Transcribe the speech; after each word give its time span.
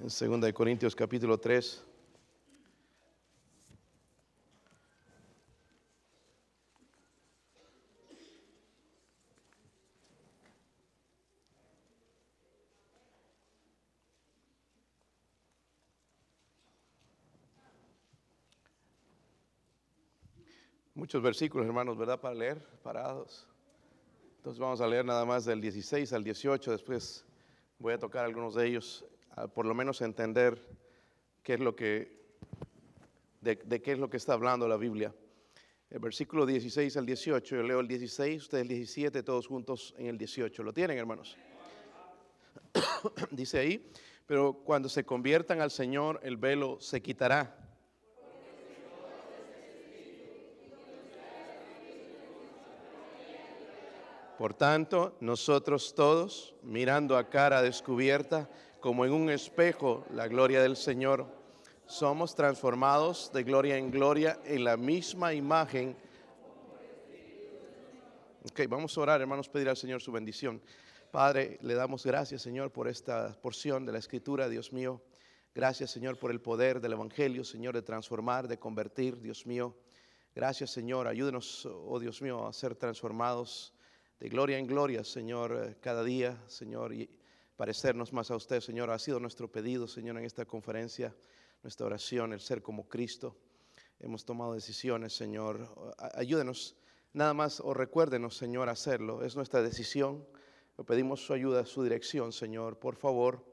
en 0.00 0.40
2 0.40 0.52
Corintios 0.52 0.94
capítulo 0.94 1.38
3. 1.38 1.84
Muchos 20.94 21.22
versículos, 21.22 21.66
hermanos, 21.66 21.96
¿verdad? 21.96 22.20
Para 22.20 22.34
leer, 22.34 22.64
parados. 22.82 23.46
Entonces 24.36 24.60
vamos 24.60 24.80
a 24.80 24.86
leer 24.86 25.04
nada 25.04 25.24
más 25.24 25.44
del 25.44 25.60
16 25.60 26.12
al 26.12 26.22
18, 26.22 26.72
después 26.72 27.24
voy 27.78 27.94
a 27.94 27.98
tocar 27.98 28.24
algunos 28.24 28.54
de 28.54 28.66
ellos, 28.66 29.04
por 29.46 29.66
lo 29.66 29.74
menos 29.74 30.00
entender 30.00 30.60
qué 31.42 31.54
es 31.54 31.60
lo 31.60 31.76
que, 31.76 32.18
de, 33.40 33.58
qué 33.58 33.92
es 33.92 33.98
lo 33.98 34.10
que 34.10 34.16
está 34.16 34.32
hablando 34.32 34.66
la 34.66 34.76
Biblia. 34.76 35.14
El 35.90 36.00
versículo 36.00 36.44
16 36.44 36.96
al 36.96 37.06
18, 37.06 37.56
yo 37.56 37.62
leo 37.62 37.80
el 37.80 37.88
16, 37.88 38.42
ustedes 38.42 38.62
el 38.62 38.68
17, 38.68 39.22
todos 39.22 39.46
juntos 39.46 39.94
en 39.96 40.06
el 40.06 40.18
18. 40.18 40.62
¿Lo 40.62 40.72
tienen, 40.72 40.98
hermanos? 40.98 41.36
Dice 43.30 43.58
ahí, 43.58 43.90
pero 44.26 44.52
cuando 44.64 44.88
se 44.88 45.04
conviertan 45.04 45.60
al 45.60 45.70
Señor, 45.70 46.20
el 46.22 46.36
velo 46.36 46.78
se 46.80 47.00
quitará 47.00 47.68
Por 54.38 54.54
tanto, 54.54 55.16
nosotros 55.18 55.96
todos, 55.96 56.54
mirando 56.62 57.16
a 57.16 57.28
cara 57.28 57.60
descubierta, 57.60 58.48
como 58.80 59.04
en 59.04 59.12
un 59.12 59.30
espejo, 59.30 60.04
la 60.12 60.28
gloria 60.28 60.62
del 60.62 60.76
Señor, 60.76 61.26
somos 61.86 62.34
transformados 62.34 63.30
de 63.32 63.42
gloria 63.42 63.76
en 63.76 63.90
gloria 63.90 64.38
en 64.44 64.62
la 64.62 64.76
misma 64.76 65.34
imagen. 65.34 65.96
Ok, 68.44 68.60
vamos 68.68 68.96
a 68.96 69.00
orar, 69.00 69.20
hermanos, 69.20 69.48
pedir 69.48 69.68
al 69.68 69.76
Señor 69.76 70.00
su 70.00 70.12
bendición. 70.12 70.62
Padre, 71.10 71.58
le 71.62 71.74
damos 71.74 72.04
gracias, 72.04 72.42
Señor, 72.42 72.70
por 72.70 72.86
esta 72.86 73.32
porción 73.40 73.84
de 73.84 73.92
la 73.92 73.98
Escritura, 73.98 74.48
Dios 74.48 74.72
mío. 74.72 75.02
Gracias, 75.54 75.90
Señor, 75.90 76.18
por 76.18 76.30
el 76.30 76.40
poder 76.40 76.80
del 76.80 76.92
Evangelio, 76.92 77.42
Señor, 77.42 77.74
de 77.74 77.82
transformar, 77.82 78.46
de 78.46 78.58
convertir, 78.58 79.20
Dios 79.20 79.44
mío. 79.44 79.74
Gracias, 80.34 80.70
Señor. 80.70 81.08
Ayúdenos, 81.08 81.66
oh 81.66 81.98
Dios 81.98 82.22
mío, 82.22 82.46
a 82.46 82.52
ser 82.52 82.76
transformados 82.76 83.74
de 84.20 84.28
gloria 84.28 84.58
en 84.58 84.66
gloria, 84.66 85.02
Señor, 85.02 85.52
eh, 85.52 85.76
cada 85.80 86.04
día, 86.04 86.36
Señor, 86.48 86.92
y 86.92 87.08
parecernos 87.58 88.12
más 88.12 88.30
a 88.30 88.36
usted, 88.36 88.60
Señor. 88.60 88.88
Ha 88.88 89.00
sido 89.00 89.18
nuestro 89.18 89.50
pedido, 89.50 89.88
Señor, 89.88 90.16
en 90.16 90.24
esta 90.24 90.44
conferencia, 90.44 91.12
nuestra 91.64 91.86
oración, 91.86 92.32
el 92.32 92.38
ser 92.38 92.62
como 92.62 92.88
Cristo. 92.88 93.36
Hemos 93.98 94.24
tomado 94.24 94.54
decisiones, 94.54 95.12
Señor. 95.12 95.96
Ayúdenos, 96.14 96.76
nada 97.12 97.34
más, 97.34 97.58
o 97.58 97.74
recuérdenos, 97.74 98.36
Señor, 98.36 98.68
hacerlo. 98.68 99.24
Es 99.24 99.34
nuestra 99.34 99.60
decisión. 99.60 100.24
Le 100.78 100.84
pedimos 100.84 101.26
su 101.26 101.32
ayuda, 101.32 101.66
su 101.66 101.82
dirección, 101.82 102.30
Señor. 102.32 102.78
Por 102.78 102.94
favor, 102.94 103.44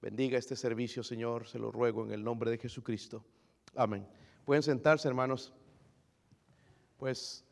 bendiga 0.00 0.38
este 0.38 0.54
servicio, 0.54 1.02
Señor. 1.02 1.48
Se 1.48 1.58
lo 1.58 1.72
ruego 1.72 2.04
en 2.04 2.12
el 2.12 2.22
nombre 2.22 2.52
de 2.52 2.58
Jesucristo. 2.58 3.24
Amén. 3.74 4.06
Pueden 4.44 4.62
sentarse, 4.62 5.08
hermanos. 5.08 5.52
Pues 6.96 7.44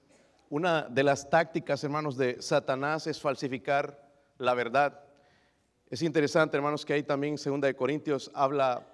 una 0.50 0.82
de 0.82 1.02
las 1.02 1.28
tácticas, 1.28 1.82
hermanos, 1.82 2.16
de 2.16 2.40
Satanás 2.40 3.08
es 3.08 3.20
falsificar 3.20 4.08
la 4.38 4.54
verdad. 4.54 5.05
Es 5.88 6.02
interesante, 6.02 6.56
hermanos, 6.56 6.84
que 6.84 6.94
ahí 6.94 7.04
también, 7.04 7.38
segunda 7.38 7.68
de 7.68 7.76
Corintios, 7.76 8.30
habla, 8.34 8.84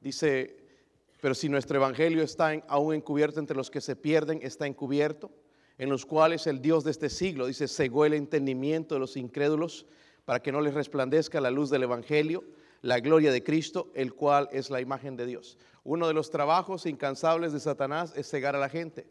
dice, 0.00 0.56
pero 1.22 1.34
si 1.34 1.48
nuestro 1.48 1.78
evangelio 1.78 2.22
está 2.22 2.52
aún 2.68 2.94
encubierto 2.94 3.40
entre 3.40 3.56
los 3.56 3.70
que 3.70 3.80
se 3.80 3.96
pierden, 3.96 4.40
está 4.42 4.66
encubierto, 4.66 5.30
en 5.78 5.88
los 5.88 6.04
cuales 6.04 6.46
el 6.46 6.60
Dios 6.60 6.84
de 6.84 6.90
este 6.90 7.08
siglo, 7.08 7.46
dice, 7.46 7.68
cegó 7.68 8.04
el 8.04 8.12
entendimiento 8.12 8.94
de 8.94 9.00
los 9.00 9.16
incrédulos 9.16 9.86
para 10.26 10.42
que 10.42 10.52
no 10.52 10.60
les 10.60 10.74
resplandezca 10.74 11.40
la 11.40 11.50
luz 11.50 11.70
del 11.70 11.84
evangelio, 11.84 12.44
la 12.82 13.00
gloria 13.00 13.32
de 13.32 13.42
Cristo, 13.42 13.90
el 13.94 14.12
cual 14.12 14.50
es 14.52 14.68
la 14.68 14.82
imagen 14.82 15.16
de 15.16 15.24
Dios. 15.24 15.56
Uno 15.84 16.06
de 16.06 16.14
los 16.14 16.30
trabajos 16.30 16.84
incansables 16.84 17.54
de 17.54 17.60
Satanás 17.60 18.12
es 18.14 18.28
cegar 18.28 18.56
a 18.56 18.60
la 18.60 18.68
gente 18.68 19.06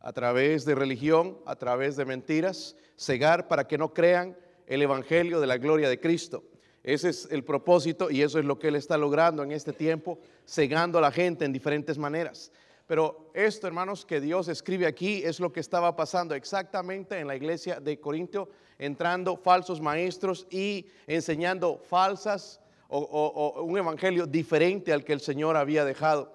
a 0.00 0.14
través 0.14 0.64
de 0.64 0.74
religión, 0.74 1.38
a 1.44 1.56
través 1.56 1.96
de 1.96 2.06
mentiras, 2.06 2.74
cegar 2.96 3.48
para 3.48 3.68
que 3.68 3.76
no 3.76 3.92
crean 3.92 4.34
el 4.66 4.80
Evangelio 4.80 5.40
de 5.40 5.46
la 5.46 5.58
gloria 5.58 5.90
de 5.90 6.00
Cristo. 6.00 6.42
Ese 6.82 7.10
es 7.10 7.28
el 7.30 7.44
propósito 7.44 8.10
y 8.10 8.22
eso 8.22 8.38
es 8.38 8.44
lo 8.44 8.58
que 8.58 8.68
Él 8.68 8.76
está 8.76 8.96
logrando 8.96 9.42
en 9.42 9.52
este 9.52 9.72
tiempo, 9.72 10.18
cegando 10.46 10.98
a 10.98 11.02
la 11.02 11.12
gente 11.12 11.44
en 11.44 11.52
diferentes 11.52 11.98
maneras. 11.98 12.52
Pero 12.86 13.30
esto, 13.34 13.66
hermanos, 13.66 14.04
que 14.04 14.20
Dios 14.20 14.48
escribe 14.48 14.86
aquí 14.86 15.22
es 15.24 15.38
lo 15.38 15.52
que 15.52 15.60
estaba 15.60 15.94
pasando 15.94 16.34
exactamente 16.34 17.18
en 17.18 17.28
la 17.28 17.36
iglesia 17.36 17.78
de 17.78 18.00
Corintio, 18.00 18.48
entrando 18.78 19.36
falsos 19.36 19.80
maestros 19.80 20.46
y 20.50 20.86
enseñando 21.06 21.78
falsas 21.78 22.60
o, 22.88 22.98
o 22.98 23.62
un 23.62 23.78
evangelio 23.78 24.26
diferente 24.26 24.92
al 24.92 25.04
que 25.04 25.12
el 25.12 25.20
Señor 25.20 25.56
había 25.56 25.84
dejado. 25.84 26.32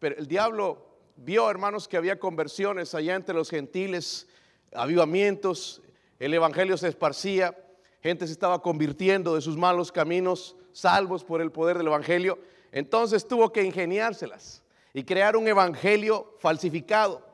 Pero 0.00 0.16
el 0.16 0.26
diablo 0.26 0.88
vio, 1.16 1.48
hermanos, 1.48 1.86
que 1.86 1.96
había 1.96 2.18
conversiones 2.18 2.94
allá 2.94 3.14
entre 3.14 3.34
los 3.34 3.50
gentiles, 3.50 4.26
avivamientos, 4.74 5.82
el 6.18 6.34
evangelio 6.34 6.76
se 6.76 6.88
esparcía, 6.88 7.56
gente 8.02 8.26
se 8.26 8.32
estaba 8.32 8.60
convirtiendo 8.60 9.36
de 9.36 9.40
sus 9.40 9.56
malos 9.56 9.92
caminos, 9.92 10.56
salvos 10.72 11.22
por 11.22 11.40
el 11.40 11.52
poder 11.52 11.78
del 11.78 11.86
evangelio. 11.86 12.38
Entonces 12.72 13.26
tuvo 13.26 13.52
que 13.52 13.62
ingeniárselas 13.62 14.62
y 14.92 15.04
crear 15.04 15.36
un 15.36 15.46
evangelio 15.46 16.34
falsificado, 16.40 17.24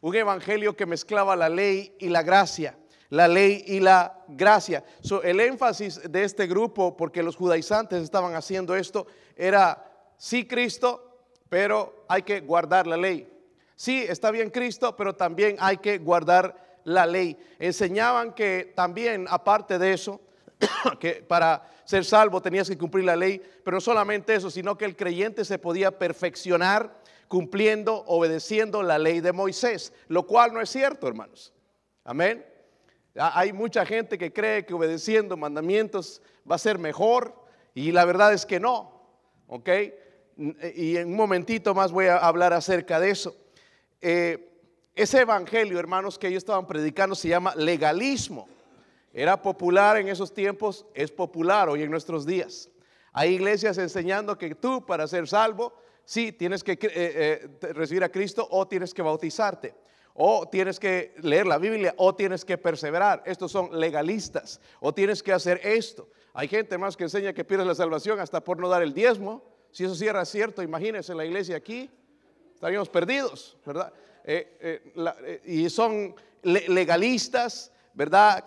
un 0.00 0.14
evangelio 0.14 0.76
que 0.76 0.86
mezclaba 0.86 1.34
la 1.34 1.48
ley 1.48 1.96
y 1.98 2.08
la 2.08 2.22
gracia, 2.22 2.76
la 3.08 3.26
ley 3.26 3.64
y 3.66 3.80
la 3.80 4.22
gracia. 4.28 4.84
el 5.22 5.40
énfasis 5.40 6.02
de 6.10 6.24
este 6.24 6.46
grupo, 6.46 6.96
porque 6.96 7.22
los 7.22 7.34
judaizantes 7.34 8.02
estaban 8.02 8.34
haciendo 8.34 8.76
esto, 8.76 9.06
era 9.34 10.12
sí 10.18 10.46
Cristo, 10.46 11.04
pero 11.48 12.04
hay 12.06 12.22
que 12.22 12.40
guardar 12.40 12.86
la 12.86 12.98
ley. 12.98 13.26
Sí, 13.76 14.04
está 14.06 14.30
bien 14.30 14.50
Cristo, 14.50 14.94
pero 14.94 15.14
también 15.14 15.56
hay 15.60 15.78
que 15.78 15.98
guardar 15.98 16.67
la 16.88 17.06
ley. 17.06 17.36
Enseñaban 17.58 18.32
que 18.32 18.72
también, 18.74 19.26
aparte 19.28 19.78
de 19.78 19.92
eso, 19.92 20.20
que 21.00 21.14
para 21.14 21.70
ser 21.84 22.04
salvo 22.04 22.42
tenías 22.42 22.68
que 22.68 22.78
cumplir 22.78 23.04
la 23.04 23.16
ley, 23.16 23.42
pero 23.64 23.76
no 23.76 23.80
solamente 23.80 24.34
eso, 24.34 24.50
sino 24.50 24.76
que 24.76 24.84
el 24.84 24.96
creyente 24.96 25.44
se 25.44 25.58
podía 25.58 25.98
perfeccionar 25.98 27.02
cumpliendo, 27.28 28.04
obedeciendo 28.06 28.82
la 28.82 28.98
ley 28.98 29.20
de 29.20 29.32
Moisés, 29.32 29.92
lo 30.08 30.26
cual 30.26 30.52
no 30.52 30.60
es 30.60 30.70
cierto, 30.70 31.06
hermanos. 31.06 31.52
Amén. 32.04 32.44
Hay 33.14 33.52
mucha 33.52 33.84
gente 33.84 34.16
que 34.16 34.32
cree 34.32 34.64
que 34.64 34.74
obedeciendo 34.74 35.36
mandamientos 35.36 36.22
va 36.50 36.54
a 36.54 36.58
ser 36.58 36.78
mejor 36.78 37.34
y 37.74 37.92
la 37.92 38.04
verdad 38.04 38.32
es 38.32 38.46
que 38.46 38.60
no. 38.60 38.96
¿Ok? 39.46 39.68
y 40.76 40.96
en 40.96 41.08
un 41.08 41.16
momentito 41.16 41.74
más 41.74 41.90
voy 41.90 42.06
a 42.06 42.18
hablar 42.18 42.52
acerca 42.52 43.00
de 43.00 43.10
eso. 43.10 43.36
Eh, 44.00 44.47
ese 44.98 45.20
evangelio, 45.20 45.78
hermanos, 45.78 46.18
que 46.18 46.26
ellos 46.26 46.38
estaban 46.38 46.66
predicando 46.66 47.14
se 47.14 47.28
llama 47.28 47.54
legalismo. 47.54 48.48
Era 49.12 49.40
popular 49.40 49.96
en 49.96 50.08
esos 50.08 50.34
tiempos, 50.34 50.84
es 50.92 51.12
popular 51.12 51.68
hoy 51.68 51.84
en 51.84 51.90
nuestros 51.90 52.26
días. 52.26 52.68
Hay 53.12 53.34
iglesias 53.34 53.78
enseñando 53.78 54.36
que 54.36 54.56
tú 54.56 54.84
para 54.84 55.06
ser 55.06 55.28
salvo, 55.28 55.72
sí, 56.04 56.32
tienes 56.32 56.64
que 56.64 56.72
eh, 56.72 56.78
eh, 56.82 57.72
recibir 57.72 58.02
a 58.02 58.08
Cristo 58.08 58.48
o 58.50 58.66
tienes 58.66 58.92
que 58.92 59.02
bautizarte. 59.02 59.72
O 60.14 60.48
tienes 60.48 60.80
que 60.80 61.14
leer 61.22 61.46
la 61.46 61.58
Biblia 61.58 61.94
o 61.96 62.12
tienes 62.12 62.44
que 62.44 62.58
perseverar. 62.58 63.22
Estos 63.24 63.52
son 63.52 63.78
legalistas. 63.78 64.60
O 64.80 64.92
tienes 64.92 65.22
que 65.22 65.32
hacer 65.32 65.60
esto. 65.62 66.08
Hay 66.34 66.48
gente 66.48 66.76
más 66.76 66.96
que 66.96 67.04
enseña 67.04 67.32
que 67.32 67.44
pierdes 67.44 67.68
la 67.68 67.76
salvación 67.76 68.18
hasta 68.18 68.42
por 68.42 68.58
no 68.58 68.68
dar 68.68 68.82
el 68.82 68.92
diezmo. 68.92 69.44
Si 69.70 69.84
eso 69.84 69.94
sí 69.94 70.06
cierto, 70.24 70.60
imagínense 70.60 71.14
la 71.14 71.24
iglesia 71.24 71.56
aquí, 71.56 71.88
estaríamos 72.52 72.88
perdidos, 72.88 73.56
¿verdad? 73.64 73.92
Eh, 74.30 74.58
eh, 74.60 74.92
eh, 75.24 75.40
y 75.46 75.70
son 75.70 76.14
legalistas, 76.42 77.72
¿verdad? 77.94 78.44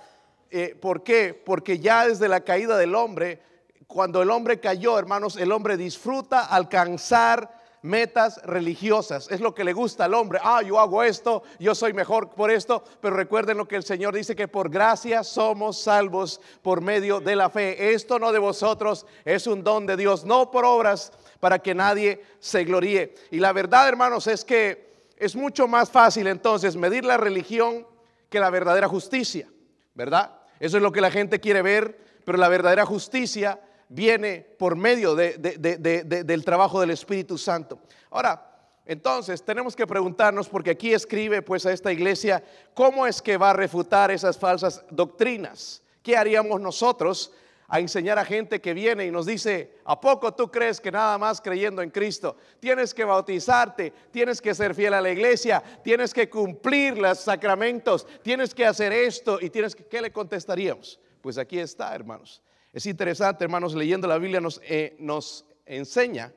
¿Por 0.79 1.01
qué? 1.01 1.33
Porque 1.33 1.79
ya 1.79 2.07
desde 2.07 2.27
la 2.27 2.41
caída 2.41 2.77
del 2.77 2.93
hombre, 2.93 3.41
cuando 3.87 4.21
el 4.21 4.29
hombre 4.29 4.59
cayó, 4.59 4.99
hermanos, 4.99 5.37
el 5.37 5.51
hombre 5.51 5.77
disfruta 5.77 6.45
alcanzar 6.45 7.59
metas 7.81 8.39
religiosas. 8.43 9.27
Es 9.31 9.41
lo 9.41 9.55
que 9.55 9.63
le 9.63 9.73
gusta 9.73 10.05
al 10.05 10.13
hombre. 10.13 10.39
Ah, 10.43 10.61
yo 10.61 10.79
hago 10.79 11.01
esto, 11.01 11.41
yo 11.57 11.73
soy 11.73 11.93
mejor 11.93 12.29
por 12.29 12.51
esto. 12.51 12.83
Pero 13.01 13.15
recuerden 13.15 13.57
lo 13.57 13.67
que 13.67 13.77
el 13.77 13.83
Señor 13.83 14.13
dice, 14.13 14.35
que 14.35 14.47
por 14.47 14.69
gracia 14.69 15.23
somos 15.23 15.81
salvos 15.81 16.41
por 16.61 16.81
medio 16.81 17.19
de 17.19 17.35
la 17.35 17.49
fe. 17.49 17.93
Esto 17.95 18.19
no 18.19 18.31
de 18.31 18.39
vosotros, 18.39 19.07
es 19.25 19.47
un 19.47 19.63
don 19.63 19.87
de 19.87 19.97
Dios, 19.97 20.25
no 20.25 20.51
por 20.51 20.63
obras 20.63 21.11
para 21.39 21.57
que 21.57 21.73
nadie 21.73 22.23
se 22.39 22.65
gloríe. 22.65 23.15
Y 23.31 23.39
la 23.39 23.51
verdad, 23.51 23.87
hermanos, 23.87 24.27
es 24.27 24.45
que 24.45 24.90
es 25.21 25.35
mucho 25.35 25.67
más 25.67 25.91
fácil 25.91 26.25
entonces 26.25 26.75
medir 26.75 27.05
la 27.05 27.15
religión 27.15 27.85
que 28.27 28.39
la 28.39 28.49
verdadera 28.49 28.87
justicia, 28.87 29.47
¿verdad? 29.93 30.39
Eso 30.59 30.77
es 30.77 30.83
lo 30.83 30.91
que 30.91 30.99
la 30.99 31.11
gente 31.11 31.39
quiere 31.39 31.61
ver, 31.61 31.95
pero 32.25 32.39
la 32.39 32.47
verdadera 32.47 32.87
justicia 32.87 33.61
viene 33.87 34.39
por 34.57 34.75
medio 34.75 35.13
del 35.13 36.43
trabajo 36.43 36.81
del 36.81 36.89
Espíritu 36.89 37.37
Santo. 37.37 37.77
Ahora, 38.09 38.47
entonces 38.83 39.43
tenemos 39.43 39.75
que 39.75 39.85
preguntarnos, 39.85 40.49
porque 40.49 40.71
aquí 40.71 40.91
escribe 40.91 41.43
pues 41.43 41.67
a 41.67 41.71
esta 41.71 41.91
iglesia, 41.91 42.43
¿cómo 42.73 43.05
es 43.05 43.21
que 43.21 43.37
va 43.37 43.51
a 43.51 43.53
refutar 43.53 44.09
esas 44.09 44.39
falsas 44.39 44.83
doctrinas? 44.89 45.83
¿Qué 46.01 46.17
haríamos 46.17 46.59
nosotros 46.59 47.31
a 47.73 47.79
enseñar 47.79 48.19
a 48.19 48.25
gente 48.25 48.59
que 48.59 48.73
viene 48.73 49.05
y 49.05 49.11
nos 49.11 49.25
dice, 49.25 49.77
¿a 49.85 49.99
poco 49.99 50.33
tú 50.33 50.51
crees 50.51 50.81
que 50.81 50.91
nada 50.91 51.17
más 51.17 51.39
creyendo 51.39 51.81
en 51.81 51.89
Cristo? 51.89 52.35
Tienes 52.59 52.93
que 52.93 53.05
bautizarte, 53.05 53.93
tienes 54.11 54.41
que 54.41 54.53
ser 54.53 54.75
fiel 54.75 54.93
a 54.93 54.99
la 54.99 55.09
iglesia, 55.09 55.63
tienes 55.81 56.13
que 56.13 56.29
cumplir 56.29 56.97
los 56.97 57.19
sacramentos, 57.19 58.05
tienes 58.21 58.53
que 58.53 58.65
hacer 58.65 58.91
esto 58.91 59.39
y 59.39 59.49
tienes 59.49 59.73
que, 59.73 59.85
¿qué 59.85 60.01
le 60.01 60.11
contestaríamos? 60.11 60.99
Pues 61.21 61.37
aquí 61.37 61.59
está, 61.59 61.95
hermanos. 61.95 62.41
Es 62.73 62.85
interesante, 62.85 63.45
hermanos, 63.45 63.73
leyendo 63.73 64.05
la 64.05 64.17
Biblia 64.17 64.41
nos, 64.41 64.59
eh, 64.65 64.97
nos 64.99 65.45
enseña 65.65 66.33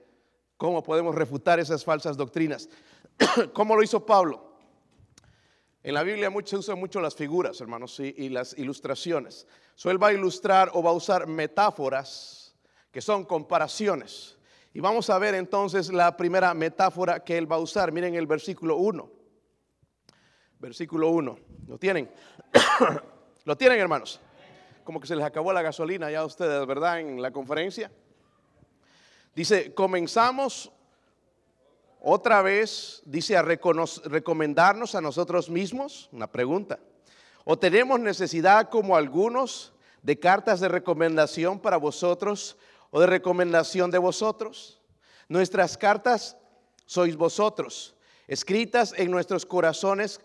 cómo 0.56 0.84
podemos 0.84 1.16
refutar 1.16 1.58
esas 1.58 1.84
falsas 1.84 2.16
doctrinas. 2.16 2.69
¿Cómo 3.52 3.75
lo 3.75 3.82
hizo 3.82 4.06
Pablo? 4.06 4.53
En 5.84 5.92
la 5.92 6.02
Biblia 6.02 6.32
se 6.46 6.56
usan 6.56 6.78
mucho 6.78 6.98
las 6.98 7.14
figuras, 7.14 7.60
hermanos, 7.60 8.00
y, 8.00 8.31
las 8.31 8.56
ilustraciones. 8.56 9.46
So, 9.75 9.90
él 9.90 10.02
va 10.02 10.08
a 10.08 10.12
ilustrar 10.14 10.70
o 10.72 10.82
va 10.82 10.88
a 10.88 10.94
usar 10.94 11.26
metáforas 11.26 12.56
que 12.90 13.02
son 13.02 13.26
comparaciones. 13.26 14.38
Y 14.72 14.81
vamos 14.81 15.10
a 15.10 15.19
ver 15.19 15.34
entonces 15.34 15.92
la 15.92 16.16
primera 16.16 16.54
metáfora 16.54 17.22
que 17.22 17.36
él 17.36 17.50
va 17.50 17.56
a 17.56 17.58
usar. 17.58 17.92
Miren 17.92 18.14
el 18.14 18.26
versículo 18.26 18.78
1. 18.78 19.10
Versículo 20.58 21.10
1. 21.10 21.38
¿Lo 21.66 21.78
tienen? 21.78 22.10
¿Lo 23.44 23.54
tienen, 23.54 23.78
hermanos? 23.78 24.20
Como 24.84 24.98
que 24.98 25.06
se 25.06 25.14
les 25.14 25.25
acabó 25.25 25.52
la 25.52 25.60
gasolina 25.60 26.10
ya 26.10 26.20
a 26.20 26.25
ustedes, 26.25 26.66
¿verdad? 26.66 27.00
En 27.00 27.20
la 27.20 27.30
conferencia. 27.30 27.92
Dice, 29.34 29.75
comenzamos 29.75 30.72
otra 32.06 32.42
vez 32.42 33.00
dice 33.06 33.34
a 33.34 33.40
recomendarnos 33.42 34.94
a 34.94 35.00
nosotros 35.00 35.48
mismos, 35.48 36.10
una 36.12 36.30
pregunta. 36.30 36.78
¿O 37.44 37.58
tenemos 37.58 37.98
necesidad 37.98 38.68
como 38.68 38.94
algunos 38.94 39.72
de 40.02 40.18
cartas 40.18 40.60
de 40.60 40.68
recomendación 40.68 41.58
para 41.58 41.78
vosotros 41.78 42.58
o 42.90 43.00
de 43.00 43.06
recomendación 43.06 43.90
de 43.90 43.96
vosotros? 43.96 44.82
Nuestras 45.28 45.78
cartas 45.78 46.36
sois 46.84 47.16
vosotros, 47.16 47.94
escritas 48.28 48.92
en 48.98 49.10
nuestros 49.10 49.46
corazones, 49.46 50.20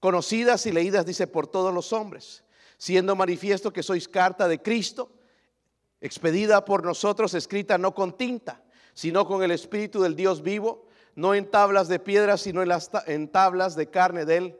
conocidas 0.00 0.64
y 0.64 0.72
leídas, 0.72 1.04
dice, 1.04 1.26
por 1.26 1.46
todos 1.46 1.74
los 1.74 1.92
hombres, 1.92 2.42
siendo 2.78 3.14
manifiesto 3.14 3.70
que 3.70 3.82
sois 3.82 4.08
carta 4.08 4.48
de 4.48 4.62
Cristo, 4.62 5.10
expedida 6.00 6.64
por 6.64 6.84
nosotros, 6.84 7.34
escrita 7.34 7.76
no 7.76 7.94
con 7.94 8.16
tinta, 8.16 8.62
sino 8.96 9.26
con 9.26 9.44
el 9.44 9.50
Espíritu 9.52 10.02
del 10.02 10.16
Dios 10.16 10.42
vivo 10.42 10.86
no 11.16 11.34
en 11.34 11.50
tablas 11.50 11.88
de 11.88 11.98
piedra, 11.98 12.36
sino 12.36 12.62
en, 12.62 12.68
las, 12.68 12.90
en 13.06 13.28
tablas 13.28 13.74
de 13.74 13.88
carne 13.88 14.24
de 14.24 14.36
él. 14.36 14.56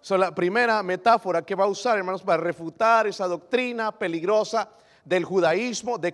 So, 0.00 0.18
la 0.18 0.34
primera 0.34 0.82
metáfora 0.82 1.42
que 1.42 1.54
va 1.54 1.64
a 1.64 1.68
usar, 1.68 1.96
hermanos, 1.96 2.22
para 2.22 2.42
refutar 2.42 3.06
esa 3.06 3.26
doctrina 3.26 3.96
peligrosa 3.96 4.68
del 5.04 5.24
judaísmo, 5.24 5.98
de, 5.98 6.12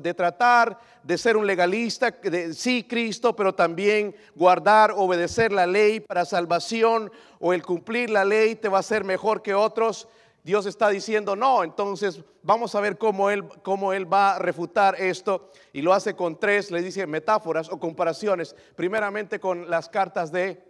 de, 0.00 0.14
tratar 0.14 0.78
de 1.04 1.16
ser 1.16 1.36
un 1.36 1.46
legalista, 1.46 2.12
sí 2.52 2.84
Cristo, 2.84 3.34
pero 3.36 3.54
también 3.54 4.14
guardar, 4.34 4.92
obedecer 4.96 5.52
la 5.52 5.66
ley 5.66 6.00
para 6.00 6.24
salvación 6.24 7.10
o 7.38 7.52
el 7.52 7.62
cumplir 7.62 8.10
la 8.10 8.24
ley 8.24 8.56
te 8.56 8.68
va 8.68 8.78
a 8.78 8.80
hacer 8.80 9.04
mejor 9.04 9.42
que 9.42 9.54
otros. 9.54 10.08
Dios 10.42 10.66
está 10.66 10.88
diciendo 10.88 11.36
no, 11.36 11.62
entonces 11.62 12.20
vamos 12.42 12.74
a 12.74 12.80
ver 12.80 12.98
cómo 12.98 13.30
él, 13.30 13.44
cómo 13.62 13.92
él 13.92 14.12
va 14.12 14.34
a 14.34 14.38
refutar 14.38 15.00
esto 15.00 15.52
y 15.72 15.82
lo 15.82 15.92
hace 15.92 16.16
con 16.16 16.38
tres, 16.38 16.70
le 16.70 16.82
dice 16.82 17.06
metáforas 17.06 17.68
o 17.70 17.78
comparaciones, 17.78 18.56
primeramente 18.74 19.38
con 19.38 19.70
las 19.70 19.88
cartas 19.88 20.32
de 20.32 20.64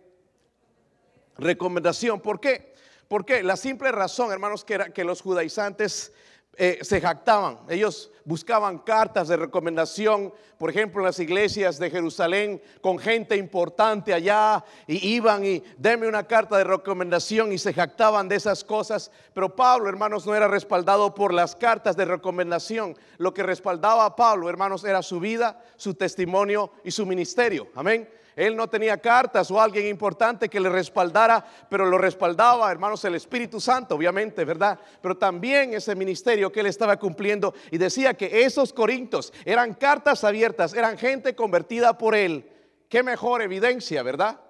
recomendación. 1.37 2.21
¿Por 2.21 2.39
qué? 2.39 2.75
Porque 3.09 3.43
la 3.43 3.57
simple 3.57 3.93
razón, 3.93 4.31
hermanos, 4.31 4.65
que 4.65 4.75
era 4.75 4.91
que 4.91 5.05
los 5.05 5.23
judaizantes 5.23 6.13
eh, 6.57 6.81
se 6.83 7.01
jactaban. 7.01 7.61
Ellos 7.69 8.11
buscaban 8.25 8.79
cartas 8.79 9.29
de 9.29 9.37
recomendación, 9.37 10.33
por 10.59 10.69
ejemplo, 10.69 11.01
en 11.01 11.07
las 11.07 11.19
iglesias 11.19 11.79
de 11.79 11.91
Jerusalén, 11.91 12.63
con 12.81 12.99
gente 12.99 13.37
importante 13.37 14.13
allá, 14.13 14.63
y 14.87 15.15
iban 15.15 15.45
y 15.45 15.63
deme 15.79 16.07
una 16.07 16.27
carta 16.27 16.59
de 16.59 16.65
recomendación 16.65 17.53
y 17.53 17.59
se 17.59 17.73
jactaban 17.73 18.29
de 18.29 18.37
esas 18.37 18.65
cosas. 18.65 19.11
Pero 19.33 19.57
Pablo, 19.57 19.89
hermanos, 19.89 20.27
no 20.27 20.35
era 20.35 20.47
respaldado 20.47 21.15
por 21.15 21.33
las 21.33 21.57
cartas 21.57 21.97
de 21.97 22.05
recomendación. 22.05 22.97
Lo 23.17 23.33
que 23.33 23.43
respaldaba 23.43 24.05
a 24.05 24.15
Pablo, 24.15 24.49
hermanos, 24.49 24.85
era 24.85 25.03
su 25.03 25.21
vida, 25.21 25.65
su 25.77 25.95
testimonio 25.95 26.71
y 26.85 26.91
su 26.91 27.07
ministerio. 27.07 27.69
Amén. 27.75 28.09
Él 28.35 28.57
no 28.57 28.69
tenía 28.69 28.99
cartas 28.99 29.51
o 29.51 29.61
alguien 29.61 29.87
importante 29.87 30.49
que 30.49 30.61
le 30.61 30.69
respaldara, 30.69 31.45
pero 31.69 31.87
lo 31.87 31.99
respaldaba, 31.99 32.71
hermanos, 32.71 33.05
el 33.05 33.15
Espíritu 33.15 33.61
Santo, 33.61 33.95
obviamente, 33.95 34.45
¿verdad? 34.45 34.79
Pero 35.01 35.17
también 35.17 35.75
ese 35.75 35.95
ministerio 35.95 36.51
que 36.51 36.61
él 36.61 36.67
estaba 36.67 36.97
cumpliendo 36.99 37.55
y 37.71 37.79
decía 37.79 38.15
que 38.15 38.45
esos 38.45 38.73
corintos 38.73 39.33
eran 39.45 39.75
cartas 39.75 40.25
abiertas, 40.25 40.75
eran 40.75 40.97
gente 40.97 41.35
convertida 41.35 41.99
por 41.99 42.15
él. 42.15 42.49
Qué 42.89 43.03
mejor 43.03 43.43
evidencia, 43.43 44.03
¿verdad? 44.03 44.41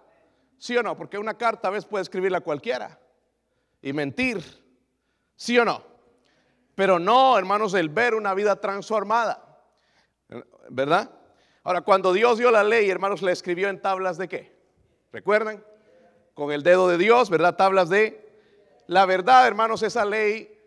¿Sí 0.58 0.76
o 0.76 0.82
no? 0.82 0.96
Porque 0.96 1.18
una 1.18 1.34
carta 1.34 1.68
a 1.68 1.70
veces 1.72 1.86
puede 1.86 2.02
escribirla 2.02 2.40
cualquiera 2.40 2.98
y 3.80 3.92
mentir. 3.92 4.42
¿Sí 5.34 5.58
o 5.58 5.64
no? 5.64 5.82
Pero 6.74 6.98
no, 6.98 7.36
hermanos, 7.36 7.74
el 7.74 7.88
ver 7.88 8.14
una 8.14 8.32
vida 8.34 8.56
transformada, 8.56 9.60
¿verdad? 10.70 11.10
Ahora, 11.64 11.82
cuando 11.82 12.12
Dios 12.12 12.38
dio 12.38 12.50
la 12.50 12.64
ley, 12.64 12.90
hermanos, 12.90 13.22
la 13.22 13.30
escribió 13.30 13.68
en 13.68 13.80
tablas 13.80 14.18
de 14.18 14.28
qué? 14.28 14.52
¿Recuerdan? 15.12 15.64
Con 16.34 16.50
el 16.50 16.62
dedo 16.62 16.88
de 16.88 16.98
Dios, 16.98 17.30
¿verdad? 17.30 17.56
Tablas 17.56 17.88
de... 17.88 18.20
La 18.88 19.06
verdad, 19.06 19.46
hermanos, 19.46 19.82
esa 19.82 20.04
ley, 20.04 20.58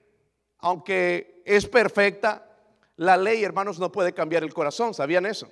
aunque 0.59 1.42
es 1.45 1.68
perfecta, 1.68 2.50
la 2.95 3.18
ley, 3.18 3.44
hermanos, 3.44 3.77
no 3.77 3.92
puede 3.92 4.13
cambiar 4.13 4.44
el 4.44 4.53
corazón. 4.53 4.94
¿Sabían 4.94 5.25
eso? 5.25 5.51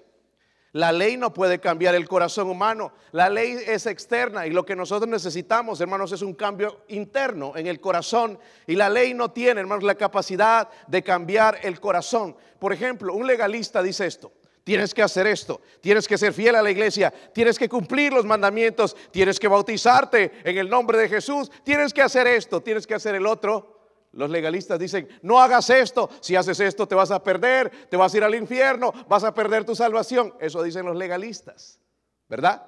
La 0.71 0.91
ley 0.91 1.17
no 1.17 1.33
puede 1.33 1.59
cambiar 1.59 1.93
el 1.93 2.07
corazón 2.07 2.49
humano. 2.49 2.93
La 3.11 3.29
ley 3.29 3.57
es 3.67 3.85
externa 3.85 4.47
y 4.47 4.49
lo 4.49 4.65
que 4.65 4.75
nosotros 4.75 5.09
necesitamos, 5.09 5.81
hermanos, 5.81 6.11
es 6.13 6.21
un 6.21 6.33
cambio 6.33 6.81
interno 6.87 7.55
en 7.57 7.67
el 7.67 7.81
corazón. 7.81 8.39
Y 8.65 8.75
la 8.75 8.89
ley 8.89 9.13
no 9.13 9.29
tiene, 9.29 9.59
hermanos, 9.59 9.83
la 9.83 9.95
capacidad 9.95 10.69
de 10.87 11.03
cambiar 11.03 11.59
el 11.61 11.79
corazón. 11.79 12.35
Por 12.59 12.71
ejemplo, 12.71 13.13
un 13.13 13.27
legalista 13.27 13.83
dice 13.83 14.07
esto. 14.07 14.31
Tienes 14.63 14.93
que 14.93 15.03
hacer 15.03 15.27
esto, 15.27 15.59
tienes 15.81 16.07
que 16.07 16.17
ser 16.17 16.31
fiel 16.31 16.55
a 16.55 16.61
la 16.61 16.71
iglesia, 16.71 17.13
tienes 17.33 17.59
que 17.59 17.67
cumplir 17.67 18.13
los 18.13 18.25
mandamientos, 18.25 18.95
tienes 19.11 19.37
que 19.37 19.49
bautizarte 19.49 20.31
en 20.45 20.57
el 20.57 20.69
nombre 20.69 20.97
de 20.97 21.09
Jesús, 21.09 21.51
tienes 21.65 21.93
que 21.93 22.01
hacer 22.01 22.27
esto, 22.27 22.61
tienes 22.61 22.87
que 22.87 22.95
hacer 22.95 23.15
el 23.15 23.25
otro. 23.25 23.73
Los 24.13 24.29
legalistas 24.29 24.79
dicen, 24.79 25.09
no 25.21 25.41
hagas 25.41 25.69
esto, 25.69 26.09
si 26.21 26.37
haces 26.37 26.61
esto 26.61 26.87
te 26.87 26.95
vas 26.95 27.11
a 27.11 27.21
perder, 27.21 27.71
te 27.89 27.97
vas 27.97 28.13
a 28.13 28.17
ir 28.17 28.23
al 28.23 28.35
infierno, 28.35 28.93
vas 29.09 29.25
a 29.25 29.33
perder 29.33 29.65
tu 29.65 29.75
salvación. 29.75 30.33
Eso 30.39 30.63
dicen 30.63 30.85
los 30.85 30.95
legalistas, 30.95 31.81
¿verdad? 32.29 32.65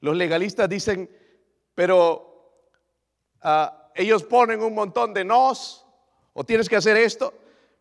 Los 0.00 0.16
legalistas 0.16 0.68
dicen, 0.68 1.08
pero 1.74 2.66
ah, 3.40 3.90
ellos 3.94 4.22
ponen 4.24 4.62
un 4.62 4.74
montón 4.74 5.14
de 5.14 5.24
nos, 5.24 5.86
o 6.34 6.44
tienes 6.44 6.68
que 6.68 6.76
hacer 6.76 6.98
esto, 6.98 7.32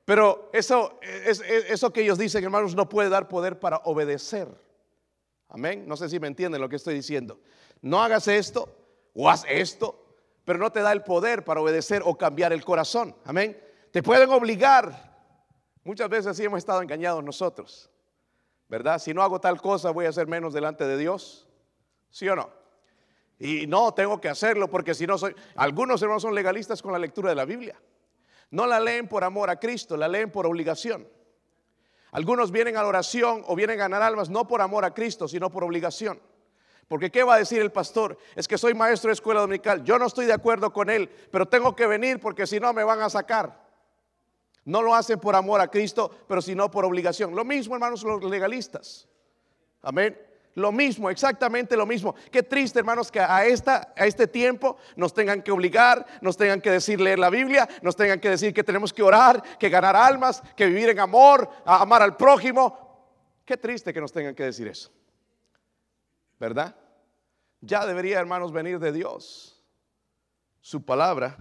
pero 0.05 0.49
eso, 0.53 0.99
eso 1.01 1.93
que 1.93 2.01
ellos 2.01 2.17
dicen, 2.17 2.43
hermanos, 2.43 2.75
no 2.75 2.89
puede 2.89 3.09
dar 3.09 3.27
poder 3.27 3.59
para 3.59 3.77
obedecer. 3.85 4.47
Amén. 5.49 5.85
No 5.87 5.97
sé 5.97 6.09
si 6.09 6.19
me 6.19 6.27
entienden 6.27 6.61
lo 6.61 6.69
que 6.69 6.77
estoy 6.77 6.93
diciendo. 6.93 7.39
No 7.81 8.01
hagas 8.01 8.27
esto 8.27 8.69
o 9.13 9.29
haz 9.29 9.43
esto, 9.47 10.15
pero 10.45 10.59
no 10.59 10.71
te 10.71 10.81
da 10.81 10.91
el 10.91 11.03
poder 11.03 11.43
para 11.43 11.61
obedecer 11.61 12.01
o 12.05 12.17
cambiar 12.17 12.53
el 12.53 12.63
corazón. 12.63 13.15
Amén. 13.25 13.61
Te 13.91 14.01
pueden 14.01 14.29
obligar. 14.29 15.11
Muchas 15.83 16.09
veces 16.09 16.27
así 16.27 16.43
hemos 16.43 16.59
estado 16.59 16.81
engañados 16.81 17.23
nosotros. 17.23 17.89
¿Verdad? 18.69 18.99
Si 18.99 19.13
no 19.13 19.21
hago 19.21 19.41
tal 19.41 19.61
cosa, 19.61 19.91
voy 19.91 20.05
a 20.05 20.13
ser 20.13 20.27
menos 20.27 20.53
delante 20.53 20.85
de 20.85 20.97
Dios. 20.97 21.49
¿Sí 22.09 22.27
o 22.29 22.35
no? 22.35 22.49
Y 23.37 23.67
no, 23.67 23.93
tengo 23.93 24.21
que 24.21 24.29
hacerlo 24.29 24.69
porque 24.69 24.93
si 24.93 25.05
no 25.05 25.17
soy... 25.17 25.35
Algunos 25.55 26.01
hermanos 26.01 26.21
son 26.21 26.33
legalistas 26.33 26.81
con 26.81 26.93
la 26.93 26.99
lectura 26.99 27.29
de 27.29 27.35
la 27.35 27.43
Biblia. 27.43 27.77
No 28.51 28.67
la 28.67 28.79
leen 28.79 29.07
por 29.07 29.23
amor 29.23 29.49
a 29.49 29.59
Cristo, 29.59 29.97
la 29.97 30.07
leen 30.07 30.31
por 30.31 30.45
obligación. 30.45 31.07
Algunos 32.11 32.51
vienen 32.51 32.75
a 32.75 32.81
la 32.81 32.89
oración 32.89 33.43
o 33.47 33.55
vienen 33.55 33.79
a 33.79 33.83
ganar 33.83 34.01
almas 34.01 34.29
no 34.29 34.47
por 34.47 34.61
amor 34.61 34.83
a 34.83 34.93
Cristo, 34.93 35.27
sino 35.27 35.49
por 35.49 35.63
obligación. 35.63 36.21
Porque 36.89 37.09
¿qué 37.09 37.23
va 37.23 37.35
a 37.35 37.37
decir 37.37 37.61
el 37.61 37.71
pastor? 37.71 38.17
Es 38.35 38.49
que 38.49 38.57
soy 38.57 38.73
maestro 38.73 39.07
de 39.07 39.13
escuela 39.13 39.39
dominical. 39.39 39.83
Yo 39.85 39.97
no 39.97 40.07
estoy 40.07 40.25
de 40.25 40.33
acuerdo 40.33 40.73
con 40.73 40.89
él, 40.89 41.09
pero 41.31 41.47
tengo 41.47 41.73
que 41.73 41.87
venir 41.87 42.19
porque 42.19 42.45
si 42.45 42.59
no 42.59 42.73
me 42.73 42.83
van 42.83 43.01
a 43.01 43.09
sacar. 43.09 43.61
No 44.65 44.81
lo 44.81 44.93
hacen 44.93 45.19
por 45.19 45.35
amor 45.35 45.61
a 45.61 45.69
Cristo, 45.69 46.11
pero 46.27 46.41
sino 46.41 46.69
por 46.69 46.83
obligación. 46.83 47.33
Lo 47.33 47.45
mismo, 47.45 47.75
hermanos, 47.75 48.03
los 48.03 48.21
legalistas. 48.25 49.07
Amén. 49.81 50.19
Lo 50.55 50.71
mismo, 50.71 51.09
exactamente 51.09 51.77
lo 51.77 51.85
mismo. 51.85 52.13
Qué 52.29 52.43
triste, 52.43 52.79
hermanos, 52.79 53.09
que 53.09 53.21
a, 53.21 53.45
esta, 53.45 53.93
a 53.95 54.05
este 54.05 54.27
tiempo 54.27 54.77
nos 54.97 55.13
tengan 55.13 55.41
que 55.41 55.51
obligar, 55.51 56.05
nos 56.21 56.35
tengan 56.35 56.59
que 56.59 56.71
decir 56.71 56.99
leer 56.99 57.19
la 57.19 57.29
Biblia, 57.29 57.69
nos 57.81 57.95
tengan 57.95 58.19
que 58.19 58.29
decir 58.29 58.53
que 58.53 58.63
tenemos 58.63 58.91
que 58.91 59.01
orar, 59.01 59.41
que 59.57 59.69
ganar 59.69 59.95
almas, 59.95 60.43
que 60.55 60.65
vivir 60.65 60.89
en 60.89 60.99
amor, 60.99 61.49
amar 61.65 62.01
al 62.01 62.17
prójimo. 62.17 62.81
Qué 63.45 63.55
triste 63.55 63.93
que 63.93 64.01
nos 64.01 64.11
tengan 64.11 64.35
que 64.35 64.43
decir 64.43 64.67
eso. 64.67 64.91
¿Verdad? 66.37 66.75
Ya 67.61 67.85
debería, 67.85 68.19
hermanos, 68.19 68.51
venir 68.51 68.79
de 68.79 68.91
Dios. 68.91 69.63
Su 70.59 70.83
palabra, 70.83 71.37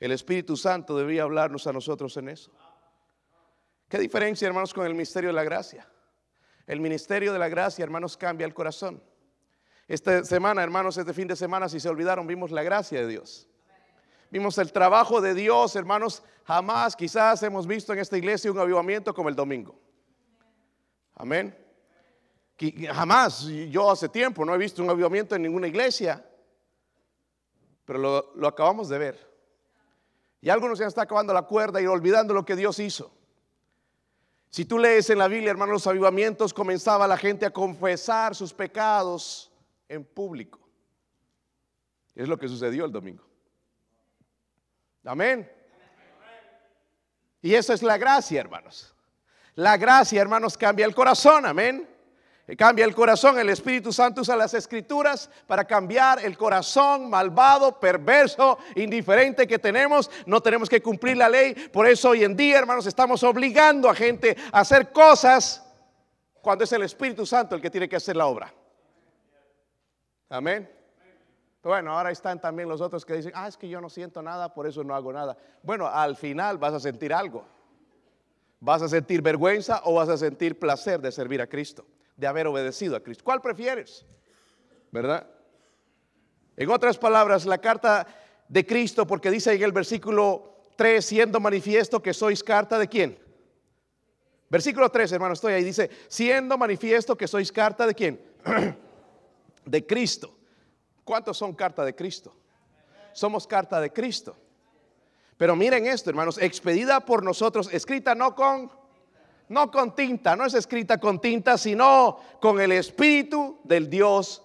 el 0.00 0.10
Espíritu 0.10 0.56
Santo 0.56 0.96
debería 0.96 1.22
hablarnos 1.22 1.66
a 1.66 1.72
nosotros 1.72 2.16
en 2.16 2.30
eso. 2.30 2.50
¿Qué 3.88 3.98
diferencia, 3.98 4.46
hermanos, 4.48 4.74
con 4.74 4.86
el 4.86 4.94
misterio 4.94 5.28
de 5.28 5.34
la 5.34 5.44
gracia? 5.44 5.88
El 6.68 6.80
ministerio 6.80 7.32
de 7.32 7.38
la 7.38 7.48
gracia, 7.48 7.82
hermanos, 7.82 8.18
cambia 8.18 8.44
el 8.44 8.52
corazón. 8.52 9.02
Esta 9.88 10.22
semana, 10.22 10.62
hermanos, 10.62 10.98
este 10.98 11.14
fin 11.14 11.26
de 11.26 11.34
semana, 11.34 11.66
si 11.66 11.80
se 11.80 11.88
olvidaron, 11.88 12.26
vimos 12.26 12.50
la 12.50 12.62
gracia 12.62 13.00
de 13.00 13.06
Dios. 13.06 13.48
Vimos 14.30 14.58
el 14.58 14.70
trabajo 14.70 15.22
de 15.22 15.32
Dios, 15.32 15.74
hermanos. 15.76 16.22
Jamás, 16.44 16.94
quizás 16.94 17.42
hemos 17.42 17.66
visto 17.66 17.94
en 17.94 18.00
esta 18.00 18.18
iglesia 18.18 18.52
un 18.52 18.58
avivamiento 18.58 19.14
como 19.14 19.30
el 19.30 19.34
domingo. 19.34 19.80
Amén. 21.14 21.56
Jamás, 22.92 23.46
yo 23.70 23.90
hace 23.90 24.10
tiempo 24.10 24.44
no 24.44 24.54
he 24.54 24.58
visto 24.58 24.82
un 24.82 24.90
avivamiento 24.90 25.34
en 25.36 25.42
ninguna 25.42 25.68
iglesia, 25.68 26.22
pero 27.86 27.98
lo, 28.34 28.46
acabamos 28.46 28.90
de 28.90 28.98
ver. 28.98 29.32
Y 30.42 30.50
algunos 30.50 30.78
ya 30.78 30.86
están 30.86 31.04
acabando 31.04 31.32
la 31.32 31.42
cuerda 31.42 31.80
y 31.80 31.86
olvidando 31.86 32.34
lo 32.34 32.44
que 32.44 32.56
Dios 32.56 32.78
hizo. 32.78 33.17
Si 34.50 34.64
tú 34.64 34.78
lees 34.78 35.10
en 35.10 35.18
la 35.18 35.28
Biblia, 35.28 35.50
hermanos, 35.50 35.72
los 35.74 35.86
avivamientos, 35.86 36.54
comenzaba 36.54 37.06
la 37.06 37.16
gente 37.16 37.44
a 37.44 37.50
confesar 37.50 38.34
sus 38.34 38.52
pecados 38.52 39.52
en 39.88 40.04
público. 40.04 40.58
Es 42.14 42.28
lo 42.28 42.38
que 42.38 42.48
sucedió 42.48 42.84
el 42.84 42.92
domingo. 42.92 43.24
Amén. 45.04 45.50
Y 47.40 47.54
eso 47.54 47.72
es 47.72 47.82
la 47.82 47.98
gracia, 47.98 48.40
hermanos. 48.40 48.94
La 49.54 49.76
gracia, 49.76 50.20
hermanos, 50.20 50.56
cambia 50.56 50.86
el 50.86 50.94
corazón. 50.94 51.46
Amén 51.46 51.97
cambia 52.56 52.84
el 52.84 52.94
corazón. 52.94 53.38
El 53.38 53.50
Espíritu 53.50 53.92
Santo 53.92 54.22
usa 54.22 54.36
las 54.36 54.54
escrituras 54.54 55.28
para 55.46 55.64
cambiar 55.66 56.24
el 56.24 56.36
corazón 56.38 57.10
malvado, 57.10 57.78
perverso, 57.78 58.58
indiferente 58.74 59.46
que 59.46 59.58
tenemos. 59.58 60.10
No 60.24 60.40
tenemos 60.40 60.68
que 60.68 60.80
cumplir 60.80 61.16
la 61.16 61.28
ley. 61.28 61.54
Por 61.54 61.86
eso 61.86 62.10
hoy 62.10 62.24
en 62.24 62.36
día, 62.36 62.58
hermanos, 62.58 62.86
estamos 62.86 63.22
obligando 63.22 63.90
a 63.90 63.94
gente 63.94 64.36
a 64.52 64.60
hacer 64.60 64.92
cosas 64.92 65.62
cuando 66.40 66.64
es 66.64 66.72
el 66.72 66.82
Espíritu 66.82 67.26
Santo 67.26 67.54
el 67.54 67.60
que 67.60 67.70
tiene 67.70 67.88
que 67.88 67.96
hacer 67.96 68.16
la 68.16 68.26
obra. 68.26 68.52
Amén. 70.30 70.70
Bueno, 71.62 71.92
ahora 71.92 72.10
están 72.10 72.40
también 72.40 72.68
los 72.68 72.80
otros 72.80 73.04
que 73.04 73.14
dicen, 73.14 73.32
ah, 73.34 73.48
es 73.48 73.56
que 73.56 73.68
yo 73.68 73.80
no 73.80 73.90
siento 73.90 74.22
nada, 74.22 74.54
por 74.54 74.66
eso 74.66 74.82
no 74.84 74.94
hago 74.94 75.12
nada. 75.12 75.36
Bueno, 75.62 75.86
al 75.86 76.16
final 76.16 76.56
vas 76.56 76.72
a 76.72 76.80
sentir 76.80 77.12
algo. 77.12 77.44
¿Vas 78.60 78.80
a 78.80 78.88
sentir 78.88 79.20
vergüenza 79.20 79.82
o 79.84 79.94
vas 79.94 80.08
a 80.08 80.16
sentir 80.16 80.58
placer 80.58 81.00
de 81.00 81.12
servir 81.12 81.42
a 81.42 81.46
Cristo? 81.46 81.84
De 82.18 82.26
haber 82.26 82.48
obedecido 82.48 82.96
a 82.96 83.00
Cristo. 83.00 83.24
¿Cuál 83.24 83.40
prefieres? 83.40 84.04
¿Verdad? 84.90 85.26
En 86.56 86.68
otras 86.68 86.98
palabras, 86.98 87.46
la 87.46 87.58
carta 87.58 88.06
de 88.48 88.66
Cristo, 88.66 89.06
porque 89.06 89.30
dice 89.30 89.54
en 89.54 89.62
el 89.62 89.70
versículo 89.70 90.64
3, 90.76 91.04
siendo 91.04 91.38
manifiesto 91.38 92.02
que 92.02 92.12
sois 92.12 92.42
carta 92.42 92.76
de 92.76 92.88
quién? 92.88 93.18
Versículo 94.50 94.90
3, 94.90 95.12
hermano, 95.12 95.34
estoy 95.34 95.52
ahí. 95.52 95.62
Dice, 95.62 95.88
siendo 96.08 96.58
manifiesto 96.58 97.16
que 97.16 97.28
sois 97.28 97.52
carta 97.52 97.86
de 97.86 97.94
quién? 97.94 98.20
de 99.64 99.86
Cristo. 99.86 100.36
¿Cuántos 101.04 101.38
son 101.38 101.54
carta 101.54 101.84
de 101.84 101.94
Cristo? 101.94 102.34
Somos 103.12 103.46
carta 103.46 103.80
de 103.80 103.92
Cristo. 103.92 104.36
Pero 105.36 105.54
miren 105.54 105.86
esto, 105.86 106.10
hermanos, 106.10 106.36
expedida 106.38 106.98
por 106.98 107.22
nosotros, 107.22 107.68
escrita 107.72 108.16
no 108.16 108.34
con 108.34 108.72
no 109.48 109.70
con 109.70 109.94
tinta, 109.94 110.36
no 110.36 110.44
es 110.44 110.54
escrita 110.54 110.98
con 110.98 111.20
tinta, 111.20 111.56
sino 111.56 112.18
con 112.40 112.60
el 112.60 112.72
Espíritu 112.72 113.58
del 113.64 113.88
Dios. 113.88 114.42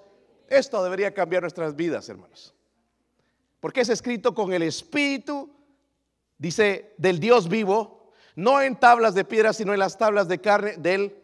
Esto 0.48 0.84
debería 0.84 1.14
cambiar 1.14 1.44
nuestras 1.44 1.76
vidas, 1.76 2.08
hermanos. 2.10 2.54
Porque 3.60 3.82
es 3.82 3.90
escrito 3.90 4.34
con 4.34 4.54
el 4.54 4.64
Espíritu, 4.64 5.50
dice, 6.38 6.94
del 6.98 7.20
Dios 7.20 7.48
vivo, 7.48 8.12
no 8.36 8.62
en 8.62 8.76
tablas 8.76 9.14
de 9.14 9.26
piedra, 9.26 9.54
sino 9.54 9.74
en 9.74 9.80
las 9.80 9.98
tablas 9.98 10.28
de 10.28 10.40
carne 10.40 10.76
del 10.78 11.16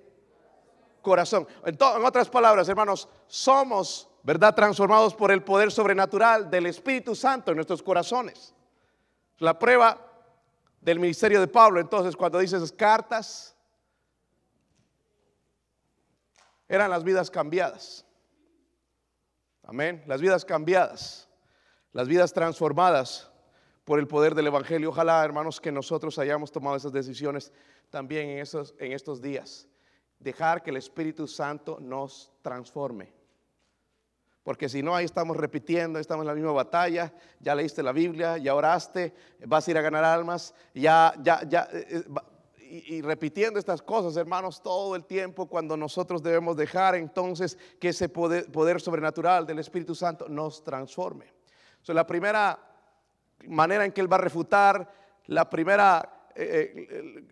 corazón. 1.01 1.47
En, 1.65 1.77
otras 1.81 2.29
palabras, 2.29 2.67
hermanos, 2.69 3.07
somos, 3.27 4.09
¿verdad?, 4.23 4.55
transformados 4.55 5.13
por 5.15 5.31
el 5.31 5.43
poder 5.43 5.71
sobrenatural 5.71 6.49
del 6.49 6.65
Espíritu 6.65 7.15
Santo 7.15 7.51
en 7.51 7.55
nuestros 7.55 7.81
corazones. 7.81 8.53
La 9.37 9.57
prueba 9.57 9.99
del 10.81 10.99
ministerio 10.99 11.39
de 11.39 11.47
Pablo, 11.47 11.79
entonces, 11.79 12.15
cuando 12.15 12.39
dices 12.39 12.71
cartas, 12.71 13.55
eran 16.69 16.91
las 16.91 17.03
vidas 17.03 17.29
cambiadas. 17.31 18.05
Amén. 19.63 20.03
Las 20.07 20.21
vidas 20.21 20.45
cambiadas, 20.45 21.27
las 21.91 22.07
vidas 22.07 22.31
transformadas 22.31 23.29
por 23.83 23.99
el 23.99 24.07
poder 24.07 24.35
del 24.35 24.47
Evangelio. 24.47 24.89
Ojalá, 24.89 25.25
hermanos, 25.25 25.59
que 25.59 25.71
nosotros 25.71 26.17
hayamos 26.19 26.51
tomado 26.51 26.77
esas 26.77 26.93
decisiones 26.93 27.51
también 27.89 28.29
en 28.29 28.39
estos, 28.39 28.73
en 28.77 28.93
estos 28.93 29.21
días. 29.21 29.67
Dejar 30.19 30.61
que 30.61 30.69
el 30.69 30.77
Espíritu 30.77 31.27
Santo 31.27 31.79
nos 31.79 32.31
transforme. 32.41 33.13
Porque 34.43 34.69
si 34.69 34.81
no, 34.81 34.95
ahí 34.95 35.05
estamos 35.05 35.37
repitiendo, 35.37 35.99
estamos 35.99 36.23
en 36.23 36.27
la 36.27 36.33
misma 36.33 36.51
batalla, 36.51 37.13
ya 37.39 37.53
leíste 37.53 37.83
la 37.83 37.91
Biblia, 37.91 38.37
ya 38.37 38.55
oraste, 38.55 39.13
vas 39.45 39.67
a 39.67 39.71
ir 39.71 39.77
a 39.77 39.81
ganar 39.81 40.03
almas, 40.03 40.55
ya, 40.73 41.13
ya, 41.21 41.43
ya, 41.43 41.67
y, 42.69 43.01
repitiendo 43.01 43.57
estas 43.57 43.81
cosas, 43.81 44.15
hermanos, 44.15 44.61
todo 44.61 44.95
el 44.95 45.05
tiempo 45.05 45.47
cuando 45.47 45.75
nosotros 45.75 46.21
debemos 46.21 46.55
dejar 46.55 46.95
entonces 46.95 47.57
que 47.79 47.89
ese 47.89 48.09
poder, 48.09 48.79
sobrenatural 48.79 49.45
del 49.47 49.59
Espíritu 49.59 49.95
Santo 49.95 50.29
nos 50.29 50.63
transforme. 50.63 51.33
So, 51.81 51.93
la 51.93 52.05
primera 52.05 52.59
manera 53.47 53.85
en 53.85 53.91
que 53.91 54.01
Él 54.01 54.11
va 54.11 54.17
a 54.17 54.21
refutar, 54.21 54.91
la 55.27 55.49
primera 55.49 56.27
eh, 56.35 57.25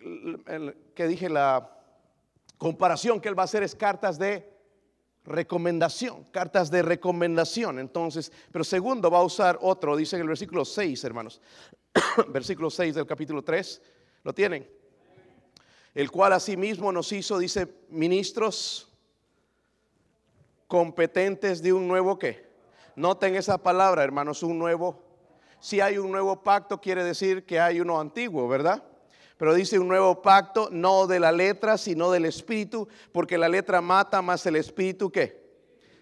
eh, 0.48 0.75
que 0.96 1.08
dije, 1.08 1.29
la 1.29 1.70
comparación 2.58 3.22
que 3.22 3.29
Él 3.29 3.38
va 3.38 3.44
a 3.44 3.46
hacer 3.46 3.62
es 3.62 3.75
cartas 3.75 4.17
de 4.17 4.58
recomendación, 5.25 6.24
cartas 6.32 6.72
de 6.72 6.82
recomendación. 6.82 7.79
Entonces, 7.79 8.32
pero 8.51 8.63
segundo 8.63 9.12
va 9.12 9.20
a 9.20 9.24
usar 9.24 9.60
otro, 9.62 9.96
dice 9.96 10.15
en 10.15 10.24
el 10.24 10.29
versículo 10.29 10.65
6, 10.65 11.03
hermanos, 11.03 11.41
versículo 12.29 12.70
6 12.70 12.96
del 12.96 13.06
capítulo 13.06 13.44
3, 13.44 13.82
¿lo 14.24 14.34
tienen? 14.34 14.76
El 15.98 16.12
cual 16.12 16.32
asimismo 16.34 16.92
nos 16.92 17.12
hizo, 17.12 17.39
dice, 17.39 17.68
ministros 17.89 18.88
competentes 20.68 21.60
de 21.63 21.74
un 21.74 21.88
nuevo 21.88 22.20
qué. 22.20 22.46
Noten 22.96 23.36
esa 23.36 23.58
palabra, 23.58 24.04
hermanos, 24.04 24.44
un 24.44 24.60
nuevo. 24.60 25.01
Si 25.60 25.82
hay 25.82 25.98
un 25.98 26.12
nuevo 26.12 26.44
pacto, 26.44 26.80
quiere 26.80 27.04
decir 27.04 27.48
que 27.48 27.60
hay 27.60 27.80
uno 27.80 28.00
antiguo, 28.00 28.48
¿verdad? 28.48 28.84
Pero 29.38 29.56
dice 29.56 29.80
un 29.80 29.88
nuevo 29.88 30.22
pacto, 30.22 30.70
no 30.72 31.08
de 31.08 31.20
la 31.20 31.32
letra, 31.32 31.80
sino 31.80 32.12
del 32.12 32.25
espíritu, 32.25 32.88
porque 33.12 33.39
la 33.39 33.50
letra 33.50 33.82
mata 33.82 34.22
más 34.22 34.46
el 34.46 34.58
espíritu 34.58 35.12
que. 35.12 35.48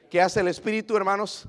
¿Qué 0.09 0.19
hace 0.19 0.41
el 0.41 0.49
espíritu, 0.49 0.97
hermanos? 0.97 1.47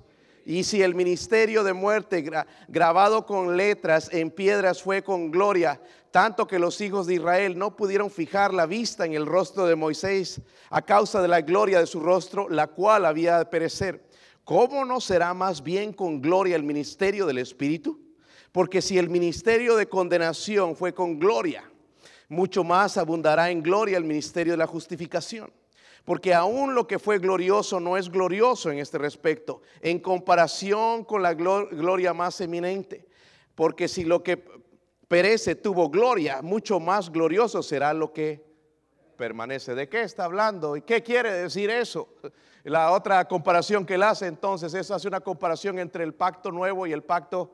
Y 0.48 0.62
si 0.62 0.80
el 0.80 0.94
ministerio 0.94 1.64
de 1.64 1.72
muerte 1.72 2.24
grabado 2.68 3.26
con 3.26 3.56
letras 3.56 4.08
en 4.12 4.30
piedras 4.30 4.80
fue 4.80 5.02
con 5.02 5.32
gloria, 5.32 5.80
tanto 6.12 6.46
que 6.46 6.60
los 6.60 6.80
hijos 6.80 7.08
de 7.08 7.14
Israel 7.14 7.58
no 7.58 7.74
pudieron 7.74 8.12
fijar 8.12 8.54
la 8.54 8.64
vista 8.64 9.04
en 9.04 9.14
el 9.14 9.26
rostro 9.26 9.66
de 9.66 9.74
Moisés 9.74 10.40
a 10.70 10.82
causa 10.82 11.20
de 11.20 11.26
la 11.26 11.40
gloria 11.40 11.80
de 11.80 11.86
su 11.88 11.98
rostro, 11.98 12.48
la 12.48 12.68
cual 12.68 13.06
había 13.06 13.38
de 13.38 13.46
perecer. 13.46 14.06
¿Cómo 14.44 14.84
no 14.84 15.00
será 15.00 15.34
más 15.34 15.64
bien 15.64 15.92
con 15.92 16.22
gloria 16.22 16.54
el 16.54 16.62
ministerio 16.62 17.26
del 17.26 17.38
Espíritu? 17.38 18.00
Porque 18.52 18.80
si 18.80 18.98
el 18.98 19.10
ministerio 19.10 19.74
de 19.74 19.88
condenación 19.88 20.76
fue 20.76 20.94
con 20.94 21.18
gloria, 21.18 21.68
mucho 22.28 22.62
más 22.62 22.96
abundará 22.96 23.50
en 23.50 23.64
gloria 23.64 23.98
el 23.98 24.04
ministerio 24.04 24.52
de 24.52 24.58
la 24.58 24.68
justificación 24.68 25.50
porque 26.06 26.32
aún 26.32 26.76
lo 26.76 26.86
que 26.86 27.00
fue 27.00 27.18
glorioso 27.18 27.80
no 27.80 27.96
es 27.96 28.08
glorioso 28.08 28.70
en 28.70 28.78
este 28.78 28.96
respecto, 28.96 29.60
en 29.80 29.98
comparación 29.98 31.04
con 31.04 31.20
la 31.20 31.34
gloria 31.34 32.14
más 32.14 32.40
eminente. 32.40 33.04
Porque 33.56 33.88
si 33.88 34.04
lo 34.04 34.22
que 34.22 34.42
perece 35.08 35.56
tuvo 35.56 35.90
gloria, 35.90 36.42
mucho 36.42 36.78
más 36.78 37.10
glorioso 37.10 37.60
será 37.60 37.92
lo 37.92 38.12
que 38.12 38.46
permanece. 39.16 39.74
¿De 39.74 39.88
qué 39.88 40.02
está 40.02 40.26
hablando? 40.26 40.76
¿Y 40.76 40.82
qué 40.82 41.02
quiere 41.02 41.32
decir 41.32 41.70
eso? 41.70 42.08
La 42.62 42.92
otra 42.92 43.26
comparación 43.26 43.84
que 43.84 43.94
él 43.94 44.04
hace 44.04 44.26
entonces 44.26 44.74
es 44.74 44.92
hace 44.92 45.08
una 45.08 45.20
comparación 45.20 45.80
entre 45.80 46.04
el 46.04 46.14
pacto 46.14 46.52
nuevo 46.52 46.86
y 46.86 46.92
el 46.92 47.02
pacto 47.02 47.50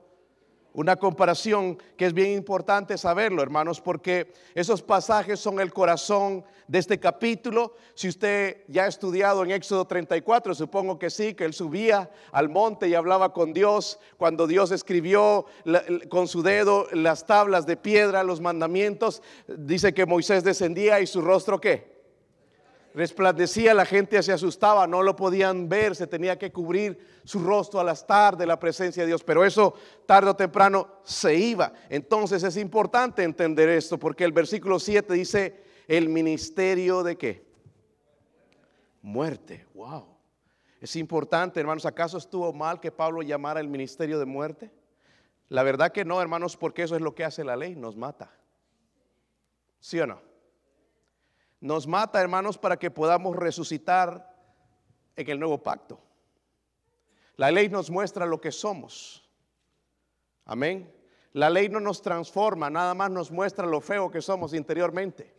Una 0.74 0.96
comparación 0.96 1.76
que 1.98 2.06
es 2.06 2.14
bien 2.14 2.32
importante 2.32 2.96
saberlo, 2.96 3.42
hermanos, 3.42 3.80
porque 3.80 4.32
esos 4.54 4.80
pasajes 4.82 5.38
son 5.38 5.60
el 5.60 5.70
corazón 5.70 6.44
de 6.66 6.78
este 6.78 6.98
capítulo. 6.98 7.74
Si 7.94 8.08
usted 8.08 8.64
ya 8.68 8.84
ha 8.84 8.86
estudiado 8.86 9.44
en 9.44 9.50
Éxodo 9.50 9.86
34, 9.86 10.54
supongo 10.54 10.98
que 10.98 11.10
sí, 11.10 11.34
que 11.34 11.44
él 11.44 11.52
subía 11.52 12.10
al 12.32 12.48
monte 12.48 12.88
y 12.88 12.94
hablaba 12.94 13.34
con 13.34 13.52
Dios 13.52 13.98
cuando 14.16 14.46
Dios 14.46 14.70
escribió 14.70 15.44
con 16.08 16.26
su 16.26 16.42
dedo 16.42 16.86
las 16.92 17.26
tablas 17.26 17.66
de 17.66 17.76
piedra, 17.76 18.22
los 18.22 18.40
mandamientos. 18.40 19.22
Dice 19.46 19.92
que 19.92 20.06
Moisés 20.06 20.42
descendía 20.42 21.00
y 21.00 21.06
su 21.06 21.20
rostro 21.20 21.60
qué? 21.60 21.91
Resplandecía, 22.94 23.74
la 23.74 23.86
gente 23.86 24.22
se 24.22 24.32
asustaba, 24.32 24.86
no 24.86 25.02
lo 25.02 25.16
podían 25.16 25.68
ver, 25.68 25.96
se 25.96 26.06
tenía 26.06 26.38
que 26.38 26.52
cubrir 26.52 26.98
su 27.24 27.38
rostro 27.38 27.80
al 27.80 27.88
estar 27.88 28.36
de 28.36 28.46
la 28.46 28.58
presencia 28.58 29.02
de 29.02 29.08
Dios, 29.08 29.24
pero 29.24 29.44
eso 29.44 29.74
tarde 30.06 30.30
o 30.30 30.36
temprano 30.36 30.88
se 31.04 31.34
iba. 31.34 31.72
Entonces 31.88 32.42
es 32.42 32.56
importante 32.56 33.22
entender 33.22 33.68
esto, 33.68 33.98
porque 33.98 34.24
el 34.24 34.32
versículo 34.32 34.78
7 34.78 35.12
dice, 35.14 35.62
el 35.88 36.08
ministerio 36.08 37.02
de 37.02 37.16
qué? 37.16 37.46
Muerte, 39.00 39.66
wow. 39.74 40.06
Es 40.80 40.96
importante, 40.96 41.60
hermanos, 41.60 41.86
¿acaso 41.86 42.18
estuvo 42.18 42.52
mal 42.52 42.80
que 42.80 42.90
Pablo 42.90 43.22
llamara 43.22 43.60
el 43.60 43.68
ministerio 43.68 44.18
de 44.18 44.26
muerte? 44.26 44.70
La 45.48 45.62
verdad 45.62 45.92
que 45.92 46.04
no, 46.04 46.20
hermanos, 46.20 46.56
porque 46.56 46.82
eso 46.82 46.96
es 46.96 47.02
lo 47.02 47.14
que 47.14 47.24
hace 47.24 47.44
la 47.44 47.56
ley, 47.56 47.76
nos 47.76 47.96
mata. 47.96 48.30
¿Sí 49.80 50.00
o 50.00 50.06
no? 50.06 50.31
Nos 51.62 51.86
mata, 51.86 52.20
hermanos, 52.20 52.58
para 52.58 52.76
que 52.76 52.90
podamos 52.90 53.36
resucitar 53.36 54.34
en 55.14 55.30
el 55.30 55.38
nuevo 55.38 55.62
pacto. 55.62 56.00
La 57.36 57.52
ley 57.52 57.68
nos 57.68 57.88
muestra 57.88 58.26
lo 58.26 58.40
que 58.40 58.50
somos. 58.50 59.24
Amén. 60.44 60.92
La 61.32 61.48
ley 61.48 61.68
no 61.68 61.78
nos 61.78 62.02
transforma, 62.02 62.68
nada 62.68 62.94
más 62.94 63.12
nos 63.12 63.30
muestra 63.30 63.64
lo 63.64 63.80
feo 63.80 64.10
que 64.10 64.20
somos 64.20 64.54
interiormente. 64.54 65.32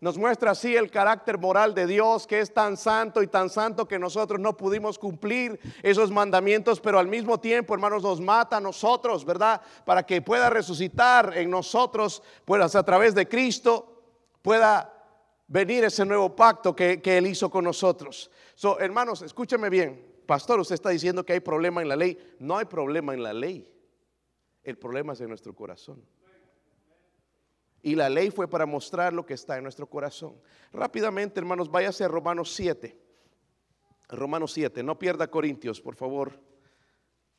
Nos 0.00 0.16
muestra 0.16 0.52
así 0.52 0.74
el 0.74 0.90
carácter 0.90 1.36
moral 1.36 1.74
de 1.74 1.86
Dios, 1.86 2.26
que 2.26 2.40
es 2.40 2.54
tan 2.54 2.78
santo 2.78 3.22
y 3.22 3.26
tan 3.26 3.50
santo 3.50 3.86
que 3.86 3.98
nosotros 3.98 4.40
no 4.40 4.56
pudimos 4.56 4.98
cumplir 4.98 5.60
esos 5.82 6.10
mandamientos, 6.10 6.80
pero 6.80 6.98
al 6.98 7.06
mismo 7.06 7.38
tiempo, 7.38 7.74
hermanos, 7.74 8.02
nos 8.02 8.18
mata 8.18 8.56
a 8.56 8.60
nosotros, 8.60 9.26
¿verdad? 9.26 9.60
Para 9.84 10.06
que 10.06 10.22
pueda 10.22 10.48
resucitar 10.48 11.36
en 11.36 11.50
nosotros, 11.50 12.22
pues 12.46 12.74
a 12.74 12.82
través 12.82 13.14
de 13.14 13.28
Cristo, 13.28 14.00
pueda 14.40 14.96
venir 15.50 15.84
ese 15.84 16.06
nuevo 16.06 16.34
pacto 16.34 16.74
que, 16.74 17.00
Él 17.04 17.26
hizo 17.26 17.50
con 17.50 17.64
nosotros. 17.64 18.30
So, 18.54 18.78
hermanos, 18.78 19.20
escúcheme 19.20 19.68
bien. 19.68 20.06
Pastor, 20.24 20.60
usted 20.60 20.74
está 20.74 20.90
diciendo 20.90 21.26
que 21.26 21.32
hay 21.34 21.40
problema 21.40 21.82
en 21.82 21.88
la 21.88 21.96
ley. 21.96 22.16
No 22.38 22.56
hay 22.56 22.64
problema 22.64 23.12
en 23.12 23.22
la 23.22 23.32
ley. 23.32 23.68
El 24.62 24.78
problema 24.78 25.12
es 25.12 25.20
en 25.20 25.28
nuestro 25.28 25.54
corazón. 25.54 26.02
Y 27.82 27.96
la 27.96 28.08
ley 28.08 28.30
fue 28.30 28.48
para 28.48 28.64
mostrar 28.64 29.12
lo 29.12 29.26
que 29.26 29.34
está 29.34 29.56
en 29.56 29.64
nuestro 29.64 29.88
corazón. 29.88 30.40
Rápidamente, 30.72 31.40
hermanos, 31.40 31.70
váyase 31.70 32.04
a 32.04 32.08
Romanos 32.08 32.54
7. 32.54 32.96
Romanos 34.10 34.52
7, 34.52 34.82
no 34.82 34.98
pierda 34.98 35.28
Corintios, 35.28 35.80
por 35.80 35.96
favor. 35.96 36.32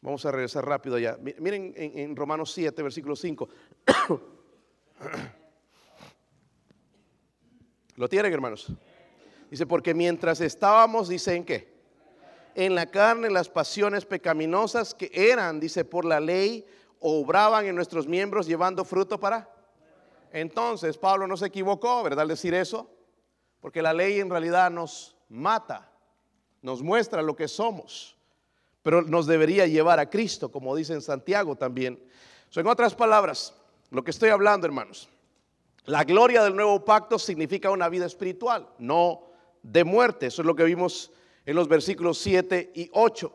Vamos 0.01 0.25
a 0.25 0.31
regresar 0.31 0.65
rápido 0.65 0.97
ya. 0.97 1.17
Miren 1.17 1.73
en, 1.77 1.97
en 1.97 2.15
Romanos 2.15 2.51
7, 2.53 2.81
versículo 2.81 3.15
5. 3.15 3.47
¿Lo 7.95 8.07
tienen, 8.07 8.31
hermanos? 8.31 8.71
Dice, 9.49 9.65
porque 9.65 9.93
mientras 9.93 10.39
estábamos, 10.41 11.09
dice, 11.09 11.35
¿en 11.35 11.43
qué? 11.43 11.71
En 12.55 12.75
la 12.75 12.85
carne, 12.85 13.29
las 13.29 13.49
pasiones 13.49 14.05
pecaminosas 14.05 14.93
que 14.93 15.11
eran, 15.13 15.59
dice, 15.59 15.83
por 15.83 16.05
la 16.05 16.19
ley, 16.19 16.65
obraban 16.99 17.65
en 17.65 17.75
nuestros 17.75 18.07
miembros 18.07 18.47
llevando 18.47 18.85
fruto 18.85 19.19
para. 19.19 19.49
Entonces, 20.31 20.97
Pablo 20.97 21.27
no 21.27 21.35
se 21.35 21.47
equivocó, 21.47 22.03
¿verdad? 22.03 22.21
Al 22.21 22.27
decir 22.29 22.53
eso, 22.53 22.89
porque 23.59 23.81
la 23.81 23.93
ley 23.93 24.19
en 24.19 24.29
realidad 24.29 24.71
nos 24.71 25.15
mata, 25.27 25.91
nos 26.61 26.81
muestra 26.81 27.21
lo 27.21 27.35
que 27.35 27.47
somos, 27.47 28.15
pero 28.83 29.01
nos 29.01 29.27
debería 29.27 29.67
llevar 29.67 29.99
a 29.99 30.09
Cristo, 30.09 30.51
como 30.51 30.75
dice 30.75 30.93
en 30.93 31.01
Santiago 31.01 31.55
también. 31.55 32.01
En 32.55 32.67
otras 32.67 32.95
palabras, 32.95 33.53
lo 33.89 34.03
que 34.03 34.11
estoy 34.11 34.29
hablando, 34.29 34.65
hermanos, 34.65 35.09
la 35.85 36.03
gloria 36.03 36.43
del 36.43 36.55
nuevo 36.55 36.85
pacto 36.85 37.17
significa 37.17 37.71
una 37.71 37.89
vida 37.89 38.05
espiritual, 38.05 38.69
no 38.77 39.23
de 39.63 39.83
muerte. 39.83 40.27
Eso 40.27 40.41
es 40.41 40.45
lo 40.45 40.55
que 40.55 40.63
vimos 40.63 41.11
en 41.45 41.55
los 41.55 41.67
versículos 41.67 42.19
7 42.19 42.71
y 42.75 42.89
8. 42.93 43.33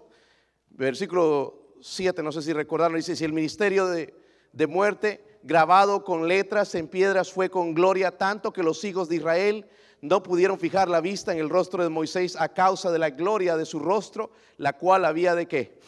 Versículo 0.70 1.74
7, 1.80 2.22
no 2.22 2.30
sé 2.32 2.42
si 2.42 2.52
recordaron, 2.52 2.96
dice, 2.96 3.16
si 3.16 3.24
el 3.24 3.32
ministerio 3.32 3.86
de, 3.86 4.14
de 4.52 4.66
muerte 4.66 5.24
grabado 5.42 6.04
con 6.04 6.28
letras 6.28 6.74
en 6.74 6.88
piedras 6.88 7.32
fue 7.32 7.50
con 7.50 7.74
gloria 7.74 8.16
tanto 8.16 8.52
que 8.52 8.62
los 8.62 8.82
hijos 8.84 9.08
de 9.08 9.16
Israel 9.16 9.66
no 10.00 10.22
pudieron 10.22 10.58
fijar 10.58 10.88
la 10.88 11.00
vista 11.00 11.32
en 11.32 11.38
el 11.38 11.48
rostro 11.48 11.82
de 11.82 11.88
Moisés 11.88 12.36
a 12.36 12.48
causa 12.48 12.90
de 12.90 12.98
la 12.98 13.10
gloria 13.10 13.56
de 13.56 13.64
su 13.64 13.78
rostro, 13.78 14.30
la 14.56 14.74
cual 14.74 15.04
había 15.04 15.34
de 15.34 15.46
qué. 15.46 15.78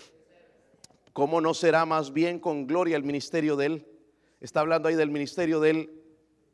¿Cómo 1.13 1.41
no 1.41 1.55
será 1.55 1.85
más 1.87 2.13
bien 2.13 2.39
con 2.39 2.67
gloria 2.67 2.97
el 2.97 3.03
ministerio 3.03 3.57
de 3.57 3.67
él? 3.67 3.87
Está 4.41 4.61
hablando 4.61 4.89
ahí 4.89 4.95
del 4.95 5.11
ministerio 5.11 5.61
del 5.61 5.98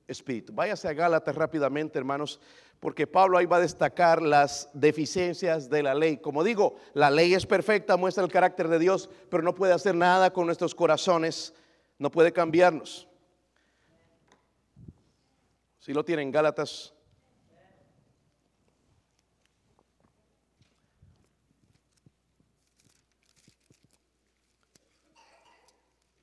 espíritu. 0.07 0.53
Váyase 0.53 0.89
a 0.89 0.93
Gálatas 0.93 1.35
rápidamente, 1.35 1.99
hermanos, 1.99 2.41
porque 2.81 3.07
Pablo 3.07 3.39
ahí 3.39 3.47
va 3.47 3.57
a 3.57 3.61
destacar 3.61 4.21
las 4.21 4.69
deficiencias 4.75 5.71
de 5.71 5.83
la 5.83 5.95
ley. 5.95 6.19
Como 6.19 6.45
digo, 6.45 6.77
la 6.93 7.11
ley 7.11 7.35
es 7.35 7.47
perfecta, 7.47 7.97
muestra 7.97 8.25
el 8.25 8.31
carácter 8.31 8.69
de 8.69 8.79
Dios, 8.79 9.09
pero 9.31 9.43
no 9.43 9.55
puede 9.55 9.73
hacer 9.73 9.95
nada 9.95 10.33
con 10.33 10.47
nuestros 10.47 10.75
corazones, 10.75 11.55
no 11.99 12.11
puede 12.11 12.33
cambiarnos. 12.33 13.09
Si 15.79 15.93
lo 15.93 16.05
tienen, 16.05 16.31
Gálatas. 16.31 16.93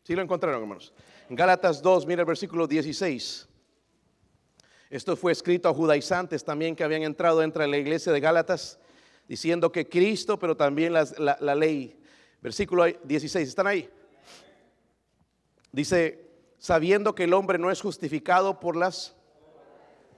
Si 0.04 0.16
lo 0.16 0.22
encontraron, 0.22 0.62
hermanos. 0.62 0.94
Gálatas 1.30 1.82
2, 1.82 2.06
mira 2.06 2.22
el 2.22 2.26
versículo 2.26 2.68
16. 2.68 3.48
Esto 4.92 5.16
fue 5.16 5.32
escrito 5.32 5.70
a 5.70 5.74
judaizantes 5.74 6.44
también 6.44 6.76
que 6.76 6.84
habían 6.84 7.04
entrado 7.04 7.42
entre 7.42 7.66
la 7.66 7.78
iglesia 7.78 8.12
de 8.12 8.20
Gálatas, 8.20 8.78
diciendo 9.26 9.72
que 9.72 9.88
Cristo, 9.88 10.38
pero 10.38 10.58
también 10.58 10.92
la, 10.92 11.56
ley. 11.56 11.98
Versículo 12.42 12.84
16, 12.84 13.48
¿están 13.48 13.68
ahí? 13.68 13.90
Dice, 15.72 16.30
sabiendo 16.58 17.16
que 17.16 17.24
el 17.24 17.34
hombre 17.34 17.58
no 17.58 17.72
es 17.72 17.80
justificado 17.80 18.60
por 18.60 18.76
las 18.76 19.16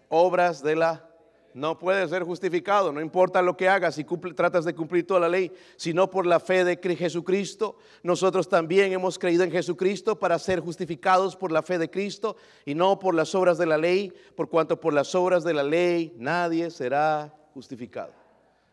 obras 0.10 0.64
de 0.64 0.76
la 0.76 1.08
no 1.54 1.78
puede 1.78 2.08
ser 2.08 2.24
justificado, 2.24 2.92
no 2.92 3.02
importa 3.02 3.42
lo 3.42 3.56
que 3.56 3.70
hagas, 3.70 3.96
si 3.96 4.04
tratas 4.04 4.66
de 4.66 4.74
cumplir 4.74 5.06
toda 5.06 5.20
la 5.20 5.30
ley, 5.30 5.52
sino 5.76 6.10
por 6.10 6.26
la 6.26 6.40
fe 6.40 6.64
de 6.64 6.78
Jesucristo. 6.96 7.78
Nosotros 8.02 8.50
también 8.50 8.92
hemos 8.92 9.20
creído 9.20 9.44
en 9.44 9.52
Jesucristo 9.52 10.18
para 10.18 10.40
ser 10.40 10.60
justificados 10.60 11.36
por 11.36 11.52
la 11.52 11.62
fe 11.62 11.78
de 11.78 11.90
Cristo 11.90 12.36
y 12.66 12.76
no 12.76 13.00
por 13.00 13.14
las 13.14 13.36
obras 13.36 13.58
de 13.58 13.66
la 13.66 13.78
ley, 13.78 14.14
por 14.36 14.50
cuanto 14.50 14.80
por 14.80 14.94
las 14.94 15.14
obras 15.16 15.44
de 15.44 15.54
la 15.54 15.64
ley 15.64 16.14
nadie 16.18 16.72
será 16.72 17.34
justificado. 17.54 18.14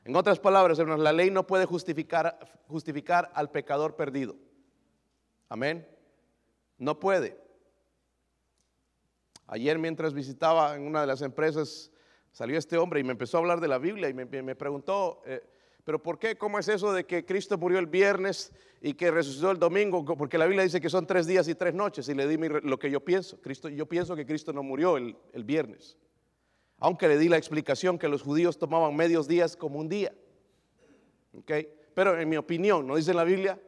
En 0.04 0.16
otras 0.16 0.38
palabras, 0.38 0.78
hermanos, 0.78 1.04
la 1.04 1.12
ley 1.12 1.30
no 1.30 1.46
puede 1.46 1.66
justificar, 1.66 2.38
justificar 2.66 3.30
al 3.34 3.50
pecador 3.50 3.94
perdido. 3.94 4.36
Amén. 5.48 5.86
No 6.78 6.98
puede. 6.98 7.38
Ayer 9.46 9.78
mientras 9.78 10.14
visitaba 10.14 10.76
en 10.76 10.82
una 10.86 11.00
de 11.00 11.06
las 11.06 11.22
empresas, 11.22 11.90
Salió 12.32 12.58
este 12.58 12.78
hombre 12.78 13.00
y 13.00 13.04
me 13.04 13.12
empezó 13.12 13.36
a 13.36 13.40
hablar 13.40 13.60
de 13.60 13.68
la 13.68 13.78
Biblia 13.78 14.08
y 14.08 14.14
me, 14.14 14.54
preguntó, 14.54 15.22
eh, 15.26 15.42
pero 15.84 16.02
¿por 16.02 16.18
qué? 16.18 16.36
¿Cómo 16.36 16.58
es 16.58 16.68
eso 16.68 16.92
de 16.92 17.04
que 17.04 17.24
Cristo 17.24 17.58
murió 17.58 17.78
el 17.78 17.86
viernes 17.86 18.52
y 18.80 18.94
que 18.94 19.10
resucitó 19.10 19.50
el 19.50 19.58
domingo? 19.58 20.04
Porque 20.04 20.38
la 20.38 20.46
Biblia 20.46 20.62
dice 20.62 20.80
que 20.80 20.90
son 20.90 21.06
tres 21.06 21.26
días 21.26 21.48
y 21.48 21.54
tres 21.54 21.74
noches 21.74 22.08
y 22.08 22.14
le 22.14 22.28
di 22.28 22.36
lo 22.62 22.78
que 22.78 22.90
yo 22.90 23.00
pienso. 23.04 23.40
Cristo, 23.40 23.68
yo 23.68 23.86
pienso 23.86 24.14
que 24.14 24.24
Cristo 24.24 24.52
no 24.52 24.62
murió 24.62 24.96
el, 24.96 25.16
viernes. 25.44 25.96
Aunque 26.78 27.08
le 27.08 27.18
di 27.18 27.28
la 27.28 27.36
explicación 27.36 27.98
que 27.98 28.08
los 28.08 28.22
judíos 28.22 28.58
tomaban 28.58 28.94
medios 28.94 29.26
días 29.26 29.56
como 29.56 29.78
un 29.78 29.88
día. 29.88 30.14
¿Okay? 31.36 31.68
Pero 31.94 32.18
en 32.18 32.28
mi 32.28 32.36
opinión, 32.36 32.86
no 32.86 32.96
dice 32.96 33.10
en 33.10 33.16
la 33.16 33.24
Biblia, 33.24 33.60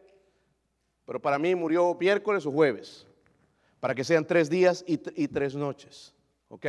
pero 1.04 1.20
para 1.20 1.38
mí 1.38 1.54
murió 1.54 1.96
miércoles 1.98 2.46
o 2.46 2.52
jueves, 2.52 3.06
para 3.80 3.94
que 3.94 4.04
sean 4.04 4.26
tres 4.26 4.48
días 4.48 4.84
y, 4.86 4.94
y 5.20 5.28
tres 5.28 5.54
noches. 5.56 6.14
¿ok? 6.48 6.66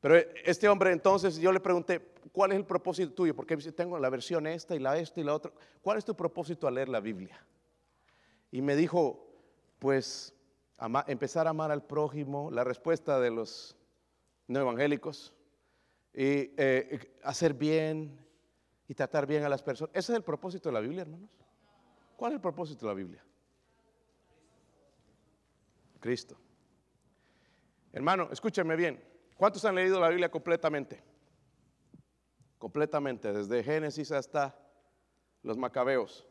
Pero 0.00 0.16
este 0.44 0.68
hombre 0.68 0.92
entonces 0.92 1.36
yo 1.36 1.52
le 1.52 1.60
pregunté, 1.60 2.12
¿cuál 2.32 2.52
es 2.52 2.58
el 2.58 2.64
propósito 2.64 3.12
tuyo? 3.12 3.36
Porque 3.36 3.56
tengo 3.56 3.98
la 3.98 4.08
versión 4.08 4.46
esta 4.46 4.74
y 4.74 4.78
la 4.78 4.98
esta 4.98 5.20
y 5.20 5.24
la 5.24 5.34
otra. 5.34 5.52
¿Cuál 5.82 5.98
es 5.98 6.04
tu 6.04 6.14
propósito 6.14 6.66
al 6.66 6.74
leer 6.74 6.88
la 6.88 7.00
Biblia? 7.00 7.44
Y 8.50 8.62
me 8.62 8.76
dijo, 8.76 9.26
pues 9.78 10.34
empezar 11.06 11.46
a 11.46 11.50
amar 11.50 11.70
al 11.70 11.84
prójimo, 11.84 12.50
la 12.50 12.64
respuesta 12.64 13.20
de 13.20 13.30
los 13.30 13.76
no 14.46 14.60
evangélicos, 14.60 15.34
y 16.14 16.52
eh, 16.56 17.18
hacer 17.22 17.54
bien 17.54 18.18
y 18.88 18.94
tratar 18.94 19.26
bien 19.26 19.44
a 19.44 19.48
las 19.48 19.62
personas. 19.62 19.94
Ese 19.94 20.12
es 20.12 20.16
el 20.16 20.24
propósito 20.24 20.68
de 20.68 20.72
la 20.72 20.80
Biblia, 20.80 21.02
hermanos. 21.02 21.30
¿Cuál 22.16 22.32
es 22.32 22.36
el 22.36 22.40
propósito 22.40 22.86
de 22.86 22.92
la 22.92 22.94
Biblia? 22.94 23.24
Cristo. 26.00 26.36
Hermano, 27.92 28.28
escúchenme 28.32 28.74
bien. 28.74 29.09
¿Cuántos 29.40 29.64
han 29.64 29.74
leído 29.74 29.98
la 29.98 30.10
Biblia 30.10 30.30
completamente? 30.30 31.02
Completamente, 32.58 33.32
desde 33.32 33.64
Génesis 33.64 34.12
hasta 34.12 34.54
los 35.42 35.56
Macabeos. 35.56 36.28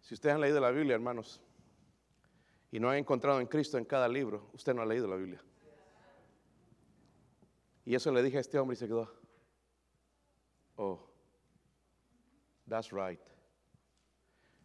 Si 0.00 0.14
ustedes 0.14 0.34
han 0.34 0.40
leído 0.40 0.58
la 0.58 0.72
Biblia, 0.72 0.96
hermanos, 0.96 1.40
y 2.72 2.80
no 2.80 2.90
han 2.90 2.96
encontrado 2.96 3.38
en 3.38 3.46
Cristo 3.46 3.78
en 3.78 3.84
cada 3.84 4.08
libro, 4.08 4.50
usted 4.52 4.74
no 4.74 4.82
ha 4.82 4.86
leído 4.86 5.06
la 5.06 5.14
Biblia. 5.14 5.40
Y 7.84 7.94
eso 7.94 8.10
le 8.10 8.24
dije 8.24 8.38
a 8.38 8.40
este 8.40 8.58
hombre 8.58 8.74
y 8.74 8.78
se 8.78 8.88
quedó. 8.88 9.08
Oh, 10.74 11.08
that's 12.68 12.90
right. 12.90 13.20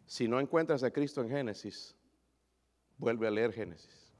Si 0.06 0.28
no 0.28 0.40
encuentras 0.40 0.82
a 0.82 0.90
Cristo 0.90 1.20
en 1.22 1.28
Génesis, 1.28 1.94
vuelve 2.98 3.26
a 3.26 3.30
leer 3.30 3.52
Génesis. 3.52 4.12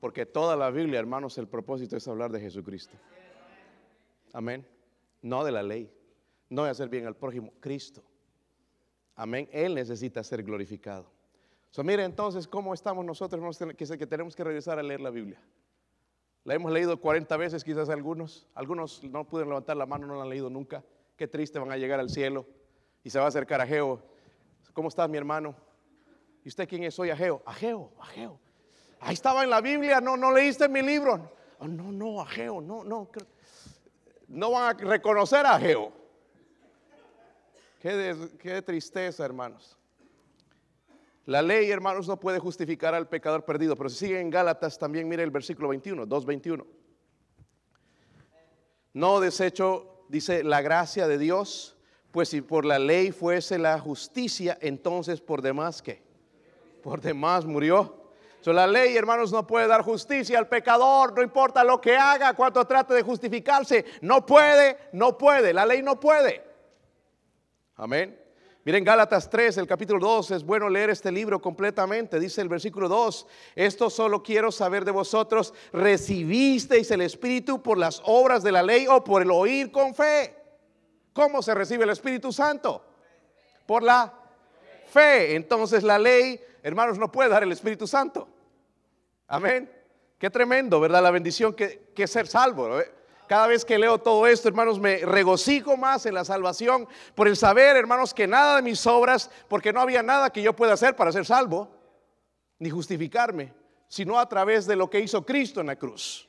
Porque 0.00 0.26
toda 0.26 0.56
la 0.56 0.70
Biblia, 0.70 0.98
hermanos, 0.98 1.38
el 1.38 1.48
propósito 1.48 1.96
es 1.96 2.06
hablar 2.06 2.30
de 2.30 2.40
Jesucristo. 2.40 2.94
Amén. 4.32 4.66
No 5.22 5.44
de 5.44 5.52
la 5.52 5.62
ley. 5.62 5.90
No 6.50 6.64
de 6.64 6.70
hacer 6.70 6.88
bien 6.88 7.06
al 7.06 7.16
prójimo, 7.16 7.52
Cristo. 7.60 8.02
Amén. 9.16 9.48
Él 9.52 9.74
necesita 9.74 10.22
ser 10.22 10.42
glorificado. 10.42 11.10
So, 11.70 11.82
mire 11.82 12.04
entonces 12.04 12.46
cómo 12.46 12.74
estamos 12.74 13.04
nosotros, 13.04 13.58
que, 13.76 13.98
que 13.98 14.06
tenemos 14.06 14.36
que 14.36 14.44
regresar 14.44 14.78
a 14.78 14.82
leer 14.82 15.00
la 15.00 15.10
Biblia. 15.10 15.40
La 16.44 16.54
hemos 16.54 16.70
leído 16.70 17.00
40 17.00 17.36
veces, 17.38 17.64
quizás 17.64 17.88
algunos. 17.88 18.46
Algunos 18.54 19.02
no 19.02 19.26
pueden 19.26 19.48
levantar 19.48 19.76
la 19.76 19.86
mano, 19.86 20.06
no 20.06 20.16
la 20.16 20.24
han 20.24 20.28
leído 20.28 20.50
nunca. 20.50 20.84
Qué 21.16 21.26
triste, 21.26 21.58
van 21.58 21.72
a 21.72 21.76
llegar 21.76 21.98
al 21.98 22.10
cielo 22.10 22.46
y 23.02 23.10
se 23.10 23.18
va 23.18 23.24
a 23.24 23.28
acercar 23.28 23.60
a 23.60 23.66
Geo. 23.66 24.02
¿Cómo 24.74 24.88
estás, 24.88 25.08
mi 25.08 25.16
hermano? 25.16 25.54
¿Y 26.44 26.48
usted 26.48 26.68
quién 26.68 26.82
es? 26.82 26.94
Soy 26.94 27.08
Ageo. 27.08 27.42
Ageo, 27.46 27.92
Ageo. 28.00 28.38
Ahí 29.00 29.14
estaba 29.14 29.44
en 29.44 29.50
la 29.50 29.60
Biblia, 29.60 30.00
no, 30.00 30.16
no 30.16 30.32
leíste 30.32 30.68
mi 30.68 30.82
libro. 30.82 31.30
Oh, 31.60 31.68
no, 31.68 31.92
no, 31.92 32.20
Ageo, 32.20 32.60
no, 32.60 32.82
no. 32.82 33.08
No 34.28 34.50
van 34.50 34.76
a 34.76 34.78
reconocer 34.78 35.46
a 35.46 35.54
Ageo. 35.54 35.92
Qué, 37.80 38.62
tristeza, 38.64 39.24
hermanos. 39.24 39.78
La 41.26 41.40
ley, 41.40 41.70
hermanos, 41.70 42.08
no 42.08 42.18
puede 42.18 42.38
justificar 42.38 42.94
al 42.94 43.08
pecador 43.08 43.44
perdido, 43.44 43.76
pero 43.76 43.88
si 43.90 44.06
sigue 44.06 44.20
en 44.20 44.30
Gálatas 44.30 44.78
también, 44.78 45.08
mire 45.08 45.22
el 45.22 45.30
versículo 45.30 45.68
21, 45.68 46.06
2.21. 46.06 46.64
No 48.94 49.20
desecho, 49.20 50.06
dice, 50.08 50.42
la 50.42 50.62
gracia 50.62 51.06
de 51.06 51.18
Dios, 51.18 51.73
pues 52.14 52.28
si 52.28 52.42
por 52.42 52.64
la 52.64 52.78
ley 52.78 53.10
fuese 53.10 53.58
la 53.58 53.76
justicia, 53.80 54.56
entonces 54.60 55.20
por 55.20 55.42
demás 55.42 55.82
qué? 55.82 56.00
Por 56.80 57.00
demás 57.00 57.44
murió. 57.44 58.04
So, 58.40 58.52
la 58.52 58.68
ley, 58.68 58.96
hermanos, 58.96 59.32
no 59.32 59.44
puede 59.44 59.66
dar 59.66 59.82
justicia 59.82 60.38
al 60.38 60.46
pecador, 60.46 61.12
no 61.12 61.22
importa 61.24 61.64
lo 61.64 61.80
que 61.80 61.96
haga, 61.96 62.34
cuanto 62.34 62.64
trate 62.68 62.94
de 62.94 63.02
justificarse, 63.02 63.84
no 64.00 64.24
puede, 64.24 64.78
no 64.92 65.18
puede, 65.18 65.52
la 65.52 65.66
ley 65.66 65.82
no 65.82 65.98
puede. 65.98 66.44
Amén. 67.74 68.16
Miren 68.62 68.84
Gálatas 68.84 69.28
3, 69.28 69.56
el 69.56 69.66
capítulo 69.66 69.98
2, 69.98 70.30
es 70.30 70.44
bueno 70.44 70.68
leer 70.68 70.90
este 70.90 71.10
libro 71.10 71.42
completamente. 71.42 72.20
Dice 72.20 72.40
el 72.42 72.48
versículo 72.48 72.88
2, 72.88 73.26
esto 73.56 73.90
solo 73.90 74.22
quiero 74.22 74.52
saber 74.52 74.84
de 74.84 74.92
vosotros, 74.92 75.52
¿recibisteis 75.72 76.92
el 76.92 77.00
Espíritu 77.00 77.60
por 77.60 77.76
las 77.76 78.00
obras 78.04 78.44
de 78.44 78.52
la 78.52 78.62
ley 78.62 78.86
o 78.86 79.02
por 79.02 79.20
el 79.20 79.32
oír 79.32 79.72
con 79.72 79.96
fe? 79.96 80.43
¿Cómo 81.14 81.40
se 81.42 81.54
recibe 81.54 81.84
el 81.84 81.90
Espíritu 81.90 82.32
Santo? 82.32 82.84
Por 83.64 83.82
la 83.82 84.12
fe. 84.88 85.36
Entonces 85.36 85.82
la 85.84 85.98
ley, 85.98 86.38
hermanos, 86.62 86.98
no 86.98 87.10
puede 87.10 87.30
dar 87.30 87.44
el 87.44 87.52
Espíritu 87.52 87.86
Santo. 87.86 88.28
Amén. 89.28 89.70
Qué 90.18 90.28
tremendo, 90.28 90.80
¿verdad? 90.80 91.02
La 91.02 91.12
bendición 91.12 91.54
que, 91.54 91.92
que 91.94 92.06
ser 92.08 92.26
salvo. 92.26 92.68
Cada 93.28 93.46
vez 93.46 93.64
que 93.64 93.78
leo 93.78 93.98
todo 93.98 94.26
esto, 94.26 94.48
hermanos, 94.48 94.80
me 94.80 94.98
regocijo 94.98 95.76
más 95.76 96.04
en 96.04 96.14
la 96.14 96.24
salvación 96.24 96.88
por 97.14 97.28
el 97.28 97.36
saber, 97.36 97.76
hermanos, 97.76 98.12
que 98.12 98.26
nada 98.26 98.56
de 98.56 98.62
mis 98.62 98.84
obras, 98.86 99.30
porque 99.48 99.72
no 99.72 99.80
había 99.80 100.02
nada 100.02 100.30
que 100.30 100.42
yo 100.42 100.54
pueda 100.54 100.74
hacer 100.74 100.96
para 100.96 101.12
ser 101.12 101.24
salvo, 101.24 101.68
ni 102.58 102.70
justificarme, 102.70 103.54
sino 103.86 104.18
a 104.18 104.28
través 104.28 104.66
de 104.66 104.76
lo 104.76 104.90
que 104.90 105.00
hizo 105.00 105.24
Cristo 105.24 105.60
en 105.60 105.68
la 105.68 105.76
cruz. 105.76 106.28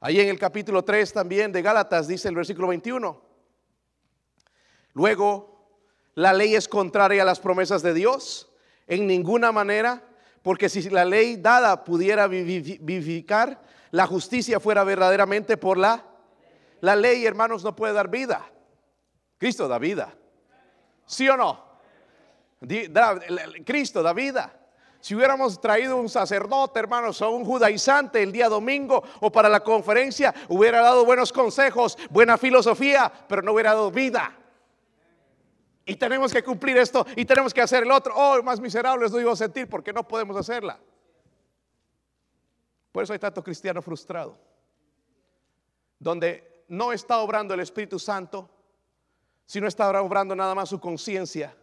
Ahí 0.00 0.20
en 0.20 0.28
el 0.28 0.38
capítulo 0.38 0.84
3 0.84 1.12
también 1.12 1.50
de 1.50 1.62
Gálatas 1.62 2.06
dice 2.06 2.28
el 2.28 2.34
versículo 2.34 2.68
21. 2.68 3.29
Luego, 4.94 5.68
la 6.14 6.32
ley 6.32 6.54
es 6.54 6.68
contraria 6.68 7.22
a 7.22 7.26
las 7.26 7.40
promesas 7.40 7.82
de 7.82 7.94
Dios 7.94 8.50
en 8.86 9.06
ninguna 9.06 9.52
manera, 9.52 10.02
porque 10.42 10.68
si 10.68 10.88
la 10.90 11.04
ley 11.04 11.36
dada 11.36 11.84
pudiera 11.84 12.26
vivificar, 12.26 13.62
la 13.90 14.06
justicia 14.06 14.60
fuera 14.60 14.84
verdaderamente 14.84 15.56
por 15.56 15.76
la 15.76 16.04
la 16.80 16.96
ley, 16.96 17.26
hermanos, 17.26 17.62
no 17.62 17.76
puede 17.76 17.92
dar 17.92 18.08
vida. 18.08 18.44
Cristo 19.38 19.68
da 19.68 19.78
vida. 19.78 20.14
¿Sí 21.06 21.28
o 21.28 21.36
no? 21.36 21.70
Cristo 23.64 24.02
da 24.02 24.12
vida. 24.12 24.56
Si 25.00 25.14
hubiéramos 25.14 25.60
traído 25.60 25.96
un 25.96 26.08
sacerdote, 26.08 26.78
hermanos, 26.78 27.22
o 27.22 27.30
un 27.30 27.44
judaizante 27.44 28.22
el 28.22 28.32
día 28.32 28.48
domingo 28.48 29.02
o 29.20 29.32
para 29.32 29.48
la 29.48 29.60
conferencia, 29.60 30.34
hubiera 30.48 30.82
dado 30.82 31.06
buenos 31.06 31.32
consejos, 31.32 31.96
buena 32.10 32.36
filosofía, 32.36 33.10
pero 33.26 33.40
no 33.40 33.52
hubiera 33.52 33.72
dado 33.72 33.90
vida. 33.90 34.36
Y 35.90 35.96
tenemos 35.96 36.32
que 36.32 36.44
cumplir 36.44 36.76
esto 36.76 37.04
y 37.16 37.24
tenemos 37.24 37.52
que 37.52 37.60
hacer 37.60 37.82
el 37.82 37.90
otro. 37.90 38.14
Oh, 38.14 38.40
más 38.44 38.60
miserables 38.60 39.10
no 39.10 39.18
iba 39.18 39.32
a 39.32 39.36
sentir 39.36 39.68
porque 39.68 39.92
no 39.92 40.06
podemos 40.06 40.36
hacerla. 40.36 40.78
Por 42.92 43.02
eso 43.02 43.12
hay 43.12 43.18
tanto 43.18 43.42
cristiano 43.42 43.82
frustrado, 43.82 44.38
donde 45.98 46.64
no 46.68 46.92
está 46.92 47.18
obrando 47.18 47.54
el 47.54 47.60
Espíritu 47.60 47.98
Santo, 47.98 48.48
sino 49.46 49.66
está 49.66 50.00
obrando 50.00 50.36
nada 50.36 50.54
más 50.54 50.68
su 50.68 50.78
conciencia. 50.78 51.56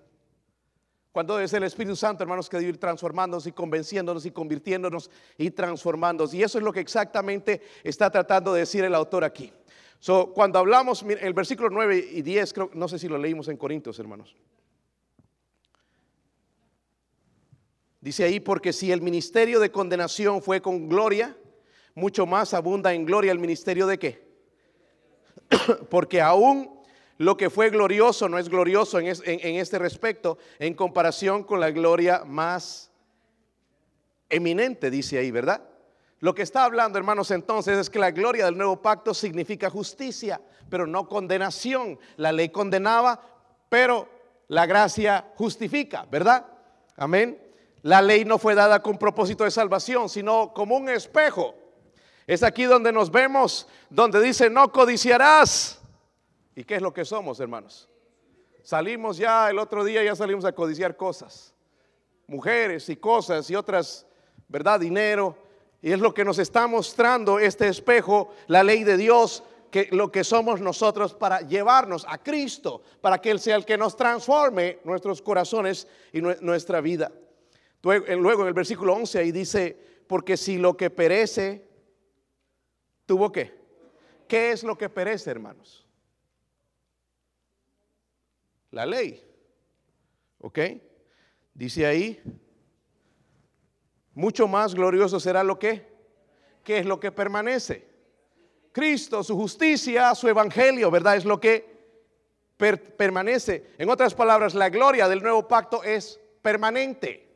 Cuando 1.14 1.40
es 1.40 1.54
el 1.54 1.64
Espíritu 1.64 1.96
Santo, 1.96 2.22
hermanos, 2.22 2.50
que 2.50 2.58
debe 2.58 2.72
ir 2.72 2.80
transformándonos 2.82 3.48
y 3.48 3.54
convenciéndonos 3.54 4.26
y 4.26 4.32
convirtiéndonos 4.32 5.10
y 5.38 5.52
transformándonos. 5.52 6.34
Y 6.34 6.44
eso 6.44 6.58
es 6.58 6.66
lo 6.66 6.74
que 6.74 6.82
exactamente 6.82 7.62
está 7.82 8.10
tratando 8.10 8.54
de 8.54 8.60
decir 8.60 8.84
el 8.84 8.94
autor 8.94 9.24
aquí. 9.24 9.54
So, 10.00 10.32
cuando 10.34 10.60
hablamos, 10.60 11.04
el 11.04 11.34
versículo 11.34 11.70
9 11.70 12.10
y 12.12 12.22
10, 12.22 12.54
creo, 12.54 12.70
no 12.74 12.88
sé 12.88 13.00
si 13.00 13.08
lo 13.08 13.18
leímos 13.18 13.48
en 13.48 13.58
Corintios, 13.58 13.98
hermanos. 14.00 14.36
Dice 18.00 18.24
ahí, 18.24 18.40
porque 18.40 18.74
si 18.74 18.92
el 18.92 19.02
ministerio 19.02 19.60
de 19.60 19.72
condenación 19.72 20.42
fue 20.42 20.62
con 20.62 20.88
gloria, 20.88 21.36
mucho 21.96 22.26
más 22.26 22.54
abunda 22.54 22.94
en 22.94 23.06
gloria 23.06 23.32
el 23.32 23.40
ministerio 23.40 23.88
de 23.88 23.98
qué? 23.98 24.28
porque 25.90 26.22
aún 26.22 26.78
lo 27.18 27.36
que 27.36 27.50
fue 27.50 27.70
glorioso 27.70 28.30
no 28.30 28.38
es 28.38 28.50
glorioso 28.50 29.00
en, 29.00 29.08
este 29.08 29.80
respecto 29.80 30.38
en 30.60 30.76
comparación 30.76 31.44
con 31.44 31.60
la 31.60 31.72
gloria 31.72 32.24
más 32.24 32.92
eminente, 34.30 34.92
dice 34.92 35.18
ahí, 35.18 35.32
¿verdad? 35.32 35.68
Lo 36.20 36.34
que 36.34 36.42
está 36.42 36.64
hablando, 36.64 36.98
hermanos, 36.98 37.30
entonces 37.30 37.78
es 37.78 37.90
que 37.90 38.00
la 38.00 38.12
gloria 38.12 38.46
del 38.46 38.58
nuevo 38.58 38.82
pacto 38.82 39.14
significa 39.14 39.70
justicia, 39.70 40.42
pero 40.70 40.88
no 40.88 41.08
condenación. 41.08 42.00
La 42.16 42.32
ley 42.32 42.50
condenaba, 42.50 43.22
pero 43.70 44.10
la 44.48 44.66
gracia 44.66 45.32
justifica, 45.36 46.08
¿verdad? 46.10 46.46
Amén. 46.96 47.40
La 47.84 48.02
ley 48.02 48.26
no 48.26 48.40
fue 48.40 48.56
dada 48.56 48.82
con 48.82 48.98
propósito 48.98 49.44
de 49.44 49.52
salvación, 49.52 50.10
sino 50.10 50.54
como 50.54 50.76
un 50.76 50.90
espejo. 50.90 51.54
Es 52.26 52.42
aquí 52.42 52.64
donde 52.64 52.92
nos 52.92 53.12
vemos, 53.12 53.68
donde 53.90 54.20
dice, 54.20 54.50
no 54.50 54.72
codiciarás. 54.72 55.80
¿Y 56.56 56.64
qué 56.64 56.76
es 56.78 56.82
lo 56.82 56.94
que 56.94 57.06
somos, 57.06 57.40
hermanos? 57.40 57.88
Salimos 58.64 59.18
ya, 59.18 59.50
el 59.50 59.60
otro 59.60 59.84
día 59.84 60.04
ya 60.04 60.16
salimos 60.16 60.44
a 60.44 60.52
codiciar 60.52 60.98
cosas. 60.98 61.54
Mujeres 62.26 62.90
y 62.90 62.98
cosas 62.98 63.50
y 63.50 63.56
otras, 63.56 64.06
¿verdad? 64.50 64.80
Dinero. 64.80 65.47
Y 65.88 65.94
es 65.94 66.00
lo 66.02 66.14
que 66.14 66.26
nos 66.26 66.38
está 66.38 66.68
mostrando 66.68 67.40
este 67.40 67.70
espejo, 67.70 68.34
la 68.48 68.62
ley 68.62 68.84
de 68.84 68.98
Dios, 68.98 69.42
que 69.72 69.88
lo 69.94 70.12
que 70.12 70.26
somos 70.26 70.60
nosotros 70.60 71.14
para 71.14 71.40
llevarnos 71.40 72.06
a 72.10 72.18
Cristo, 72.18 72.82
para 73.00 73.22
que 73.22 73.32
Él 73.32 73.40
sea 73.40 73.56
el 73.56 73.64
que 73.64 73.78
nos 73.78 73.96
transforme 73.96 74.80
nuestros 74.84 75.22
corazones 75.22 75.88
y 76.12 76.20
nuestra 76.20 76.82
vida. 76.82 77.10
Luego 77.84 78.42
en 78.42 78.48
el 78.50 78.54
versículo 78.54 78.96
11 78.96 79.20
ahí 79.20 79.32
dice, 79.32 79.78
porque 80.08 80.36
si 80.36 80.58
lo 80.58 80.76
que 80.76 80.90
perece, 80.90 81.66
¿tuvo 83.06 83.32
qué? 83.32 83.54
¿Qué 84.28 84.52
es 84.52 84.66
lo 84.66 84.78
que 84.78 84.90
perece, 84.90 85.32
hermanos? 85.32 85.88
La 88.72 88.86
ley. 88.86 89.24
¿Ok? 90.40 90.60
Dice 91.54 91.86
ahí, 91.86 92.22
mucho 94.18 94.48
más 94.48 94.74
glorioso 94.74 95.20
será 95.20 95.44
lo 95.44 95.60
que, 95.60 95.86
¿qué 96.64 96.80
es 96.80 96.88
lo 96.88 97.00
que 97.00 97.12
permanece? 97.12 97.88
Cristo, 98.72 99.24
su 99.24 99.36
justicia, 99.36 100.16
su 100.16 100.28
evangelio, 100.28 100.90
¿verdad? 100.90 101.18
Es 101.18 101.24
lo 101.24 101.40
que 101.40 101.78
permanece. 102.58 103.76
En 103.78 103.92
otras 103.92 104.16
palabras, 104.16 104.56
la 104.56 104.70
gloria 104.70 105.08
del 105.08 105.22
nuevo 105.22 105.48
pacto 105.48 105.84
es 105.84 106.20
permanente, 106.42 107.30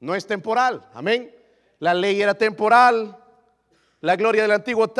no 0.00 0.14
es 0.14 0.26
temporal. 0.26 0.88
Amén. 0.94 1.30
La 1.78 1.92
ley 1.92 2.22
era 2.22 2.32
temporal. 2.32 3.14
La 4.00 4.16
gloria 4.16 4.42
del 4.42 4.52
antiguo 4.52 4.90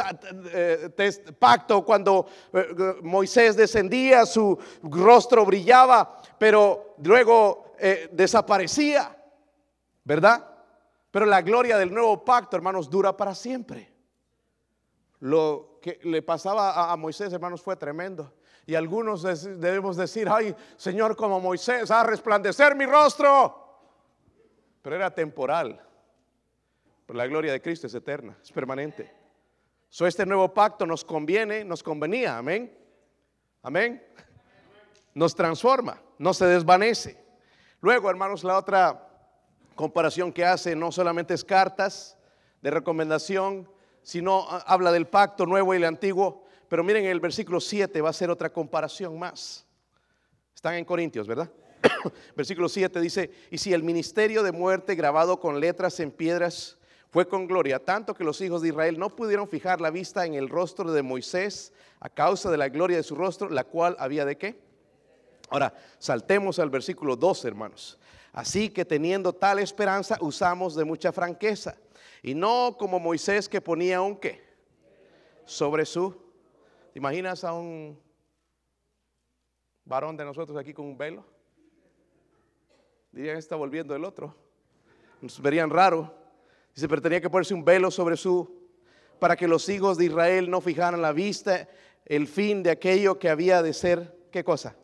eh, 0.53 0.91
pacto, 1.39 1.87
cuando 1.87 2.27
eh, 2.53 2.97
Moisés 3.01 3.57
descendía, 3.57 4.27
su 4.27 4.59
rostro 4.83 5.47
brillaba, 5.47 6.21
pero 6.39 6.97
luego 7.03 7.73
eh, 7.79 8.11
desaparecía, 8.13 9.17
¿verdad? 10.05 10.58
Pero 11.19 11.27
la 11.29 11.43
gloria 11.43 11.77
del 11.77 11.93
nuevo 11.93 12.25
pacto, 12.25 12.57
hermanos, 12.57 12.89
dura 12.89 13.17
para 13.17 13.35
siempre. 13.35 13.93
Lo 15.19 15.81
que 15.83 15.99
le 16.05 16.23
pasaba 16.23 16.93
a, 16.93 16.97
Moisés, 16.97 17.33
hermanos, 17.33 17.61
fue 17.61 17.75
tremendo. 17.75 18.35
Y 18.67 18.77
algunos 18.77 19.25
debemos 19.25 19.97
decir, 19.97 20.29
ay, 20.31 20.55
Señor, 20.77 21.17
como 21.17 21.41
Moisés, 21.41 21.91
a 21.91 22.05
resplandecer 22.05 22.77
mi 22.77 22.87
rostro. 22.87 23.81
Pero 24.81 24.95
era 24.95 25.13
temporal. 25.13 25.85
Pero 27.05 27.17
la 27.17 27.27
gloria 27.27 27.51
de 27.51 27.61
Cristo 27.61 27.89
es 27.89 27.95
eterna, 27.95 28.39
es 28.41 28.53
permanente. 28.53 29.13
So 29.89 30.07
este 30.07 30.25
nuevo 30.25 30.55
pacto 30.55 30.87
nos 30.87 31.05
conviene, 31.05 31.65
nos 31.65 31.83
convenía, 31.83 32.39
amén. 32.39 32.73
Amén. 33.65 34.07
Nos 35.15 35.35
transforma, 35.35 36.01
no 36.17 36.33
se 36.33 36.47
desvanece. 36.47 37.21
Luego, 37.81 38.09
hermanos, 38.09 38.45
la 38.45 38.57
otra 38.57 39.08
comparación 39.79 40.33
que 40.33 40.45
hace 40.45 40.75
no 40.75 40.91
solamente 40.91 41.35
es 41.35 41.45
cartas 41.45 42.17
de 42.61 42.69
recomendación, 42.73 43.71
sino 44.03 44.45
habla 44.67 44.91
del 44.91 45.07
pacto 45.07 45.47
nuevo 45.47 45.73
y 45.73 45.77
el 45.77 45.85
antiguo. 45.85 46.45
Pero 46.69 46.83
miren, 46.83 47.05
el 47.05 47.21
versículo 47.21 47.61
7 47.61 48.01
va 48.01 48.11
a 48.11 48.13
ser 48.13 48.29
otra 48.29 48.53
comparación 48.53 49.17
más. 49.17 49.65
Están 50.53 50.75
en 50.75 50.85
Corintios, 50.85 51.29
¿verdad? 51.29 51.49
versículo 52.37 52.69
7 52.69 53.01
dice, 53.01 53.31
y 53.53 53.59
si 53.59 53.73
el 53.73 53.85
ministerio 53.85 54.43
de 54.43 54.51
muerte 54.51 54.97
grabado 54.97 55.39
con 55.39 55.61
letras 55.61 56.01
en 56.01 56.11
piedras 56.11 56.77
fue 57.11 57.29
con 57.29 57.47
gloria, 57.47 57.79
tanto 57.79 58.15
que 58.15 58.25
los 58.25 58.41
hijos 58.41 58.63
de 58.63 58.71
Israel 58.71 58.99
no 58.99 59.15
pudieron 59.15 59.49
fijar 59.49 59.81
la 59.81 59.91
vista 59.91 60.27
en 60.27 60.35
el 60.35 60.49
rostro 60.49 60.91
de 60.91 61.03
Moisés 61.03 61.73
a 62.01 62.09
causa 62.09 62.51
de 62.51 62.57
la 62.57 62.69
gloria 62.69 62.97
de 62.97 63.05
su 63.05 63.15
rostro, 63.15 63.49
la 63.49 63.63
cual 63.63 63.95
había 64.01 64.25
de 64.25 64.37
qué. 64.37 64.59
Ahora, 65.51 65.73
saltemos 66.01 66.59
al 66.59 66.69
versículo 66.69 67.15
12, 67.15 67.47
hermanos. 67.47 67.97
Así 68.33 68.71
que 68.71 68.85
teniendo 68.85 69.33
tal 69.33 69.59
esperanza 69.59 70.19
usamos 70.21 70.75
de 70.75 70.85
mucha 70.85 71.13
franqueza. 71.13 71.77
Y 72.23 72.35
no 72.35 72.77
como 72.79 72.99
Moisés 72.99 73.49
que 73.49 73.61
ponía 73.61 74.01
un 74.01 74.17
qué. 74.17 74.43
Sobre 75.45 75.85
su... 75.87 76.13
¿Te 76.93 76.99
imaginas 76.99 77.45
a 77.45 77.53
un 77.53 77.99
varón 79.85 80.17
de 80.17 80.25
nosotros 80.25 80.57
aquí 80.59 80.75
con 80.75 80.87
un 80.87 80.99
velo? 80.99 81.25
Dirían, 83.13 83.37
está 83.37 83.57
volviendo 83.57 83.95
el 83.95 84.05
otro. 84.05 84.35
Nos 85.21 85.41
verían 85.41 85.71
raro. 85.71 86.15
Dice, 86.75 86.89
pero 86.89 87.03
tenía 87.03 87.21
que 87.21 87.31
ponerse 87.31 87.55
un 87.55 87.65
velo 87.65 87.91
sobre 87.91 88.17
su... 88.17 88.57
Para 89.19 89.35
que 89.37 89.49
los 89.49 89.69
hijos 89.69 89.99
de 89.99 90.05
Israel 90.05 90.49
no 90.49 90.61
fijaran 90.61 91.03
la 91.03 91.13
vista, 91.13 91.69
el 92.05 92.29
fin 92.29 92.63
de 92.63 92.71
aquello 92.71 93.19
que 93.19 93.29
había 93.29 93.63
de 93.63 93.73
ser, 93.73 94.17
¿qué 94.31 94.45
cosa? 94.45 94.77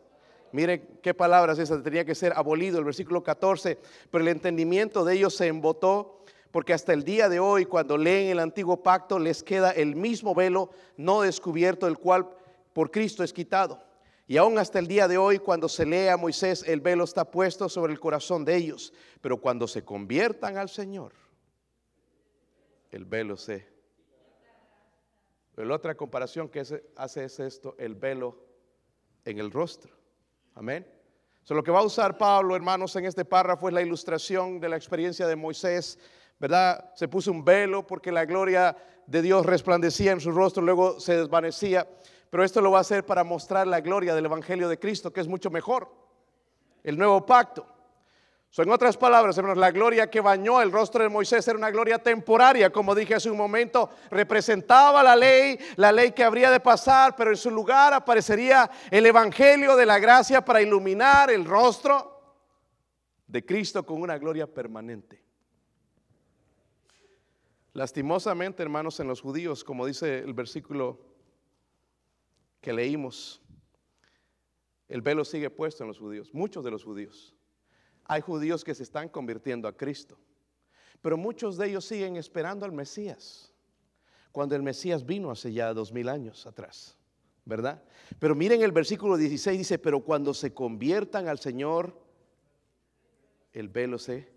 Mire 0.51 0.87
qué 1.01 1.13
palabras 1.13 1.59
esas, 1.59 1.83
tenía 1.83 2.05
que 2.05 2.15
ser 2.15 2.33
abolido, 2.35 2.79
el 2.79 2.85
versículo 2.85 3.23
14, 3.23 3.77
pero 4.09 4.23
el 4.23 4.29
entendimiento 4.29 5.03
de 5.03 5.15
ellos 5.15 5.35
se 5.35 5.47
embotó 5.47 6.23
porque 6.55 6.71
hasta 6.71 6.93
el 6.93 7.03
día 7.03 7.27
de 7.27 7.39
hoy 7.39 7.65
cuando 7.65 7.97
leen 7.97 8.29
el 8.29 8.39
antiguo 8.39 8.81
pacto 8.81 9.19
les 9.19 9.43
queda 9.43 9.71
el 9.71 9.97
mismo 9.97 10.33
velo 10.33 10.69
no 10.95 11.21
descubierto, 11.21 11.85
el 11.85 11.97
cual 11.97 12.29
por 12.71 12.91
Cristo 12.91 13.25
es 13.25 13.33
quitado. 13.33 13.83
Y 14.27 14.37
aún 14.37 14.57
hasta 14.57 14.79
el 14.79 14.87
día 14.87 15.07
de 15.07 15.17
hoy 15.17 15.39
cuando 15.39 15.67
se 15.67 15.85
lee 15.85 16.07
a 16.07 16.17
Moisés 16.17 16.63
el 16.65 16.79
velo 16.79 17.03
está 17.03 17.29
puesto 17.29 17.67
sobre 17.67 17.91
el 17.91 17.99
corazón 17.99 18.45
de 18.45 18.55
ellos, 18.55 18.93
pero 19.19 19.41
cuando 19.41 19.67
se 19.67 19.83
conviertan 19.83 20.57
al 20.57 20.69
Señor, 20.69 21.11
el 22.89 23.05
velo 23.05 23.35
se... 23.35 23.67
la 25.57 25.75
otra 25.75 25.95
comparación 25.95 26.47
que 26.47 26.61
hace 26.95 27.23
es 27.25 27.39
esto, 27.39 27.75
el 27.77 27.95
velo 27.95 28.45
en 29.25 29.39
el 29.39 29.51
rostro. 29.51 29.94
Amén. 30.57 30.87
lo 31.49 31.61
que 31.61 31.69
va 31.69 31.79
a 31.79 31.83
usar 31.83 32.17
Pablo, 32.17 32.55
hermanos, 32.55 32.95
en 32.95 33.03
este 33.03 33.25
párrafo 33.25 33.67
es 33.67 33.73
la 33.73 33.81
ilustración 33.81 34.61
de 34.61 34.69
la 34.69 34.77
experiencia 34.77 35.27
de 35.27 35.35
Moisés, 35.35 35.99
¿verdad? 36.39 36.93
Se 36.95 37.09
puso 37.09 37.29
un 37.29 37.43
velo 37.43 37.85
porque 37.85 38.09
la 38.09 38.23
gloria 38.23 38.77
de 39.05 39.21
Dios 39.21 39.45
resplandecía 39.45 40.13
en 40.13 40.21
su 40.21 40.31
rostro, 40.31 40.63
luego 40.63 40.97
se 41.01 41.17
desvanecía. 41.17 41.85
Pero 42.29 42.45
esto 42.45 42.61
lo 42.61 42.71
va 42.71 42.77
a 42.77 42.81
hacer 42.81 43.05
para 43.05 43.25
mostrar 43.25 43.67
la 43.67 43.81
gloria 43.81 44.15
del 44.15 44.27
Evangelio 44.27 44.69
de 44.69 44.79
Cristo, 44.79 45.11
que 45.11 45.19
es 45.19 45.27
mucho 45.27 45.49
mejor. 45.49 45.93
El 46.83 46.97
nuevo 46.97 47.25
pacto 47.25 47.67
en 48.63 48.69
otras 48.69 48.95
palabras, 48.95 49.37
hermanos, 49.37 49.57
la 49.57 49.71
gloria 49.71 50.09
que 50.09 50.21
bañó 50.21 50.61
el 50.61 50.71
rostro 50.71 51.03
de 51.03 51.09
Moisés 51.09 51.45
era 51.45 51.57
una 51.57 51.71
gloria 51.71 51.99
temporaria, 51.99 52.71
como 52.71 52.95
dije 52.95 53.15
hace 53.15 53.29
un 53.29 53.35
momento, 53.35 53.89
representaba 54.09 55.03
la 55.03 55.13
ley, 55.13 55.59
la 55.75 55.91
ley 55.91 56.13
que 56.13 56.23
habría 56.23 56.49
de 56.49 56.61
pasar, 56.61 57.17
pero 57.17 57.31
en 57.31 57.35
su 57.35 57.51
lugar 57.51 57.93
aparecería 57.93 58.71
el 58.89 59.05
Evangelio 59.05 59.75
de 59.75 59.85
la 59.85 59.99
gracia 59.99 60.43
para 60.43 60.61
iluminar 60.61 61.29
el 61.29 61.43
rostro 61.43 62.37
de 63.27 63.45
Cristo 63.45 63.85
con 63.85 64.01
una 64.01 64.17
gloria 64.17 64.47
permanente. 64.47 65.21
Lastimosamente, 67.73 68.63
hermanos, 68.63 69.01
en 69.01 69.09
los 69.09 69.19
judíos, 69.19 69.65
como 69.65 69.85
dice 69.85 70.19
el 70.19 70.33
versículo 70.33 71.01
que 72.61 72.71
leímos, 72.71 73.41
el 74.87 75.01
velo 75.01 75.25
sigue 75.25 75.49
puesto 75.49 75.83
en 75.83 75.89
los 75.89 75.99
judíos, 75.99 76.33
muchos 76.33 76.63
de 76.63 76.71
los 76.71 76.85
judíos. 76.85 77.34
Hay 78.05 78.21
judíos 78.21 78.63
que 78.63 78.75
se 78.75 78.83
están 78.83 79.09
convirtiendo 79.09 79.67
a 79.67 79.75
Cristo, 79.75 80.17
pero 81.01 81.17
muchos 81.17 81.57
de 81.57 81.67
ellos 81.67 81.85
siguen 81.85 82.15
esperando 82.15 82.65
al 82.65 82.71
Mesías, 82.71 83.51
cuando 84.31 84.55
el 84.55 84.63
Mesías 84.63 85.05
vino 85.05 85.31
hace 85.31 85.53
ya 85.53 85.73
dos 85.73 85.91
mil 85.91 86.09
años 86.09 86.45
atrás, 86.45 86.97
¿verdad? 87.45 87.83
Pero 88.19 88.35
miren 88.35 88.61
el 88.61 88.71
versículo 88.71 89.17
16 89.17 89.57
dice, 89.57 89.79
pero 89.79 90.01
cuando 90.01 90.33
se 90.33 90.53
conviertan 90.53 91.27
al 91.27 91.39
Señor, 91.39 91.99
el 93.53 93.69
velo 93.69 93.97
se... 93.97 94.31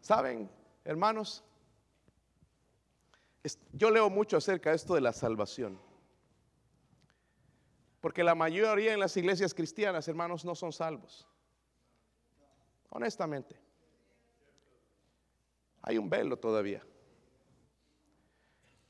¿Saben, 0.00 0.50
hermanos? 0.84 1.42
Yo 3.72 3.90
leo 3.90 4.10
mucho 4.10 4.36
acerca 4.36 4.70
de 4.70 4.76
esto 4.76 4.94
de 4.94 5.00
la 5.00 5.12
salvación. 5.12 5.80
Porque 8.00 8.22
la 8.22 8.34
mayoría 8.34 8.92
en 8.92 9.00
las 9.00 9.16
iglesias 9.16 9.54
cristianas, 9.54 10.06
hermanos, 10.06 10.44
no 10.44 10.54
son 10.54 10.72
salvos. 10.72 11.26
Honestamente. 12.90 13.58
Hay 15.82 15.98
un 15.98 16.08
velo 16.08 16.36
todavía. 16.38 16.84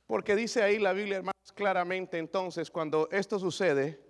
Porque 0.06 0.34
dice 0.34 0.62
ahí 0.62 0.78
la 0.78 0.92
Biblia, 0.92 1.18
hermanos, 1.18 1.52
claramente 1.54 2.18
entonces, 2.18 2.70
cuando 2.70 3.08
esto 3.10 3.38
sucede, 3.38 4.00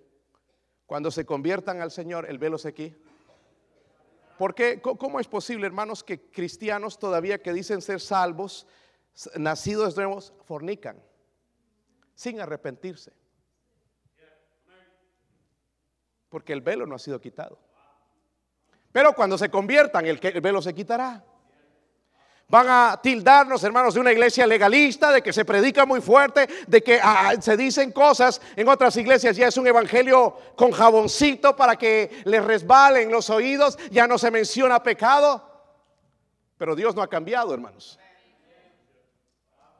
cuando 0.85 1.11
se 1.11 1.25
conviertan 1.25 1.81
al 1.81 1.91
Señor, 1.91 2.29
el 2.29 2.39
velo 2.39 2.57
se 2.57 2.69
aquí. 2.69 2.95
¿Por 4.37 4.55
qué? 4.55 4.81
¿Cómo 4.81 5.19
es 5.19 5.27
posible, 5.27 5.67
hermanos, 5.67 6.03
que 6.03 6.31
cristianos 6.31 6.97
todavía 6.97 7.41
que 7.41 7.51
dicen 7.51 7.81
ser 7.81 7.99
salvos, 7.99 8.65
nacidos 9.35 9.97
nuevos, 9.97 10.33
fornican 10.45 11.03
sin 12.15 12.39
arrepentirse? 12.39 13.11
Porque 16.29 16.53
el 16.53 16.61
velo 16.61 16.85
no 16.85 16.95
ha 16.95 16.99
sido 16.99 17.19
quitado. 17.19 17.59
Pero 18.91 19.13
cuando 19.13 19.37
se 19.37 19.49
conviertan, 19.49 20.05
el, 20.05 20.17
velo 20.41 20.61
se 20.61 20.73
quitará. 20.73 21.23
Van 22.47 22.65
a 22.67 22.99
tildarnos, 23.01 23.63
hermanos, 23.63 23.93
de 23.93 23.99
una 23.99 24.11
iglesia 24.11 24.47
legalista, 24.47 25.11
de 25.11 25.21
que 25.21 25.31
se 25.31 25.45
predica 25.45 25.85
muy 25.85 26.01
fuerte, 26.01 26.49
de 26.65 26.81
que 26.81 26.99
ah, 27.01 27.33
se 27.39 27.55
dicen 27.55 27.91
cosas. 27.91 28.41
En 28.55 28.67
otras 28.67 28.97
iglesias 28.97 29.37
ya 29.37 29.47
es 29.47 29.57
un 29.57 29.67
evangelio 29.67 30.35
con 30.55 30.71
jaboncito 30.71 31.55
para 31.55 31.75
que 31.75 32.21
les 32.25 32.43
resbalen 32.43 33.11
los 33.11 33.29
oídos, 33.29 33.77
ya 33.91 34.07
no 34.07 34.17
se 34.17 34.31
menciona 34.31 34.81
pecado. 34.81 35.47
Pero 36.57 36.75
Dios 36.75 36.95
no 36.95 37.03
ha 37.03 37.07
cambiado, 37.07 37.53
hermanos. 37.53 37.99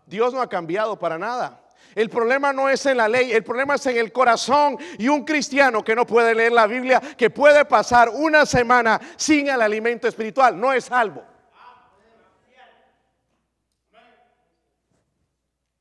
Dios 0.06 0.32
no 0.34 0.42
ha 0.42 0.48
cambiado 0.48 0.98
para 0.98 1.18
nada. 1.18 1.62
El 1.96 2.10
problema 2.10 2.54
no 2.54 2.70
es 2.70 2.86
en 2.86 2.98
la 2.98 3.08
ley, 3.08 3.32
el 3.32 3.44
problema 3.44 3.76
es 3.76 3.86
en 3.88 3.98
el 3.98 4.12
corazón. 4.12 4.78
Y 4.98 5.08
un 5.08 5.24
cristiano 5.26 5.84
que 5.84 5.96
no 5.96 6.06
puede 6.06 6.36
leer 6.36 6.52
la 6.52 6.68
Biblia, 6.68 7.02
que 7.18 7.30
puede 7.30 7.66
pasar 7.66 8.10
una 8.10 8.46
semana 8.46 9.00
sin 9.18 9.48
el 9.48 9.62
alimento 9.62 10.08
espiritual, 10.08 10.60
no 10.60 10.72
es 10.74 10.86
salvo. 10.86 11.24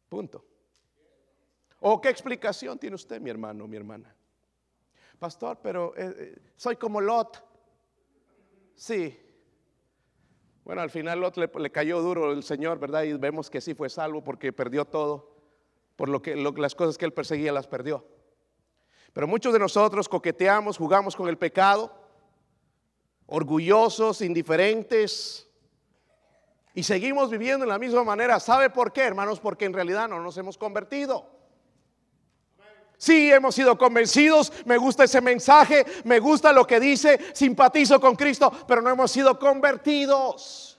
Punto. 0.09 0.45
¿O 1.81 2.01
qué 2.01 2.09
explicación 2.09 2.79
tiene 2.79 2.97
usted, 2.97 3.21
mi 3.21 3.31
hermano, 3.31 3.69
mi 3.69 3.77
hermana? 3.77 4.15
Pastor, 5.19 5.59
pero 5.63 5.95
eh, 5.97 6.15
eh, 6.17 6.39
soy 6.57 6.77
como 6.77 7.01
Lot. 7.01 7.45
Sí. 8.75 9.19
Bueno, 10.65 10.81
al 10.81 10.91
final 10.91 11.21
Lot 11.21 11.37
le, 11.37 11.51
le, 11.55 11.71
cayó 11.71 12.01
duro 12.01 12.33
el 12.33 12.43
Señor, 12.43 12.79
¿verdad? 12.79 13.03
Y 13.03 13.13
vemos 13.15 13.51
que 13.51 13.61
sí 13.61 13.75
fue 13.75 13.91
salvo 13.91 14.25
porque 14.25 14.53
perdió 14.53 14.85
todo 14.85 15.38
por 15.99 16.09
lo 16.09 16.23
que 16.23 16.37
las 16.37 16.77
cosas 16.77 16.97
que 16.97 17.05
él 17.05 17.13
perseguía 17.13 17.51
las 17.51 17.67
perdió. 17.67 18.07
Pero 19.13 19.27
muchos 19.27 19.53
de 19.53 19.59
nosotros 19.59 20.09
coqueteamos, 20.09 20.79
jugamos 20.79 21.17
con 21.17 21.29
el 21.29 21.37
pecado, 21.37 21.93
orgullosos, 23.27 24.23
indiferentes, 24.23 25.49
y 26.73 26.85
seguimos 26.85 27.31
viviendo 27.31 27.65
en 27.65 27.71
la 27.71 27.81
misma 27.81 28.05
manera. 28.05 28.39
¿Sabe 28.39 28.71
por 28.71 28.93
qué, 28.93 29.03
hermanos? 29.03 29.41
Porque 29.41 29.65
en 29.65 29.73
realidad 29.73 30.09
no 30.09 30.21
nos 30.21 30.39
hemos 30.39 30.57
convertido. 30.57 31.29
Sí, 32.97 33.33
hemos 33.33 33.57
sido 33.57 33.77
convencidos, 33.77 34.53
me 34.67 34.77
gusta 34.77 35.03
ese 35.03 35.21
mensaje, 35.21 35.85
me 36.05 36.21
gusta 36.21 36.53
lo 36.53 36.65
que 36.65 36.79
dice, 36.79 37.19
simpatizo 37.35 38.01
con 38.01 38.15
Cristo, 38.15 38.53
pero 38.69 38.81
no 38.83 38.91
hemos 38.91 39.11
sido 39.11 39.37
convertidos. 39.37 40.78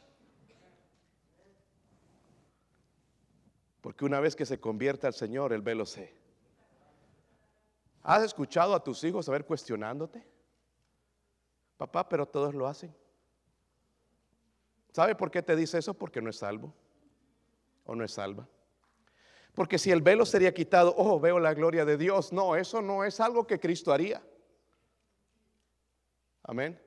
Porque 3.81 4.05
una 4.05 4.19
vez 4.19 4.35
que 4.35 4.45
se 4.45 4.59
convierte 4.59 5.07
al 5.07 5.13
Señor, 5.13 5.53
el 5.53 5.61
velo 5.61 5.85
se. 5.85 6.13
¿Has 8.03 8.23
escuchado 8.23 8.73
a 8.75 8.83
tus 8.83 9.03
hijos 9.03 9.27
a 9.29 9.31
ver 9.31 9.45
cuestionándote? 9.45 10.25
Papá, 11.77 12.07
pero 12.07 12.25
todos 12.25 12.53
lo 12.53 12.67
hacen. 12.67 12.93
¿Sabe 14.91 15.15
por 15.15 15.31
qué 15.31 15.41
te 15.41 15.55
dice 15.55 15.77
eso? 15.77 15.93
Porque 15.93 16.21
no 16.21 16.29
es 16.29 16.37
salvo 16.37 16.73
o 17.85 17.95
no 17.95 18.03
es 18.03 18.11
salva. 18.11 18.47
Porque 19.53 19.77
si 19.77 19.91
el 19.91 20.01
velo 20.01 20.25
sería 20.25 20.53
quitado, 20.53 20.93
oh, 20.97 21.19
veo 21.19 21.39
la 21.39 21.53
gloria 21.53 21.85
de 21.85 21.97
Dios. 21.97 22.33
No, 22.33 22.55
eso 22.55 22.81
no 22.81 23.03
es 23.03 23.19
algo 23.19 23.47
que 23.47 23.59
Cristo 23.59 23.91
haría. 23.91 24.21
Amén. 26.43 26.79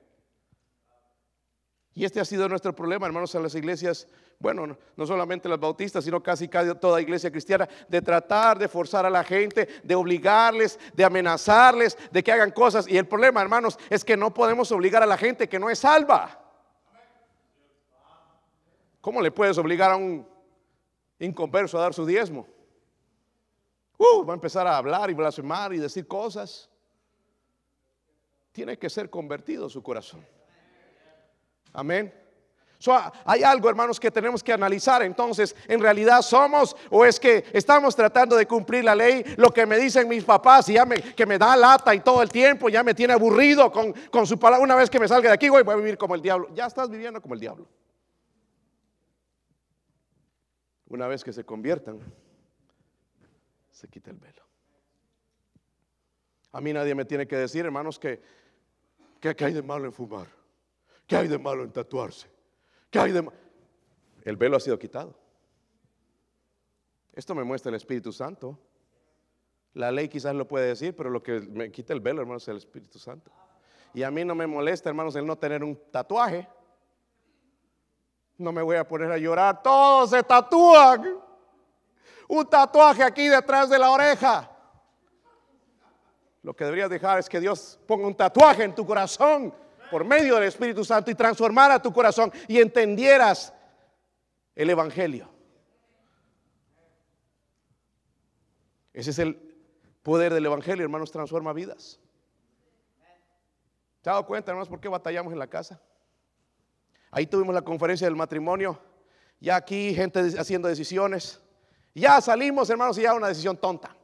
Y 1.95 2.05
este 2.05 2.19
ha 2.19 2.25
sido 2.25 2.49
nuestro 2.49 2.75
problema, 2.75 3.05
hermanos, 3.05 3.35
en 3.35 3.43
las 3.43 3.53
iglesias, 3.53 4.07
bueno, 4.39 4.77
no 4.95 5.05
solamente 5.05 5.47
las 5.47 5.59
bautistas, 5.59 6.03
sino 6.03 6.23
casi, 6.23 6.47
casi 6.47 6.73
toda 6.75 6.99
iglesia 6.99 7.29
cristiana, 7.29 7.69
de 7.87 8.01
tratar 8.01 8.57
de 8.57 8.67
forzar 8.67 9.05
a 9.05 9.11
la 9.11 9.23
gente, 9.23 9.67
de 9.83 9.93
obligarles, 9.93 10.79
de 10.93 11.05
amenazarles, 11.05 11.97
de 12.11 12.23
que 12.23 12.31
hagan 12.31 12.49
cosas. 12.49 12.87
Y 12.87 12.97
el 12.97 13.07
problema, 13.07 13.41
hermanos, 13.41 13.77
es 13.91 14.03
que 14.03 14.17
no 14.17 14.33
podemos 14.33 14.71
obligar 14.71 15.03
a 15.03 15.05
la 15.05 15.17
gente 15.17 15.47
que 15.47 15.59
no 15.59 15.69
es 15.69 15.79
salva. 15.79 16.39
¿Cómo 18.99 19.21
le 19.21 19.31
puedes 19.31 19.57
obligar 19.59 19.91
a 19.91 19.95
un 19.95 20.27
inconverso 21.19 21.77
a 21.77 21.81
dar 21.81 21.93
su 21.93 22.05
diezmo? 22.05 22.47
Uh, 23.97 24.25
va 24.25 24.33
a 24.33 24.35
empezar 24.35 24.65
a 24.65 24.77
hablar 24.77 25.11
y 25.11 25.13
blasfemar 25.13 25.73
y 25.73 25.77
decir 25.77 26.07
cosas. 26.07 26.69
Tiene 28.51 28.79
que 28.79 28.89
ser 28.89 29.11
convertido 29.11 29.69
su 29.69 29.83
corazón. 29.83 30.25
Amén. 31.73 32.13
hay 33.25 33.43
algo, 33.43 33.69
hermanos, 33.69 33.99
que 33.99 34.11
tenemos 34.11 34.43
que 34.43 34.53
analizar. 34.53 35.01
Entonces, 35.01 35.55
¿en 35.67 35.79
realidad 35.81 36.21
somos 36.21 36.75
o 36.89 37.03
es 37.03 37.19
que 37.19 37.45
estamos 37.51 37.95
tratando 37.95 38.35
de 38.35 38.45
cumplir 38.45 38.83
la 38.83 38.95
ley? 38.95 39.23
Lo 39.37 39.49
que 39.51 39.65
me 39.65 39.77
dicen 39.77 40.07
mis 40.07 40.23
papás 40.23 40.69
y 40.69 40.73
ya 40.73 40.85
me, 40.85 40.95
que 41.01 41.25
me 41.25 41.37
da 41.37 41.55
lata 41.55 41.95
y 41.95 42.01
todo 42.01 42.21
el 42.21 42.29
tiempo, 42.29 42.69
ya 42.69 42.83
me 42.83 42.93
tiene 42.93 43.13
aburrido 43.13 43.71
con, 43.71 43.93
con 44.11 44.27
su 44.27 44.37
palabra. 44.37 44.63
Una 44.63 44.75
vez 44.75 44.89
que 44.89 44.99
me 44.99 45.07
salga 45.07 45.29
de 45.29 45.35
aquí, 45.35 45.49
voy 45.49 45.63
a 45.65 45.75
vivir 45.75 45.97
como 45.97 46.15
el 46.15 46.21
diablo. 46.21 46.49
Ya 46.53 46.67
estás 46.67 46.89
viviendo 46.89 47.21
como 47.21 47.33
el 47.33 47.39
diablo. 47.39 47.67
Una 50.87 51.07
vez 51.07 51.23
que 51.23 51.33
se 51.33 51.43
conviertan, 51.43 51.99
se 53.71 53.87
quita 53.87 54.11
el 54.11 54.17
velo. 54.17 54.43
A 56.51 56.61
mí 56.61 56.71
nadie 56.71 56.93
me 56.93 57.03
tiene 57.03 57.27
que 57.27 57.35
decir, 57.35 57.65
hermanos, 57.65 57.97
que, 57.97 58.21
que, 59.19 59.35
hay 59.43 59.53
de 59.53 59.63
malo 59.63 59.85
en 59.85 59.91
fumar, 59.91 60.27
que 61.13 61.17
hay 61.17 61.27
de 61.27 61.37
malo 61.37 61.63
en 61.63 61.71
tatuarse, 61.71 62.27
que 62.89 62.97
hay 62.97 63.11
de 63.11 63.29
El 64.23 64.35
velo 64.35 64.57
ha 64.57 64.59
sido 64.59 64.79
quitado. 64.79 65.13
Esto 67.13 67.35
me 67.35 67.43
muestra 67.43 67.69
el 67.69 67.75
Espíritu 67.75 68.11
Santo. 68.11 68.57
La 69.75 69.91
ley 69.91 70.09
quizás 70.09 70.33
lo 70.33 70.47
puede 70.47 70.67
decir, 70.67 70.95
pero 70.95 71.11
lo 71.11 71.21
que 71.21 71.39
me 71.39 71.71
quita 71.71 71.93
el 71.93 71.99
velo, 71.99 72.21
hermanos, 72.21 72.41
es 72.43 72.47
el 72.47 72.57
Espíritu 72.57 72.97
Santo. 72.97 73.31
Y 73.93 74.01
a 74.01 74.09
mí 74.09 74.25
no 74.25 74.33
me 74.33 74.47
molesta, 74.47 74.89
hermanos, 74.89 75.15
el 75.15 75.25
no 75.27 75.35
tener 75.35 75.63
un 75.63 75.79
tatuaje. 75.91 76.47
No 78.39 78.51
me 78.51 78.63
voy 78.63 78.77
a 78.77 78.87
poner 78.87 79.11
a 79.11 79.17
llorar. 79.19 79.61
Todos 79.61 80.09
se 80.09 80.23
tatúan. 80.23 81.19
Un 82.27 82.49
tatuaje 82.49 83.03
aquí 83.03 83.27
detrás 83.27 83.69
de 83.69 83.77
la 83.77 83.91
oreja. 83.91 84.49
Lo 86.41 86.55
que 86.55 86.65
deberías 86.65 86.89
dejar 86.89 87.19
es 87.19 87.29
que 87.29 87.39
Dios 87.39 87.79
ponga 87.85 88.07
un 88.07 88.15
tatuaje 88.15 88.63
en 88.63 88.73
tu 88.73 88.83
corazón 88.83 89.53
por 89.93 90.05
medio 90.05 90.33
del 90.33 90.45
Espíritu 90.45 90.83
Santo 90.83 91.11
y 91.11 91.13
transformara 91.13 91.79
tu 91.79 91.93
corazón 91.93 92.33
y 92.47 92.59
entendieras 92.59 93.53
el 94.55 94.71
Evangelio. 94.71 95.29
Ese 98.91 99.11
es 99.11 99.19
el 99.19 99.35
poder 100.01 100.33
del 100.33 100.47
Evangelio, 100.47 100.83
hermanos, 100.83 101.11
transforma 101.11 101.53
vidas. 101.53 101.99
¿Te 104.01 104.09
has 104.09 104.15
dado 104.15 104.25
cuenta, 104.25 104.49
hermanos, 104.49 104.67
por 104.67 104.79
qué 104.79 104.87
batallamos 104.87 105.31
en 105.31 105.37
la 105.37 105.45
casa? 105.45 105.79
Ahí 107.11 107.27
tuvimos 107.27 107.53
la 107.53 107.61
conferencia 107.61 108.07
del 108.07 108.15
matrimonio. 108.15 108.79
Ya 109.39 109.57
aquí 109.57 109.93
gente 109.93 110.21
haciendo 110.39 110.69
decisiones. 110.69 111.39
Ya 111.93 112.19
salimos, 112.19 112.67
hermanos, 112.71 112.97
y 112.97 113.03
ya 113.03 113.13
una 113.13 113.27
decisión 113.27 113.57
tonta. 113.57 113.95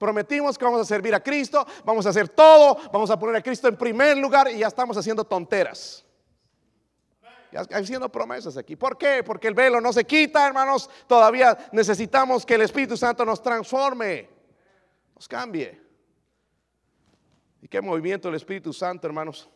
Prometimos 0.00 0.56
que 0.56 0.64
vamos 0.64 0.80
a 0.80 0.84
servir 0.86 1.14
a 1.14 1.22
Cristo, 1.22 1.66
vamos 1.84 2.06
a 2.06 2.08
hacer 2.08 2.26
todo, 2.30 2.78
vamos 2.90 3.10
a 3.10 3.18
poner 3.18 3.36
a 3.36 3.42
Cristo 3.42 3.68
en 3.68 3.76
primer 3.76 4.16
lugar 4.16 4.50
y 4.50 4.60
ya 4.60 4.68
estamos 4.68 4.96
haciendo 4.96 5.24
tonteras. 5.24 6.06
Ya 7.52 7.60
haciendo 7.60 8.10
promesas 8.10 8.56
aquí. 8.56 8.76
¿Por 8.76 8.96
qué? 8.96 9.22
Porque 9.22 9.48
el 9.48 9.52
velo 9.52 9.78
no 9.78 9.92
se 9.92 10.06
quita, 10.06 10.46
hermanos. 10.46 10.88
Todavía 11.06 11.68
necesitamos 11.72 12.46
que 12.46 12.54
el 12.54 12.62
Espíritu 12.62 12.96
Santo 12.96 13.26
nos 13.26 13.42
transforme, 13.42 14.26
nos 15.14 15.28
cambie. 15.28 15.78
¿Y 17.60 17.68
qué 17.68 17.82
movimiento 17.82 18.30
el 18.30 18.36
Espíritu 18.36 18.72
Santo, 18.72 19.06
hermanos? 19.06 19.50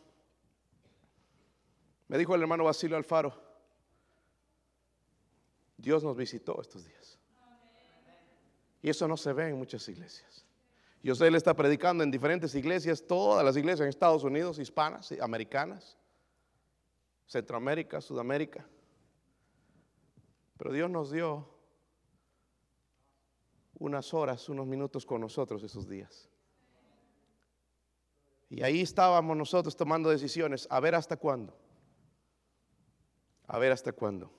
Me 2.07 2.19
dijo 2.19 2.35
el 2.35 2.41
hermano 2.41 2.65
Basilio 2.65 2.97
Alfaro, 2.97 3.33
Dios 5.75 6.03
nos 6.03 6.15
visitó 6.15 6.61
estos 6.61 6.85
días. 6.85 7.17
Y 8.85 8.89
eso 8.91 9.07
no 9.07 9.17
se 9.17 9.33
ve 9.33 9.49
en 9.49 9.57
muchas 9.57 9.89
iglesias. 9.89 10.45
Y 11.01 11.09
usted 11.09 11.31
le 11.31 11.39
está 11.39 11.55
predicando 11.55 12.03
en 12.03 12.11
diferentes 12.11 12.53
iglesias, 12.53 13.03
todas 13.07 13.43
las 13.43 13.57
iglesias 13.57 13.81
en 13.81 13.87
Estados 13.87 14.23
Unidos, 14.23 14.59
hispanas, 14.59 15.11
americanas, 15.19 15.97
Centroamérica, 17.25 17.99
Sudamérica. 17.99 18.63
Pero 20.59 20.71
Dios 20.71 20.87
nos 20.87 21.11
dio 21.11 21.49
unas 23.79 24.13
horas, 24.13 24.47
unos 24.49 24.67
minutos 24.67 25.03
con 25.03 25.19
nosotros 25.19 25.63
esos 25.63 25.89
días. 25.89 26.29
Y 28.51 28.61
ahí 28.61 28.81
estábamos 28.81 29.35
nosotros 29.35 29.75
tomando 29.75 30.11
decisiones, 30.11 30.67
a 30.69 30.79
ver 30.79 30.93
hasta 30.93 31.17
cuándo. 31.17 31.57
A 33.47 33.57
ver 33.57 33.71
hasta 33.71 33.93
cuándo. 33.93 34.31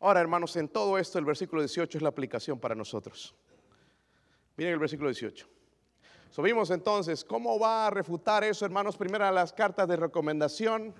Ahora, 0.00 0.20
hermanos, 0.20 0.54
en 0.56 0.68
todo 0.68 0.98
esto 0.98 1.18
el 1.18 1.24
versículo 1.24 1.62
18 1.62 1.98
es 1.98 2.02
la 2.02 2.10
aplicación 2.10 2.58
para 2.58 2.74
nosotros. 2.74 3.34
Miren 4.56 4.74
el 4.74 4.78
versículo 4.78 5.08
18. 5.08 5.46
Subimos 6.30 6.70
entonces, 6.70 7.24
¿cómo 7.24 7.58
va 7.58 7.86
a 7.86 7.90
refutar 7.90 8.44
eso, 8.44 8.64
hermanos? 8.64 8.96
Primero 8.96 9.30
las 9.30 9.52
cartas 9.52 9.88
de 9.88 9.96
recomendación. 9.96 10.94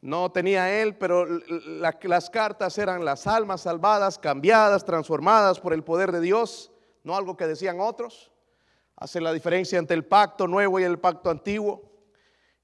No 0.00 0.30
tenía 0.30 0.80
él, 0.80 0.96
pero 0.96 1.26
las 1.26 2.30
cartas 2.30 2.78
eran 2.78 3.04
las 3.04 3.26
almas 3.26 3.62
salvadas, 3.62 4.18
cambiadas, 4.18 4.84
transformadas 4.84 5.60
por 5.60 5.72
el 5.72 5.82
poder 5.82 6.12
de 6.12 6.20
Dios, 6.20 6.70
no 7.02 7.16
algo 7.16 7.36
que 7.36 7.46
decían 7.46 7.80
otros. 7.80 8.32
Hace 8.96 9.20
la 9.20 9.32
diferencia 9.32 9.78
entre 9.78 9.96
el 9.96 10.04
pacto 10.04 10.46
nuevo 10.46 10.78
y 10.78 10.84
el 10.84 10.98
pacto 10.98 11.30
antiguo. 11.30 11.82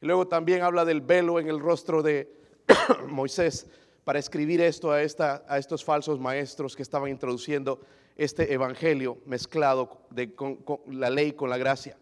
Y 0.00 0.06
luego 0.06 0.28
también 0.28 0.62
habla 0.62 0.84
del 0.84 1.00
velo 1.00 1.38
en 1.40 1.48
el 1.48 1.60
rostro 1.60 2.02
de 2.02 2.36
Moisés 3.08 3.68
para 4.04 4.18
escribir 4.18 4.60
esto 4.60 4.92
a, 4.92 5.02
esta, 5.02 5.44
a 5.48 5.58
estos 5.58 5.84
falsos 5.84 6.20
maestros 6.20 6.76
que 6.76 6.82
estaban 6.82 7.10
introduciendo 7.10 7.80
este 8.16 8.52
evangelio 8.52 9.18
mezclado 9.26 10.02
de, 10.10 10.34
con, 10.34 10.58
la 10.86 11.10
ley 11.10 11.32
con 11.32 11.50
la 11.50 11.56
gracia. 11.56 11.96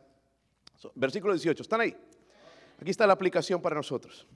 versículo 0.94 1.32
18, 1.32 1.62
¿están 1.62 1.80
ahí? 1.80 1.96
Aquí 2.80 2.90
está 2.90 3.06
la 3.06 3.12
aplicación 3.12 3.62
para 3.62 3.76
nosotros. 3.76 4.26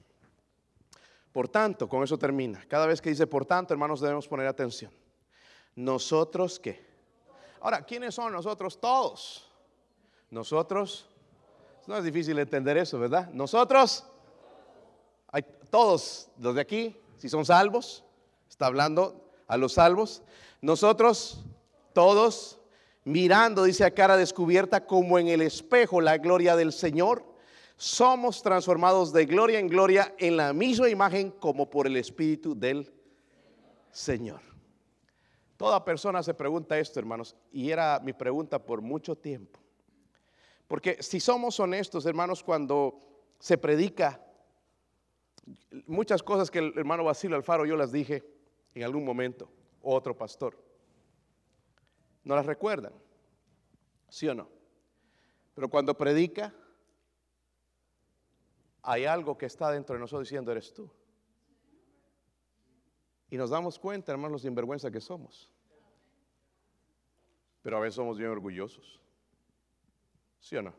Por 1.33 1.49
tanto, 1.49 1.89
con 1.89 2.03
eso 2.03 2.17
termina. 2.17 2.65
Cada 2.69 2.87
vez 2.87 3.03
que 3.03 3.11
dice 3.11 3.27
por 3.27 3.45
tanto, 3.45 3.75
hermanos, 3.75 4.01
debemos 4.01 4.27
poner 4.27 4.47
atención. 4.47 4.91
Nosotros 5.75 6.59
qué? 6.59 6.87
Ahora, 7.61 7.83
¿quiénes 7.83 8.15
son 8.15 8.33
nosotros 8.33 8.81
todos? 8.81 9.51
Nosotros 10.31 11.09
no 11.87 11.97
es 11.97 12.05
difícil 12.05 12.39
entender 12.39 12.77
eso, 12.79 12.99
¿verdad? 12.99 13.29
Nosotros, 13.33 14.05
hay, 15.29 15.45
todos 15.69 16.31
los 16.39 16.55
de 16.55 16.61
aquí, 16.61 16.97
si 17.19 17.29
son 17.29 17.45
salvos, 17.45 18.05
está 18.49 18.67
hablando 18.67 19.31
a 19.47 19.57
los 19.57 19.75
salvos. 19.75 20.23
Nosotros, 20.61 21.45
todos, 21.93 22.61
mirando, 23.05 23.65
dice 23.65 23.85
a 23.85 23.93
cara 23.93 24.17
descubierta, 24.17 24.87
como 24.87 25.19
en 25.19 25.29
el 25.29 25.43
espejo 25.43 26.01
la 26.01 26.19
gloria 26.19 26.57
del 26.57 26.73
Señor, 26.73 27.25
somos 27.77 28.43
transformados 28.43 29.13
de 29.13 29.27
gloria 29.27 29.59
en 29.59 29.69
gloria 29.69 30.15
en 30.19 30.37
la 30.37 30.53
misma 30.53 30.89
imagen 30.89 31.31
como 31.31 31.69
por 31.69 31.87
el 31.87 31.97
Espíritu 31.97 32.59
del 32.59 32.93
Señor. 33.91 34.41
Toda 35.57 35.85
persona 35.85 36.23
se 36.23 36.35
pregunta 36.35 36.79
esto, 36.79 37.01
hermanos, 37.01 37.35
y 37.51 37.71
era 37.71 38.01
mi 38.01 38.13
pregunta 38.13 38.59
por 38.59 38.81
mucho 38.83 39.17
tiempo. 39.17 39.61
Porque 40.69 41.03
si 41.03 41.21
somos 41.21 41.61
honestos, 41.61 42.05
hermanos, 42.07 42.43
cuando 42.43 42.99
se 43.39 43.57
predica, 43.57 44.21
muchas 45.87 46.23
cosas 46.23 46.51
que 46.51 46.59
el 46.59 46.73
hermano 46.77 47.05
Basilio 47.05 47.37
Alfaro 47.37 47.67
yo 47.67 47.77
las 47.77 47.93
dije 47.93 48.25
en 48.75 48.83
algún 48.83 49.05
momento, 49.05 49.49
otro 49.83 50.17
pastor, 50.17 50.57
¿no 52.25 52.35
las 52.35 52.47
recuerdan? 52.47 52.93
¿Sí 54.09 54.29
o 54.29 54.35
no? 54.35 54.49
Pero 55.55 55.69
cuando 55.69 55.97
predica, 55.97 56.55
hay 58.83 59.05
algo 59.05 59.37
que 59.37 59.47
está 59.47 59.71
dentro 59.71 59.95
de 59.95 60.01
nosotros 60.01 60.29
diciendo, 60.29 60.53
eres 60.53 60.73
tú. 60.73 60.91
Y 63.31 63.37
nos 63.37 63.51
damos 63.51 63.79
cuenta, 63.79 64.13
hermanos, 64.13 64.33
los 64.33 64.43
sinvergüenza 64.43 64.91
que 64.91 65.01
somos. 65.01 65.51
Pero 67.63 67.79
a 67.79 67.81
veces 67.81 67.97
somos 67.97 68.19
bien 68.19 68.31
orgullosos. 68.31 69.01
¿Sí 70.39 70.55
o 70.57 70.63
no? 70.63 70.75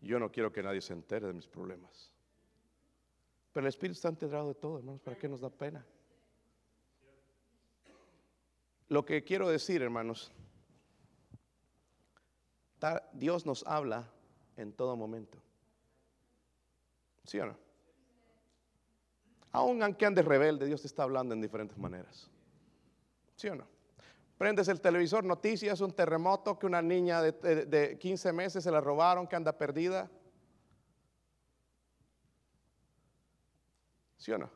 Yo 0.00 0.20
no 0.20 0.30
quiero 0.30 0.52
que 0.52 0.62
nadie 0.62 0.80
se 0.80 0.92
entere 0.92 1.26
de 1.26 1.32
mis 1.32 1.48
problemas. 1.48 2.11
Pero 3.52 3.66
el 3.66 3.68
Espíritu 3.68 3.96
está 3.96 4.08
enterado 4.08 4.48
de 4.48 4.54
todo, 4.54 4.78
hermanos. 4.78 5.00
¿Para 5.00 5.16
qué 5.16 5.28
nos 5.28 5.40
da 5.40 5.50
pena? 5.50 5.84
Lo 8.88 9.04
que 9.04 9.24
quiero 9.24 9.48
decir, 9.48 9.82
hermanos, 9.82 10.32
Dios 13.12 13.46
nos 13.46 13.64
habla 13.66 14.10
en 14.56 14.72
todo 14.72 14.96
momento. 14.96 15.38
¿Sí 17.24 17.38
o 17.38 17.46
no? 17.46 17.56
Aún 19.52 19.82
aunque 19.82 20.06
andes 20.06 20.24
rebelde, 20.24 20.66
Dios 20.66 20.80
te 20.80 20.86
está 20.86 21.02
hablando 21.02 21.34
en 21.34 21.40
diferentes 21.40 21.76
maneras. 21.78 22.30
¿Sí 23.36 23.48
o 23.48 23.54
no? 23.54 23.66
Prendes 24.38 24.66
el 24.68 24.80
televisor, 24.80 25.24
noticias, 25.24 25.80
un 25.80 25.92
terremoto, 25.92 26.58
que 26.58 26.66
una 26.66 26.82
niña 26.82 27.22
de, 27.22 27.96
15 27.98 28.32
meses 28.32 28.64
se 28.64 28.70
la 28.70 28.80
robaron, 28.80 29.26
que 29.26 29.36
anda 29.36 29.56
perdida. 29.56 30.10
¿Sí 34.22 34.30
o 34.30 34.38
no? 34.38 34.48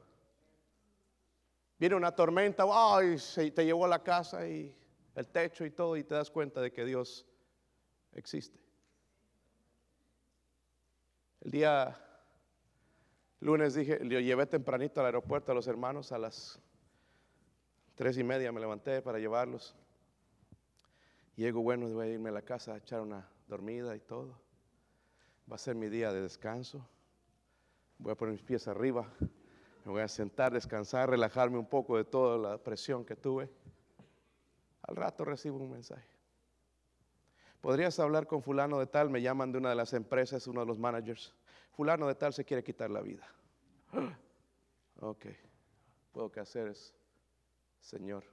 Viene 1.77 1.97
una 1.97 2.13
tormenta, 2.15 2.63
ay, 2.71 3.17
te 3.51 3.65
llevó 3.65 3.89
la 3.89 4.01
casa 4.01 4.47
y 4.47 4.73
el 5.17 5.27
techo 5.27 5.65
y 5.65 5.73
todo, 5.73 5.97
y 5.97 6.05
te 6.05 6.15
das 6.15 6.31
cuenta 6.31 6.61
de 6.61 6.73
que 6.73 6.85
Dios 6.85 7.27
existe. 8.13 8.61
El 11.41 11.51
día 11.51 12.01
Lunes 13.41 13.75
dije, 13.75 13.99
yo 14.05 14.21
llevé 14.21 14.47
tempranito 14.47 15.01
al 15.01 15.07
aeropuerto 15.07 15.51
a 15.51 15.55
los 15.57 15.67
hermanos 15.67 16.13
a 16.13 16.19
las 16.19 16.61
tres 17.97 18.17
y 18.19 18.23
media 18.23 18.53
me 18.53 18.61
levanté 18.61 19.03
para 19.03 19.19
llevarlos. 19.19 19.75
Llego, 21.35 21.61
bueno, 21.61 21.89
voy 21.89 22.07
a 22.07 22.13
irme 22.13 22.29
a 22.29 22.33
la 22.33 22.43
casa 22.43 22.75
a 22.75 22.77
echar 22.77 23.01
una 23.01 23.29
dormida 23.49 23.97
y 23.97 24.01
todo. 24.01 24.41
Va 25.51 25.57
a 25.57 25.59
ser 25.59 25.75
mi 25.75 25.89
día 25.89 26.13
de 26.13 26.23
descanso. 26.23 26.89
Voy 27.99 28.13
a 28.13 28.15
poner 28.15 28.35
mis 28.35 28.45
pies 28.45 28.69
arriba. 28.69 29.13
Me 29.87 29.93
voy 29.93 30.03
a 30.03 30.09
sentar, 30.09 30.53
descansar, 30.53 31.09
relajarme 31.09 31.59
un 31.59 31.67
poco 31.67 31.97
de 31.97 32.05
toda 32.05 32.37
la 32.37 32.59
presión 32.59 33.05
que 33.05 33.17
tuve. 33.17 33.49
Al 34.83 34.97
rato 34.97 35.25
recibo 35.25 35.57
un 35.59 35.71
mensaje. 35.71 36.09
¿Podrías 37.61 37.99
hablar 38.01 38.27
con 38.27 38.43
fulano 38.43 38.79
de 38.79 38.87
tal? 38.87 39.11
Me 39.11 39.23
llaman 39.23 39.53
de 39.53 39.59
una 39.59 39.71
de 39.71 39.77
las 39.77 39.93
empresas, 39.93 40.47
uno 40.49 40.61
de 40.61 40.67
los 40.67 40.79
managers 40.79 41.33
fulano 41.77 42.09
de 42.09 42.15
tal 42.15 42.33
se 42.33 42.45
quiere 42.45 42.65
quitar 42.65 42.91
la 42.91 43.01
vida. 43.01 43.27
Ok, 44.99 45.27
puedo 46.11 46.33
que 46.33 46.41
hacer 46.41 46.69
es, 46.69 46.95
Señor, 47.81 48.25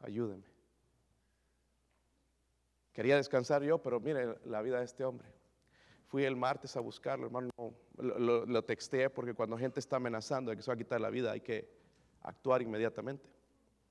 ayúdeme. 0.00 0.46
Quería 2.94 3.16
descansar 3.16 3.62
yo, 3.62 3.76
pero 3.82 4.00
mire 4.00 4.38
la 4.46 4.62
vida 4.62 4.78
de 4.78 4.86
este 4.86 5.04
hombre. 5.04 5.35
Fui 6.06 6.24
el 6.24 6.36
martes 6.36 6.76
a 6.76 6.80
buscarlo, 6.80 7.26
hermano, 7.26 7.50
lo, 7.98 8.46
lo, 8.46 8.64
texteé 8.64 9.10
porque 9.10 9.34
cuando 9.34 9.58
gente 9.58 9.80
está 9.80 9.96
amenazando 9.96 10.50
de 10.50 10.56
que 10.56 10.62
se 10.62 10.70
va 10.70 10.74
a 10.74 10.78
quitar 10.78 11.00
la 11.00 11.10
vida 11.10 11.32
hay 11.32 11.40
que 11.40 11.68
actuar 12.22 12.62
inmediatamente. 12.62 13.28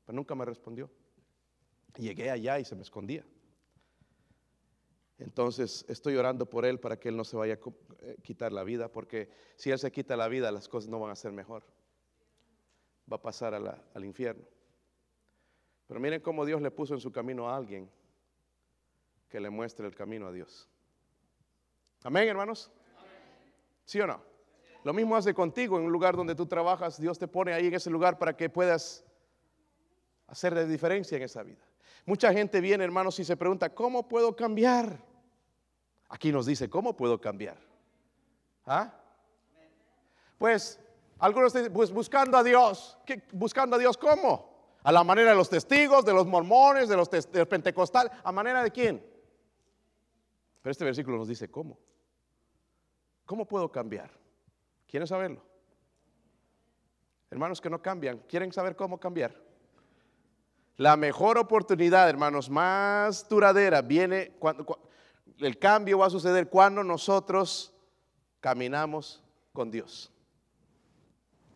Pero 0.05 0.15
nunca 0.15 0.35
me 0.35 0.45
respondió. 0.45 0.89
Llegué 1.97 2.29
allá 2.29 2.59
y 2.59 2.65
se 2.65 2.75
me 2.75 2.83
escondía. 2.83 3.25
Entonces 5.17 5.85
estoy 5.87 6.15
orando 6.17 6.45
por 6.45 6.65
él 6.65 6.79
para 6.79 6.99
que 6.99 7.09
él 7.09 7.17
no 7.17 7.23
se 7.23 7.37
vaya 7.37 7.53
a 7.53 7.59
eh, 7.99 8.17
quitar 8.21 8.51
la 8.51 8.63
vida, 8.63 8.91
porque 8.91 9.29
si 9.55 9.71
él 9.71 9.79
se 9.79 9.91
quita 9.91 10.17
la 10.17 10.27
vida 10.27 10.51
las 10.51 10.67
cosas 10.67 10.89
no 10.89 10.99
van 10.99 11.11
a 11.11 11.15
ser 11.15 11.31
mejor. 11.31 11.63
Va 13.11 13.17
a 13.17 13.21
pasar 13.21 13.53
al 13.53 14.05
infierno. 14.05 14.43
Pero 15.87 15.99
miren 15.99 16.21
cómo 16.21 16.45
Dios 16.45 16.61
le 16.61 16.71
puso 16.71 16.95
en 16.95 16.99
su 16.99 17.11
camino 17.11 17.49
a 17.49 17.55
alguien 17.55 17.89
que 19.29 19.39
le 19.39 19.49
muestre 19.49 19.85
el 19.85 19.95
camino 19.95 20.27
a 20.27 20.31
Dios. 20.31 20.67
Amén, 22.05 22.29
hermanos. 22.29 22.69
¿Sí 23.83 23.99
o 23.99 24.05
no? 24.05 24.21
Lo 24.83 24.93
mismo 24.93 25.15
hace 25.15 25.33
contigo 25.33 25.79
en 25.79 25.85
un 25.85 25.91
lugar 25.91 26.15
donde 26.15 26.35
tú 26.35 26.45
trabajas. 26.45 27.01
Dios 27.01 27.17
te 27.17 27.27
pone 27.27 27.51
ahí 27.51 27.65
en 27.65 27.73
ese 27.73 27.89
lugar 27.89 28.19
para 28.19 28.37
que 28.37 28.47
puedas 28.47 29.03
hacer 30.27 30.53
de 30.53 30.67
diferencia 30.67 31.17
en 31.17 31.23
esa 31.23 31.41
vida. 31.41 31.65
Mucha 32.05 32.31
gente 32.31 32.61
viene, 32.61 32.83
hermanos, 32.83 33.19
y 33.19 33.25
se 33.25 33.35
pregunta, 33.35 33.73
¿cómo 33.73 34.07
puedo 34.07 34.35
cambiar? 34.35 34.99
Aquí 36.07 36.31
nos 36.31 36.45
dice, 36.45 36.69
¿cómo 36.69 36.95
puedo 36.95 37.19
cambiar? 37.19 37.57
¿Ah? 38.67 38.93
Pues 40.37 40.79
algunos 41.17 41.53
dicen, 41.53 41.73
pues 41.73 41.91
buscando 41.91 42.37
a 42.37 42.43
Dios. 42.43 42.99
¿Qué, 43.03 43.23
buscando 43.31 43.77
a 43.77 43.79
Dios, 43.79 43.97
¿cómo? 43.97 44.75
A 44.83 44.91
la 44.91 45.03
manera 45.03 45.31
de 45.31 45.35
los 45.35 45.49
testigos, 45.49 46.05
de 46.05 46.13
los 46.13 46.27
mormones, 46.27 46.87
de 46.87 46.97
los 46.97 47.09
de 47.09 47.45
pentecostal. 47.47 48.11
¿A 48.23 48.31
manera 48.31 48.61
de 48.61 48.69
quién? 48.69 49.03
Pero 50.61 50.71
este 50.71 50.85
versículo 50.85 51.17
nos 51.17 51.27
dice, 51.27 51.49
¿cómo? 51.49 51.79
¿Cómo 53.25 53.45
puedo 53.45 53.71
cambiar? 53.71 54.11
¿Quieren 54.87 55.07
saberlo? 55.07 55.41
Hermanos 57.29 57.59
que 57.59 57.69
no 57.69 57.81
cambian, 57.81 58.19
¿quieren 58.29 58.51
saber 58.53 58.75
cómo 58.75 58.99
cambiar? 58.99 59.35
La 60.77 60.95
mejor 60.97 61.37
oportunidad, 61.37 62.09
hermanos, 62.09 62.49
más 62.49 63.27
duradera 63.27 63.81
viene 63.81 64.33
cuando, 64.39 64.65
el 65.39 65.57
cambio 65.57 65.99
va 65.99 66.07
a 66.07 66.09
suceder 66.09 66.49
cuando 66.49 66.83
nosotros 66.83 67.73
caminamos 68.39 69.23
con 69.53 69.71
Dios. 69.71 70.11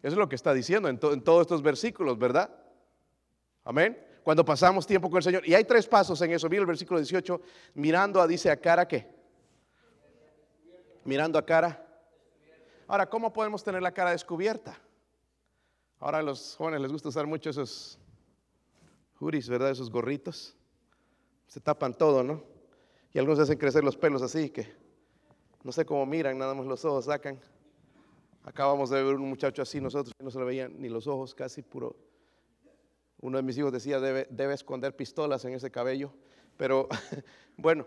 Eso 0.01 0.13
es 0.13 0.17
lo 0.17 0.29
que 0.29 0.35
está 0.35 0.53
diciendo 0.53 0.87
en, 0.87 0.97
todos 0.97 1.41
estos 1.41 1.61
versículos, 1.61 2.17
¿verdad? 2.17 2.49
Amén. 3.65 4.01
Cuando 4.23 4.45
pasamos 4.45 4.87
tiempo 4.87 5.09
con 5.09 5.17
el 5.17 5.23
Señor. 5.23 5.47
Y 5.47 5.53
hay 5.53 5.65
tres 5.65 5.85
pasos 5.87 6.21
en 6.21 6.31
eso. 6.31 6.47
Mira 6.49 6.61
el 6.61 6.67
versículo 6.67 6.99
18. 6.99 7.41
Mirando 7.73 8.21
a, 8.21 8.27
dice, 8.27 8.49
a 8.49 8.57
cara 8.57 8.87
qué. 8.87 9.18
Mirando 11.03 11.39
a 11.39 11.45
cara. 11.45 11.85
Ahora, 12.87 13.09
¿cómo 13.09 13.31
podemos 13.31 13.63
tener 13.63 13.81
la 13.81 13.91
cara 13.91 14.11
descubierta? 14.11 14.79
Ahora 15.99 16.19
a 16.19 16.23
los 16.23 16.55
jóvenes 16.55 16.81
les 16.81 16.91
gusta 16.91 17.09
usar 17.09 17.27
mucho 17.27 17.49
esos 17.49 17.99
juris, 19.15 19.49
¿verdad? 19.49 19.69
Esos 19.69 19.89
gorritos. 19.89 20.55
Se 21.47 21.59
tapan 21.59 21.93
todo, 21.93 22.23
¿no? 22.23 22.43
Y 23.13 23.19
algunos 23.19 23.39
hacen 23.39 23.57
crecer 23.57 23.83
los 23.83 23.97
pelos 23.97 24.21
así 24.21 24.49
que 24.49 24.71
no 25.63 25.71
sé 25.71 25.85
cómo 25.85 26.05
miran, 26.05 26.37
nada 26.37 26.53
más 26.53 26.65
los 26.65 26.85
ojos 26.85 27.05
sacan. 27.05 27.39
Acabamos 28.43 28.89
de 28.89 29.03
ver 29.03 29.15
un 29.15 29.29
muchacho 29.29 29.61
así, 29.61 29.81
nosotros 29.81 30.13
no 30.19 30.31
se 30.31 30.39
le 30.39 30.45
veían 30.45 30.81
ni 30.81 30.87
los 30.87 31.05
ojos, 31.07 31.35
casi 31.35 31.61
puro. 31.61 31.95
Uno 33.19 33.37
de 33.37 33.43
mis 33.43 33.57
hijos 33.57 33.73
decía, 33.73 33.99
debe, 33.99 34.25
debe 34.29 34.53
esconder 34.53 34.95
pistolas 34.95 35.43
en 35.43 35.53
ese 35.53 35.69
cabello. 35.69 36.13
Pero 36.55 36.87
bueno, 37.57 37.85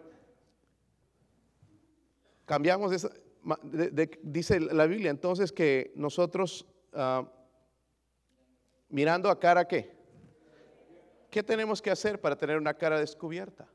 cambiamos 2.45 2.93
esa, 2.93 3.11
dice 4.23 4.61
la 4.61 4.87
Biblia 4.87 5.11
entonces 5.11 5.53
que 5.53 5.93
nosotros 5.97 6.67
ah, 6.93 7.29
mirando 8.89 9.31
a 9.31 9.39
cara 9.39 9.67
qué? 9.67 9.91
¿Qué 11.31 11.43
tenemos 11.43 11.81
que 11.81 11.91
hacer 11.91 12.21
para 12.21 12.37
tener 12.37 12.59
una 12.59 12.75
cara 12.75 13.01
descubierta? 13.01 13.67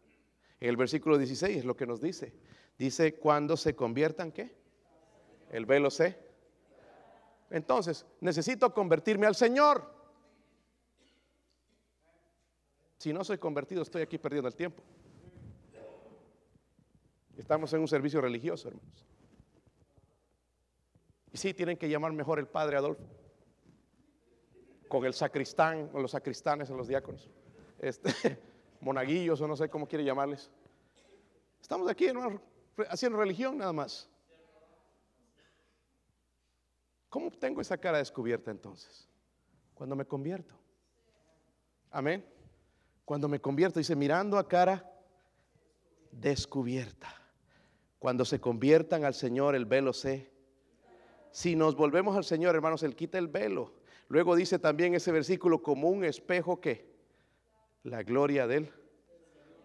El 0.59 0.77
versículo 0.77 1.17
16 1.17 1.57
es 1.57 1.65
lo 1.65 1.75
que 1.75 1.87
nos 1.87 1.99
dice. 1.99 2.33
Dice, 2.77 3.15
cuando 3.15 3.57
se 3.57 3.75
conviertan, 3.75 4.31
¿qué? 4.31 4.55
El 5.49 5.65
velo 5.65 5.89
se. 5.89 6.17
Entonces, 7.49 8.05
necesito 8.21 8.71
convertirme 8.73 9.25
al 9.25 9.35
Señor. 9.35 9.91
Si 12.97 13.11
no 13.11 13.23
soy 13.23 13.39
convertido, 13.39 13.81
estoy 13.81 14.03
aquí 14.03 14.17
perdiendo 14.17 14.47
el 14.47 14.55
tiempo. 14.55 14.83
Estamos 17.37 17.71
en 17.73 17.81
un 17.81 17.87
servicio 17.87 18.19
religioso, 18.19 18.69
hermanos. 18.69 19.05
Y 21.31 21.37
sí, 21.37 21.53
tienen 21.53 21.77
que 21.77 21.89
llamar 21.89 22.11
mejor 22.13 22.39
el 22.39 22.47
Padre 22.47 22.77
Adolfo. 22.77 23.03
Con 24.87 25.05
el 25.05 25.13
sacristán, 25.13 25.89
o 25.93 25.99
los 25.99 26.11
sacristanes, 26.11 26.69
o 26.69 26.75
los 26.75 26.87
diáconos 26.87 27.29
este, 27.79 28.39
monaguillos 28.81 29.39
o 29.41 29.47
no 29.47 29.55
sé 29.55 29.69
cómo 29.69 29.87
quiere 29.87 30.03
llamarles. 30.03 30.49
Estamos 31.61 31.89
aquí 31.89 32.07
haciendo 32.89 33.19
religión 33.19 33.57
nada 33.57 33.73
más. 33.73 34.09
¿Cómo 37.09 37.31
tengo 37.31 37.61
esa 37.61 37.77
cara 37.77 37.97
descubierta 37.97 38.51
entonces? 38.51 39.07
Cuando 39.73 39.95
me 39.95 40.05
convierto. 40.05 40.55
Amén. 41.91 42.25
Cuando 43.05 43.27
me 43.27 43.39
convierto, 43.39 43.79
dice, 43.79 43.95
mirando 43.95 44.37
a 44.37 44.47
cara 44.47 44.91
descubierta. 46.11 47.16
Cuando 47.99 48.25
se 48.25 48.39
conviertan 48.39 49.05
al 49.05 49.13
Señor, 49.13 49.55
el 49.55 49.65
velo 49.65 49.93
se. 49.93 50.29
Si 51.31 51.55
nos 51.55 51.75
volvemos 51.75 52.15
al 52.15 52.23
Señor, 52.23 52.55
hermanos, 52.55 52.83
Él 52.83 52.95
quita 52.95 53.17
el 53.17 53.27
velo. 53.27 53.73
Luego 54.07 54.35
dice 54.35 54.59
también 54.59 54.93
ese 54.93 55.11
versículo 55.11 55.61
como 55.61 55.89
un 55.89 56.03
espejo 56.03 56.61
que 56.61 56.85
la 57.83 58.03
gloria 58.03 58.47
de 58.47 58.57
Él. 58.57 58.73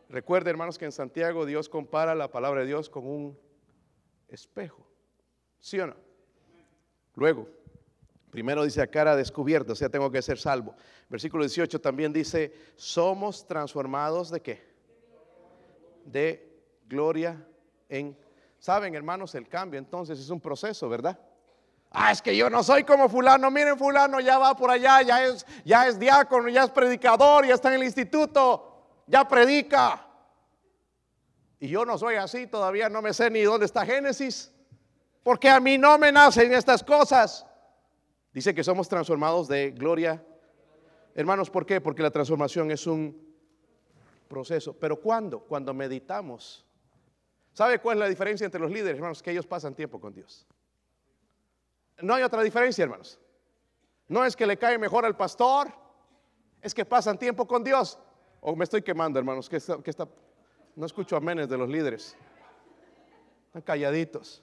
Recuerde, 0.09 0.51
hermanos, 0.51 0.79
que 0.79 0.85
en 0.85 0.93
Santiago 0.93 1.47
Dios 1.47 1.69
compara 1.69 2.15
la 2.15 2.31
palabra 2.31 2.61
de 2.61 2.67
Dios 2.67 2.91
con 2.91 3.07
un 3.07 3.39
espejo. 4.29 4.87
¿Sí 5.59 5.79
o 5.79 5.87
no? 5.87 5.97
Luego, 7.15 7.49
primero 8.31 8.65
dice 8.65 8.83
a 8.83 8.87
cara 8.87 9.15
descubierta, 9.15 9.73
o 9.73 9.77
sea, 9.77 9.89
tengo 9.89 10.11
que 10.11 10.21
ser 10.23 10.39
salvo. 10.39 10.75
Versículo 11.09 11.45
18 11.45 11.81
también 11.81 12.13
dice, 12.13 12.53
somos 12.77 13.47
transformados 13.47 14.31
de 14.31 14.41
qué? 14.41 14.63
De 16.05 16.61
gloria 16.87 17.47
en... 17.89 18.22
Saben, 18.63 18.95
hermanos, 18.95 19.35
el 19.35 19.49
cambio 19.49 19.77
entonces 19.77 20.21
es 20.21 20.31
un 20.31 20.41
proceso, 20.41 20.89
¿verdad? 20.89 21.19
Ah, 21.91 22.13
es 22.13 22.23
que 22.23 22.37
yo 22.37 22.49
no 22.49 22.63
soy 22.63 22.85
como 22.85 23.09
fulano. 23.09 23.51
Miren, 23.51 23.77
fulano 23.77 24.21
ya 24.21 24.39
va 24.39 24.55
por 24.55 24.71
allá, 24.71 25.03
ya 25.03 25.25
es, 25.25 25.45
ya 25.65 25.89
es 25.89 25.99
diácono, 25.99 26.49
ya 26.49 26.63
es 26.63 26.71
predicador, 26.71 27.45
ya 27.45 27.55
está 27.55 27.71
en 27.71 27.81
el 27.81 27.83
instituto, 27.83 29.03
ya 29.09 29.27
predica. 29.27 30.07
Y 31.59 31.71
yo 31.71 31.85
no 31.85 31.99
soy 31.99 32.15
así, 32.15 32.47
todavía 32.47 32.89
no 32.89 33.03
me 33.03 33.13
sé 33.13 33.31
ni 33.31 33.43
dónde 33.43 33.67
está 33.67 33.85
Génesis, 33.85 34.53
porque 35.25 35.51
a 35.51 35.59
mí 35.59 35.77
no 35.77 35.99
me 35.99 36.13
nacen 36.13 36.53
estas 36.53 36.85
cosas. 36.85 37.45
Dice 38.33 38.55
que 38.55 38.63
somos 38.63 38.89
transformados 38.89 39.49
de 39.49 39.73
gloria. 39.73 40.25
Hermanos, 41.17 41.51
¿por 41.51 41.67
qué? 41.67 41.81
Porque 41.81 42.05
la 42.05 42.13
transformación 42.13 42.71
es 42.71 42.87
un 42.87 43.21
proceso. 44.29 44.73
Pero 44.73 45.01
¿cuándo? 45.01 45.41
Cuando 45.41 45.75
meditamos. 45.75 46.65
¿Sabe 47.53 47.79
cuál 47.79 47.99
es 47.99 48.01
la 48.01 48.09
diferencia 48.09 48.45
entre 48.45 48.61
los 48.61 48.71
líderes, 48.71 48.97
hermanos? 48.97 49.23
Que 49.23 49.31
ellos 49.31 49.47
pasan 49.47 49.75
tiempo 49.75 50.01
con 50.01 50.15
Dios. 50.15 50.47
No 52.01 52.15
hay 52.15 52.23
otra 52.23 52.43
diferencia, 52.43 52.83
hermanos. 52.83 53.19
No 54.09 54.25
es 54.25 54.35
que 54.35 54.47
le 54.47 54.57
cae 54.57 54.79
mejor 54.79 55.05
al 55.05 55.17
pastor, 55.17 55.73
es 56.61 56.75
que 56.75 56.85
pasan 56.85 57.19
tiempo 57.19 57.47
con 57.47 57.63
Dios. 57.63 57.99
O 58.41 58.57
me 58.57 58.65
estoy 58.65 58.83
quemando, 58.83 59.19
hermanos, 59.19 59.49
que 59.49 59.57
está, 59.57 59.79
está 59.85 60.09
no 60.75 60.87
escucho 60.87 61.17
amenes 61.17 61.49
de 61.49 61.59
los 61.59 61.69
líderes. 61.69 62.17
Están 63.47 63.63
calladitos. 63.63 64.43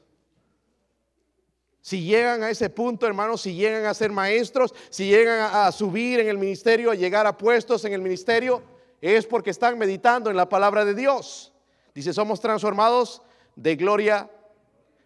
Si 1.81 2.03
llegan 2.03 2.43
a 2.43 2.49
ese 2.49 2.69
punto, 2.69 3.07
hermanos, 3.07 3.41
si 3.41 3.55
llegan 3.55 3.85
a 3.85 3.93
ser 3.93 4.11
maestros, 4.11 4.75
si 4.89 5.07
llegan 5.07 5.39
a, 5.39 5.67
a, 5.67 5.71
subir 5.71 6.19
en 6.19 6.27
el 6.27 6.37
ministerio, 6.37 6.91
a 6.91 6.95
llegar 6.95 7.25
a 7.25 7.35
puestos 7.35 7.83
en 7.85 7.93
el 7.93 8.01
ministerio, 8.01 8.61
es 9.01 9.25
porque 9.25 9.49
están 9.49 9.77
meditando 9.77 10.29
en 10.29 10.37
la 10.37 10.47
palabra 10.47 10.85
de 10.85 10.93
Dios. 10.93 11.53
Dice, 11.93 12.13
somos 12.13 12.39
transformados 12.39 13.21
de 13.55 13.75
gloria 13.75 14.29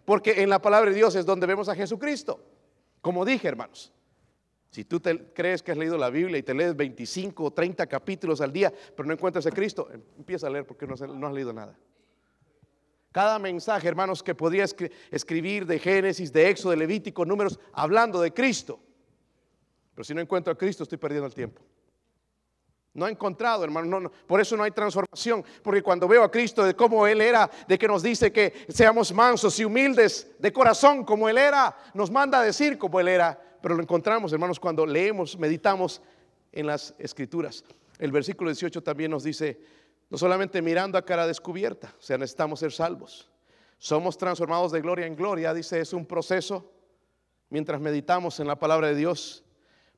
porque 0.05 0.43
en 0.43 0.49
la 0.49 0.61
palabra 0.61 0.91
de 0.91 0.95
Dios 0.97 1.15
es 1.15 1.25
donde 1.25 1.47
vemos 1.47 1.69
a 1.69 1.75
Jesucristo. 1.75 2.43
Como 3.01 3.25
dije, 3.25 3.47
hermanos, 3.47 3.91
si 4.69 4.85
tú 4.85 4.99
te 4.99 5.31
crees 5.33 5.61
que 5.61 5.71
has 5.71 5.77
leído 5.77 5.97
la 5.97 6.09
Biblia 6.09 6.37
y 6.37 6.43
te 6.43 6.53
lees 6.53 6.75
25 6.75 7.43
o 7.43 7.51
30 7.51 7.85
capítulos 7.87 8.41
al 8.41 8.51
día, 8.51 8.73
pero 8.95 9.05
no 9.07 9.13
encuentras 9.13 9.45
a 9.45 9.51
Cristo, 9.51 9.87
empieza 10.17 10.47
a 10.47 10.49
leer 10.49 10.65
porque 10.65 10.87
no, 10.87 10.95
has 11.27 11.33
leído 11.33 11.53
nada. 11.53 11.77
Cada 13.11 13.37
mensaje, 13.37 13.87
hermanos, 13.87 14.23
que 14.23 14.33
podría 14.33 14.65
escribir 15.11 15.67
de 15.67 15.77
Génesis, 15.77 16.33
de 16.33 16.49
Éxodo, 16.49 16.71
de 16.71 16.77
Levítico, 16.77 17.23
números, 17.23 17.59
hablando 17.71 18.19
de 18.19 18.33
Cristo. 18.33 18.79
Pero 19.93 20.03
si 20.03 20.15
no 20.15 20.21
encuentro 20.21 20.51
a 20.51 20.57
Cristo, 20.57 20.81
estoy 20.81 20.97
perdiendo 20.97 21.27
el 21.27 21.35
tiempo. 21.35 21.61
No 22.93 23.05
ha 23.05 23.09
encontrado, 23.09 23.63
hermano. 23.63 23.99
No, 23.99 24.11
Por 24.27 24.39
eso 24.39 24.55
no 24.55 24.63
hay 24.63 24.71
transformación. 24.71 25.43
Porque 25.63 25.81
cuando 25.81 26.07
veo 26.07 26.23
a 26.23 26.31
Cristo 26.31 26.63
de 26.63 26.75
cómo 26.75 27.07
Él 27.07 27.21
era, 27.21 27.49
de 27.67 27.77
que 27.77 27.87
nos 27.87 28.03
dice 28.03 28.31
que 28.31 28.53
seamos 28.69 29.11
mansos 29.11 29.59
y 29.59 29.65
humildes 29.65 30.31
de 30.37 30.53
corazón 30.53 31.03
como 31.03 31.27
Él 31.27 31.37
era, 31.37 31.75
nos 31.93 32.11
manda 32.11 32.39
a 32.39 32.43
decir 32.43 32.77
como 32.77 32.99
Él 32.99 33.07
era. 33.07 33.39
Pero 33.61 33.75
lo 33.75 33.81
encontramos, 33.81 34.31
hermanos, 34.31 34.59
cuando 34.59 34.85
leemos, 34.85 35.37
meditamos 35.37 36.01
en 36.51 36.67
las 36.67 36.93
Escrituras. 36.99 37.63
El 37.97 38.11
versículo 38.11 38.51
18 38.51 38.83
también 38.83 39.09
nos 39.09 39.23
dice, 39.23 39.59
no 40.09 40.17
solamente 40.17 40.61
mirando 40.61 40.97
a 40.97 41.05
cara 41.05 41.25
descubierta, 41.25 41.95
o 41.97 42.01
sea, 42.01 42.17
necesitamos 42.17 42.59
ser 42.59 42.71
salvos. 42.71 43.31
Somos 43.77 44.17
transformados 44.17 44.71
de 44.71 44.81
gloria 44.81 45.07
en 45.07 45.15
gloria, 45.15 45.53
dice, 45.53 45.79
es 45.79 45.93
un 45.93 46.05
proceso 46.05 46.71
mientras 47.49 47.81
meditamos 47.81 48.39
en 48.39 48.47
la 48.47 48.57
palabra 48.57 48.87
de 48.87 48.95
Dios. 48.95 49.43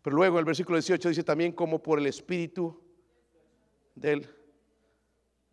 Pero 0.02 0.16
luego 0.16 0.40
el 0.40 0.46
versículo 0.46 0.78
18 0.78 1.10
dice 1.10 1.24
también 1.24 1.52
como 1.52 1.82
por 1.82 2.00
el 2.00 2.06
Espíritu 2.06 2.85
del 3.96 4.30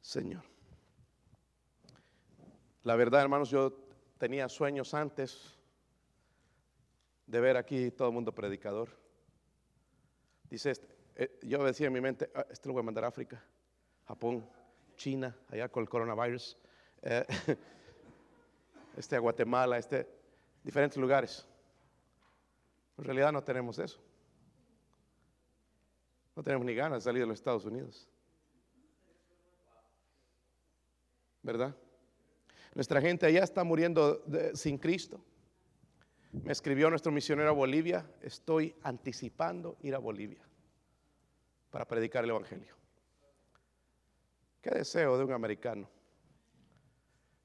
Señor. 0.00 0.42
La 2.82 2.96
verdad, 2.96 3.22
hermanos, 3.22 3.48
yo 3.50 3.72
tenía 4.18 4.48
sueños 4.48 4.92
antes 4.92 5.56
de 7.26 7.40
ver 7.40 7.56
aquí 7.56 7.90
todo 7.92 8.08
el 8.08 8.14
mundo 8.14 8.34
predicador. 8.34 8.88
Dice, 10.50 10.72
este, 10.72 10.88
eh, 11.14 11.38
yo 11.42 11.64
decía 11.64 11.86
en 11.86 11.92
mi 11.92 12.00
mente, 12.00 12.30
ah, 12.34 12.44
este 12.50 12.68
lo 12.68 12.74
voy 12.74 12.80
a 12.80 12.84
mandar 12.84 13.04
a 13.04 13.08
África, 13.08 13.42
Japón, 14.06 14.46
China, 14.96 15.36
allá 15.48 15.68
con 15.68 15.82
el 15.82 15.88
coronavirus, 15.88 16.58
eh, 17.02 17.24
este 18.96 19.16
a 19.16 19.20
Guatemala, 19.20 19.78
este, 19.78 20.08
diferentes 20.62 20.98
lugares. 20.98 21.46
En 22.98 23.04
realidad 23.04 23.32
no 23.32 23.42
tenemos 23.42 23.78
eso. 23.78 24.00
No 26.34 26.42
tenemos 26.42 26.66
ni 26.66 26.74
ganas 26.74 26.98
de 26.98 27.10
salir 27.10 27.22
de 27.22 27.26
los 27.26 27.38
Estados 27.38 27.64
Unidos. 27.64 28.08
¿Verdad? 31.42 31.74
Nuestra 32.74 33.00
gente 33.00 33.26
allá 33.26 33.44
está 33.44 33.64
muriendo 33.64 34.24
sin 34.54 34.78
Cristo. 34.78 35.20
Me 36.32 36.52
escribió 36.52 36.88
nuestro 36.88 37.12
misionero 37.12 37.50
a 37.50 37.52
Bolivia, 37.52 38.06
estoy 38.22 38.74
anticipando 38.82 39.76
ir 39.82 39.94
a 39.94 39.98
Bolivia 39.98 40.42
para 41.70 41.86
predicar 41.86 42.24
el 42.24 42.30
Evangelio. 42.30 42.74
Qué 44.62 44.70
deseo 44.70 45.18
de 45.18 45.24
un 45.24 45.32
americano. 45.32 45.88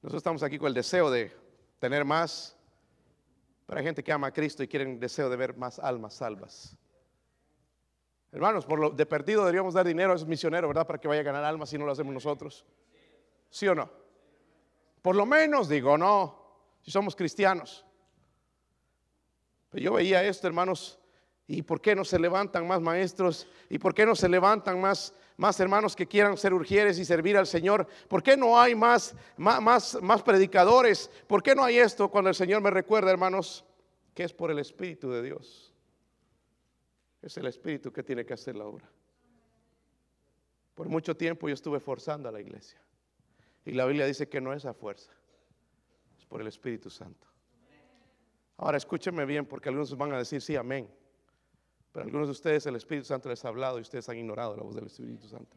Nosotros 0.00 0.20
estamos 0.20 0.42
aquí 0.42 0.58
con 0.58 0.68
el 0.68 0.74
deseo 0.74 1.10
de 1.10 1.32
tener 1.78 2.04
más, 2.04 2.56
pero 3.66 3.78
hay 3.78 3.84
gente 3.84 4.02
que 4.02 4.12
ama 4.12 4.28
a 4.28 4.32
Cristo 4.32 4.62
y 4.62 4.68
quieren 4.68 4.98
deseo 4.98 5.28
de 5.28 5.36
ver 5.36 5.56
más 5.56 5.78
almas 5.78 6.14
salvas. 6.14 6.76
Hermanos, 8.30 8.64
por 8.64 8.78
lo 8.78 8.90
de 8.90 9.04
perdido 9.04 9.40
deberíamos 9.40 9.74
dar 9.74 9.86
dinero 9.86 10.12
a 10.12 10.16
esos 10.16 10.28
misioneros, 10.28 10.68
¿verdad? 10.68 10.86
Para 10.86 10.98
que 10.98 11.08
vaya 11.08 11.20
a 11.20 11.24
ganar 11.24 11.44
almas 11.44 11.68
si 11.68 11.76
no 11.76 11.84
lo 11.84 11.92
hacemos 11.92 12.14
nosotros. 12.14 12.64
¿Sí 13.50 13.66
o 13.66 13.74
no? 13.74 13.90
Por 15.02 15.16
lo 15.16 15.26
menos 15.26 15.68
digo, 15.68 15.96
no, 15.96 16.38
si 16.82 16.90
somos 16.90 17.16
cristianos. 17.16 17.84
Pero 19.70 19.84
yo 19.84 19.92
veía 19.94 20.24
esto, 20.24 20.46
hermanos, 20.46 20.98
¿y 21.46 21.62
por 21.62 21.80
qué 21.80 21.94
no 21.94 22.04
se 22.04 22.18
levantan 22.18 22.66
más 22.66 22.80
maestros? 22.80 23.46
¿Y 23.68 23.78
por 23.78 23.94
qué 23.94 24.06
no 24.06 24.14
se 24.14 24.28
levantan 24.28 24.80
más, 24.80 25.14
más 25.36 25.58
hermanos 25.60 25.94
que 25.94 26.06
quieran 26.06 26.36
ser 26.36 26.52
urgieres 26.54 26.98
y 26.98 27.04
servir 27.04 27.36
al 27.36 27.46
Señor? 27.46 27.86
¿Por 28.08 28.22
qué 28.22 28.36
no 28.36 28.58
hay 28.58 28.74
más, 28.74 29.14
más, 29.36 30.00
más 30.02 30.22
predicadores? 30.22 31.10
¿Por 31.26 31.42
qué 31.42 31.54
no 31.54 31.64
hay 31.64 31.78
esto 31.78 32.10
cuando 32.10 32.30
el 32.30 32.34
Señor 32.34 32.62
me 32.62 32.70
recuerda, 32.70 33.10
hermanos, 33.10 33.64
que 34.14 34.24
es 34.24 34.32
por 34.32 34.50
el 34.50 34.58
Espíritu 34.58 35.10
de 35.10 35.22
Dios? 35.22 35.72
Es 37.20 37.36
el 37.36 37.46
Espíritu 37.46 37.92
que 37.92 38.02
tiene 38.02 38.24
que 38.24 38.34
hacer 38.34 38.56
la 38.56 38.64
obra. 38.64 38.88
Por 40.74 40.88
mucho 40.88 41.16
tiempo 41.16 41.48
yo 41.48 41.54
estuve 41.54 41.80
forzando 41.80 42.28
a 42.28 42.32
la 42.32 42.40
iglesia. 42.40 42.80
Y 43.68 43.72
la 43.72 43.84
Biblia 43.84 44.06
dice 44.06 44.30
que 44.30 44.40
no 44.40 44.54
es 44.54 44.64
a 44.64 44.72
fuerza, 44.72 45.12
es 46.18 46.24
por 46.24 46.40
el 46.40 46.46
Espíritu 46.46 46.88
Santo. 46.88 47.26
Ahora 48.56 48.78
escúchenme 48.78 49.26
bien 49.26 49.44
porque 49.44 49.68
algunos 49.68 49.94
van 49.94 50.14
a 50.14 50.16
decir 50.16 50.40
sí, 50.40 50.56
amén. 50.56 50.90
Pero 51.92 52.06
algunos 52.06 52.28
de 52.28 52.32
ustedes 52.32 52.64
el 52.64 52.76
Espíritu 52.76 53.04
Santo 53.04 53.28
les 53.28 53.44
ha 53.44 53.48
hablado 53.48 53.76
y 53.76 53.82
ustedes 53.82 54.08
han 54.08 54.16
ignorado 54.16 54.56
la 54.56 54.62
voz 54.62 54.74
del 54.74 54.86
Espíritu 54.86 55.28
Santo. 55.28 55.54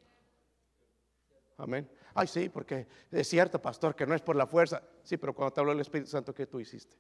Amén. 1.56 1.90
Ay, 2.14 2.28
sí, 2.28 2.50
porque 2.50 2.86
es 3.12 3.30
cierto, 3.30 3.62
pastor, 3.62 3.96
que 3.96 4.06
no 4.06 4.14
es 4.14 4.22
por 4.22 4.36
la 4.36 4.46
fuerza. 4.46 4.84
Sí, 5.04 5.16
pero 5.16 5.34
cuando 5.34 5.54
te 5.54 5.62
habló 5.62 5.72
el 5.72 5.80
Espíritu 5.80 6.10
Santo, 6.10 6.34
¿qué 6.34 6.46
tú 6.46 6.60
hiciste? 6.60 6.98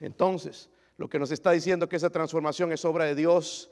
Entonces, 0.00 0.70
lo 0.96 1.06
que 1.06 1.18
nos 1.18 1.32
está 1.32 1.50
diciendo 1.50 1.86
que 1.86 1.96
esa 1.96 2.08
transformación 2.08 2.72
es 2.72 2.82
obra 2.86 3.04
de 3.04 3.14
Dios 3.14 3.70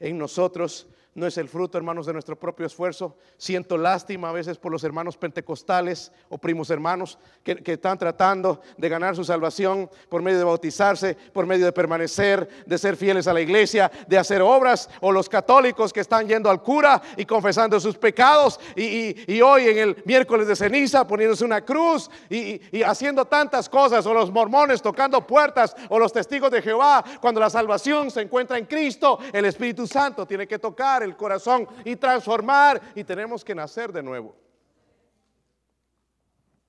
en 0.00 0.18
nosotros 0.18 0.88
no 1.14 1.28
es 1.28 1.38
el 1.38 1.48
fruto, 1.48 1.78
hermanos, 1.78 2.06
de 2.06 2.12
nuestro 2.12 2.36
propio 2.36 2.66
esfuerzo. 2.66 3.16
Siento 3.36 3.78
lástima 3.78 4.30
a 4.30 4.32
veces 4.32 4.58
por 4.58 4.72
los 4.72 4.82
hermanos 4.82 5.16
pentecostales 5.16 6.10
o 6.28 6.38
primos 6.38 6.70
hermanos 6.70 7.18
que, 7.44 7.62
están 7.64 7.98
tratando 7.98 8.60
de 8.76 8.88
ganar 8.88 9.14
su 9.14 9.24
salvación 9.24 9.88
por 10.08 10.22
medio 10.22 10.38
de 10.38 10.44
bautizarse, 10.44 11.16
por 11.32 11.46
medio 11.46 11.66
de 11.66 11.72
permanecer, 11.72 12.48
de 12.66 12.78
ser 12.78 12.96
fieles 12.96 13.28
a 13.28 13.32
la 13.32 13.40
iglesia, 13.40 13.90
de 14.08 14.18
hacer 14.18 14.42
obras, 14.42 14.90
o 15.00 15.12
los 15.12 15.28
católicos 15.28 15.92
que 15.92 16.00
están 16.00 16.26
yendo 16.26 16.50
al 16.50 16.62
cura 16.62 17.00
y 17.16 17.24
confesando 17.24 17.78
sus 17.78 17.96
pecados, 17.96 18.58
y, 18.74 19.40
hoy 19.40 19.68
en 19.68 19.78
el 19.78 20.02
miércoles 20.04 20.48
de 20.48 20.56
ceniza 20.56 21.06
poniéndose 21.06 21.44
una 21.44 21.60
cruz 21.60 22.10
y, 22.30 22.60
y 22.76 22.82
haciendo 22.82 23.24
tantas 23.26 23.68
cosas, 23.68 24.04
o 24.06 24.14
los 24.14 24.32
mormones 24.32 24.82
tocando 24.82 25.24
puertas, 25.24 25.76
o 25.90 25.98
los 25.98 26.12
testigos 26.12 26.50
de 26.50 26.62
Jehová, 26.62 27.04
cuando 27.20 27.40
la 27.40 27.50
salvación 27.50 28.10
se 28.10 28.22
encuentra 28.22 28.58
en 28.58 28.64
Cristo, 28.64 29.18
el 29.32 29.44
Espíritu 29.44 29.86
Santo 29.86 30.26
tiene 30.26 30.48
que 30.48 30.58
tocar 30.58 31.03
el 31.04 31.16
corazón 31.16 31.68
y 31.84 31.96
transformar 31.96 32.80
y 32.94 33.04
tenemos 33.04 33.44
que 33.44 33.54
nacer 33.54 33.92
de 33.92 34.02
nuevo. 34.02 34.34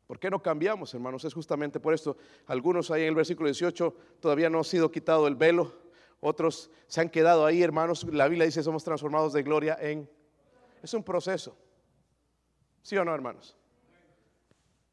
¿Por 0.07 0.19
qué 0.19 0.29
no 0.29 0.41
cambiamos, 0.41 0.93
hermanos? 0.93 1.23
Es 1.25 1.33
justamente 1.33 1.79
por 1.79 1.93
esto. 1.93 2.17
Algunos 2.45 2.91
ahí 2.91 3.03
en 3.03 3.09
el 3.09 3.15
versículo 3.15 3.47
18 3.47 3.95
todavía 4.19 4.49
no 4.49 4.59
ha 4.59 4.63
sido 4.63 4.91
quitado 4.91 5.27
el 5.27 5.35
velo. 5.35 5.73
Otros 6.19 6.69
se 6.87 7.01
han 7.01 7.09
quedado 7.09 7.45
ahí, 7.45 7.63
hermanos. 7.63 8.03
La 8.11 8.27
Biblia 8.27 8.45
dice 8.45 8.61
somos 8.61 8.83
transformados 8.83 9.33
de 9.33 9.41
gloria 9.41 9.77
en... 9.79 10.09
Es 10.83 10.93
un 10.93 11.03
proceso. 11.03 11.57
¿Sí 12.83 12.95
o 12.97 13.03
no, 13.03 13.15
hermanos? 13.15 13.57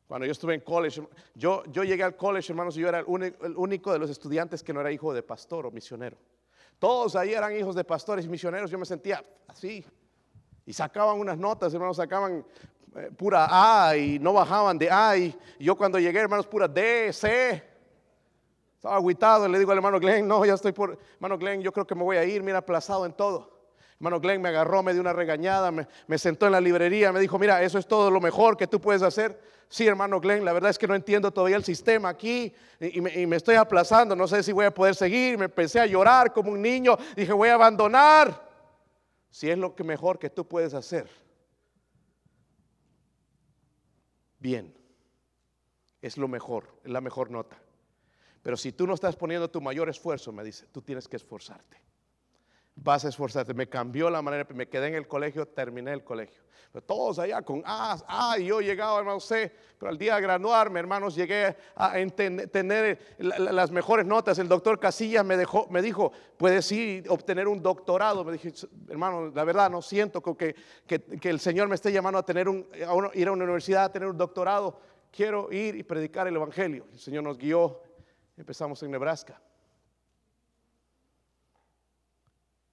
Cuando 0.07 0.27
yo 0.27 0.33
estuve 0.33 0.55
en 0.55 0.61
college, 0.61 1.07
yo, 1.35 1.63
yo 1.67 1.85
llegué 1.85 2.03
al 2.03 2.17
college, 2.17 2.53
hermanos, 2.53 2.77
y 2.77 2.81
yo 2.81 2.89
era 2.89 3.01
el 3.01 3.55
único, 3.57 3.93
de 3.93 3.99
los 3.99 4.11
estudiantes 4.11 4.63
que 4.63 4.73
no 4.73 4.81
era 4.81 4.93
hijo 4.93 5.13
de 5.15 5.23
pastor 5.23 5.67
o 5.67 5.71
misionero. 5.71 6.17
Todos 6.83 7.15
ahí 7.15 7.33
eran 7.33 7.57
hijos 7.57 7.77
de 7.77 7.85
pastores 7.85 8.25
y 8.25 8.29
misioneros. 8.29 8.69
Yo 8.69 8.77
me 8.77 8.85
sentía 8.85 9.25
así. 9.47 9.85
Y 10.67 10.73
sacaban 10.73 11.21
unas 11.21 11.39
notas, 11.39 11.73
hermanos, 11.73 11.97
sacaban 11.97 12.45
eh, 12.97 13.09
pura 13.17 13.47
A 13.49 13.97
y 13.97 14.19
no 14.19 14.33
bajaban 14.33 14.77
de 14.79 14.91
A. 14.91 15.17
Y 15.17 15.33
yo 15.61 15.77
cuando 15.77 16.01
llegué, 16.01 16.19
hermanos, 16.19 16.45
pura 16.45 16.67
D, 16.67 17.13
C. 17.13 17.63
Estaba 18.75 18.97
aguitado, 18.97 19.47
le 19.47 19.61
digo 19.61 19.71
al 19.71 19.79
hermano 19.79 20.01
Glenn, 20.01 20.27
no, 20.27 20.45
ya 20.45 20.55
estoy 20.55 20.73
por, 20.73 20.99
hermano 21.15 21.39
Glenn, 21.39 21.63
yo 21.63 21.73
creo 21.73 21.87
que 21.87 21.95
me 21.95 22.03
voy 22.03 22.17
a 22.17 22.25
ir, 22.25 22.43
mira, 22.43 22.59
aplazado 22.59 23.07
en 23.07 23.13
todo. 23.13 23.52
Hermano 24.03 24.19
Glenn 24.19 24.43
me 24.43 24.49
agarró, 24.49 24.83
me 24.83 24.93
dio 24.93 25.01
una 25.01 25.13
regañada, 25.13 25.71
me, 25.71 26.19
sentó 26.19 26.47
en 26.47 26.53
la 26.53 26.61
librería, 26.61 27.13
me 27.13 27.21
dijo, 27.21 27.39
mira, 27.39 27.63
eso 27.63 27.79
es 27.79 27.87
todo 27.87 28.11
lo 28.11 28.21
mejor 28.21 28.57
que 28.57 28.67
tú 28.67 28.81
puedes 28.81 29.01
hacer. 29.01 29.41
Sí, 29.69 29.87
hermano 29.87 30.19
Glenn, 30.19 30.45
la 30.45 30.53
verdad 30.53 30.71
es 30.71 30.79
que 30.79 30.89
no 30.89 30.97
entiendo 30.97 31.31
todavía 31.31 31.55
el 31.55 31.63
sistema 31.63 32.09
aquí 32.09 32.53
y, 32.81 33.01
me, 33.01 33.15
y 33.21 33.29
me, 33.29 33.37
estoy 33.37 33.55
aplazando, 33.55 34.17
no 34.17 34.27
sé 34.27 34.43
si 34.43 34.51
voy 34.51 34.65
a 34.65 34.75
poder 34.75 34.97
seguir. 34.97 35.39
Me 35.39 35.45
empecé 35.45 35.79
a 35.79 35.87
llorar 35.87 36.33
como 36.33 36.51
un 36.51 36.61
niño, 36.61 36.99
dije, 37.15 37.33
voy 37.33 37.51
a 37.51 37.55
abandonar. 37.55 38.51
Si 39.31 39.49
es 39.49 39.57
lo 39.57 39.77
que 39.77 39.85
mejor 39.85 40.19
que 40.19 40.31
tú 40.31 40.49
puedes 40.49 40.75
hacer. 40.75 41.09
Bien, 44.41 44.75
es 46.01 46.19
lo 46.19 46.27
mejor, 46.27 46.65
es 46.83 46.91
la 46.91 47.01
mejor 47.01 47.31
nota. 47.31 47.57
Pero 48.43 48.57
si 48.57 48.73
tú 48.73 48.85
no 48.85 48.95
estás 48.95 49.15
poniendo 49.15 49.49
tu 49.49 49.61
mayor 49.61 49.89
esfuerzo, 49.89 50.33
me 50.33 50.43
dice, 50.43 50.67
tú 50.73 50.83
tienes 50.83 51.07
que 51.07 51.15
esforzarte. 51.15 51.92
Vas 52.75 53.05
a 53.05 53.09
esforzarte. 53.09 53.55
Me 53.55 53.69
cambió 53.69 54.11
la 54.11 54.23
manera, 54.23 54.47
me 54.55 54.69
quedé 54.69 54.89
en 54.89 54.95
el 54.95 55.07
colegio, 55.07 55.47
terminé 55.47 55.93
el 55.93 56.05
colegio. 56.05 56.43
Pero 56.73 56.85
todos 56.85 57.19
allá 57.19 57.43
con 57.43 57.63
ah, 57.67 58.35
y 58.39 58.47
yo 58.47 58.63
llegaba, 58.63 58.99
hermano, 58.99 59.21
sé, 59.21 59.53
pero 59.79 59.91
al 59.91 59.99
día 59.99 60.15
de 60.15 60.23
graduarme, 60.23 60.81
hermanos, 60.81 61.15
llegué 61.15 61.55
a 61.77 61.93
tener 62.51 63.17
las 63.19 63.71
mejores 63.71 64.07
notas. 64.07 64.39
El 64.39 64.49
doctor 64.49 64.81
Casillas 64.81 65.23
me, 65.23 65.37
dejó, 65.37 65.67
me 65.69 65.83
dijo, 65.83 66.13
puedes 66.39 66.73
ir 66.73 67.05
obtener 67.11 67.47
un 67.47 67.63
doctorado. 67.63 68.25
Me 68.25 68.33
dije, 68.33 68.55
hermano, 68.89 69.31
la 69.35 69.45
verdad 69.45 69.71
no 69.71 69.83
siento 69.83 70.23
que, 70.23 70.55
que, 70.87 71.29
el 71.29 71.41
Señor 71.41 71.69
me 71.69 71.75
esté 71.75 71.93
llamando 71.93 72.19
a, 72.19 72.25
tener 72.25 72.49
un, 72.49 72.67
a 72.73 73.17
ir 73.19 73.29
a 73.29 73.33
una 73.33 73.45
universidad, 73.45 73.85
a 73.85 73.93
tener 73.93 74.09
un 74.09 74.17
doctorado. 74.17 74.81
Quiero 75.11 75.53
ir 75.53 75.77
y 75.77 75.83
predicar 75.83 76.27
el 76.27 76.37
Evangelio. 76.37 76.87
El 76.91 76.99
Señor 76.99 77.23
nos 77.23 77.37
guió 77.37 77.83
Empezamos 78.37 78.83
en 78.83 78.91
Nebraska. 78.91 79.41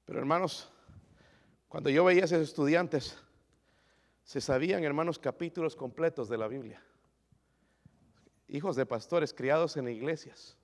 Pero 0.10 0.22
hermanos, 0.22 0.68
cuando 1.68 1.92
yo 1.92 2.04
veía 2.04 2.24
a 2.24 2.26
esos 2.26 2.42
estudiantes, 2.42 3.16
se 4.24 4.42
sabían, 4.42 4.84
hermanos, 4.84 5.20
capítulos 5.20 5.76
completos 5.76 6.28
de 6.28 6.36
la 6.36 6.48
Biblia. 6.48 6.82
Hijos 8.48 8.76
de 8.76 8.88
pastores 8.88 9.36
criados 9.36 9.78
en 9.78 9.88
iglesias. 9.88 10.58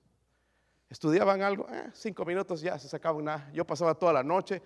Estudiaban 0.90 1.42
algo, 1.42 1.68
eh, 1.70 1.90
cinco 1.92 2.24
minutos 2.24 2.60
ya 2.60 2.76
se 2.76 2.88
sacaban 2.88 3.22
una. 3.22 3.52
Yo 3.52 3.64
pasaba 3.64 3.94
toda 3.94 4.12
la 4.12 4.24
noche, 4.24 4.62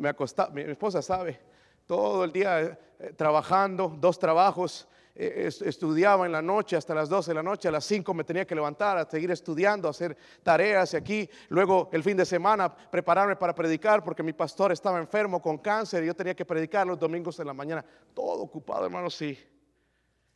me 0.00 0.08
acostaba, 0.08 0.50
mi 0.50 0.62
esposa 0.62 1.00
sabe, 1.02 1.38
todo 1.86 2.24
el 2.24 2.32
día 2.32 2.62
eh, 2.98 3.12
trabajando, 3.16 3.96
dos 3.96 4.18
trabajos, 4.18 4.88
estudiaba 5.16 6.26
en 6.26 6.32
la 6.32 6.42
noche 6.42 6.76
hasta 6.76 6.94
las 6.94 7.08
12 7.08 7.30
de 7.30 7.34
la 7.34 7.42
noche, 7.42 7.68
a 7.68 7.70
las 7.70 7.84
5 7.84 8.12
me 8.12 8.24
tenía 8.24 8.46
que 8.46 8.54
levantar 8.54 8.98
a 8.98 9.08
seguir 9.08 9.30
estudiando, 9.30 9.88
a 9.88 9.90
hacer 9.90 10.16
tareas 10.42 10.92
y 10.92 10.96
aquí, 10.96 11.30
luego 11.48 11.88
el 11.92 12.02
fin 12.02 12.16
de 12.16 12.26
semana 12.26 12.74
prepararme 12.74 13.36
para 13.36 13.54
predicar 13.54 14.04
porque 14.04 14.22
mi 14.22 14.34
pastor 14.34 14.72
estaba 14.72 14.98
enfermo 14.98 15.40
con 15.40 15.58
cáncer 15.58 16.04
y 16.04 16.06
yo 16.06 16.14
tenía 16.14 16.34
que 16.34 16.44
predicar 16.44 16.86
los 16.86 16.98
domingos 16.98 17.40
en 17.40 17.46
la 17.46 17.54
mañana, 17.54 17.84
todo 18.12 18.42
ocupado 18.42 18.84
hermanos, 18.84 19.14
sí. 19.14 19.38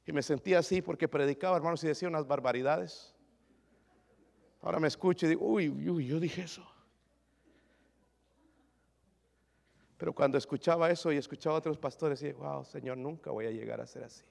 Y 0.07 0.13
me 0.13 0.23
sentía 0.23 0.61
así 0.61 0.81
porque 0.81 1.07
predicaba 1.07 1.57
hermanos 1.57 1.85
y 1.85 1.89
decía 1.89 2.09
unas 2.09 2.27
barbaridades. 2.27 3.15
Ahora 4.63 4.81
me 4.81 4.89
escucho 4.89 5.27
y 5.27 5.29
digo, 5.29 5.47
uy, 5.47 5.69
uy, 5.69 6.07
yo 6.07 6.19
dije 6.19 6.43
eso. 6.43 6.67
Pero 9.97 10.15
cuando 10.15 10.39
escuchaba 10.39 10.91
eso 10.91 11.13
y 11.13 11.19
escuchaba 11.19 11.57
a 11.57 11.59
otros 11.59 11.77
pastores, 11.77 12.21
dije, 12.21 12.33
wow, 12.33 12.65
Señor, 12.65 12.97
nunca 12.97 13.31
voy 13.31 13.47
a 13.47 13.51
llegar 13.51 13.83
a 13.83 13.87
ser 13.87 14.05
así. 14.05 14.25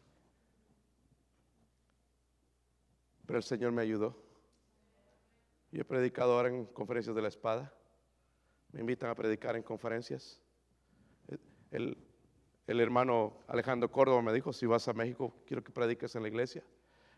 Pero 3.30 3.38
el 3.38 3.44
Señor 3.44 3.72
me 3.72 3.84
ayudó. 3.84 4.16
Yo 5.72 5.82
he 5.82 5.86
predicado 5.86 6.34
ahora 6.34 6.50
en 6.50 6.66
conferencias 6.66 7.16
de 7.16 7.22
la 7.22 7.28
espada. 7.28 7.72
Me 8.72 8.80
invitan 8.80 9.08
a 9.12 9.14
predicar 9.14 9.56
en 9.56 9.62
conferencias. 9.62 10.42
El, 11.70 11.96
hermano 12.66 13.38
Alejandro 13.48 13.92
Córdoba 13.92 14.24
me 14.24 14.34
dijo, 14.34 14.52
si 14.52 14.66
vas 14.66 14.88
a 14.88 14.94
México, 14.94 15.44
quiero 15.46 15.64
que 15.64 15.72
prediques 15.72 16.16
en 16.16 16.24
la 16.24 16.28
iglesia. 16.28 16.64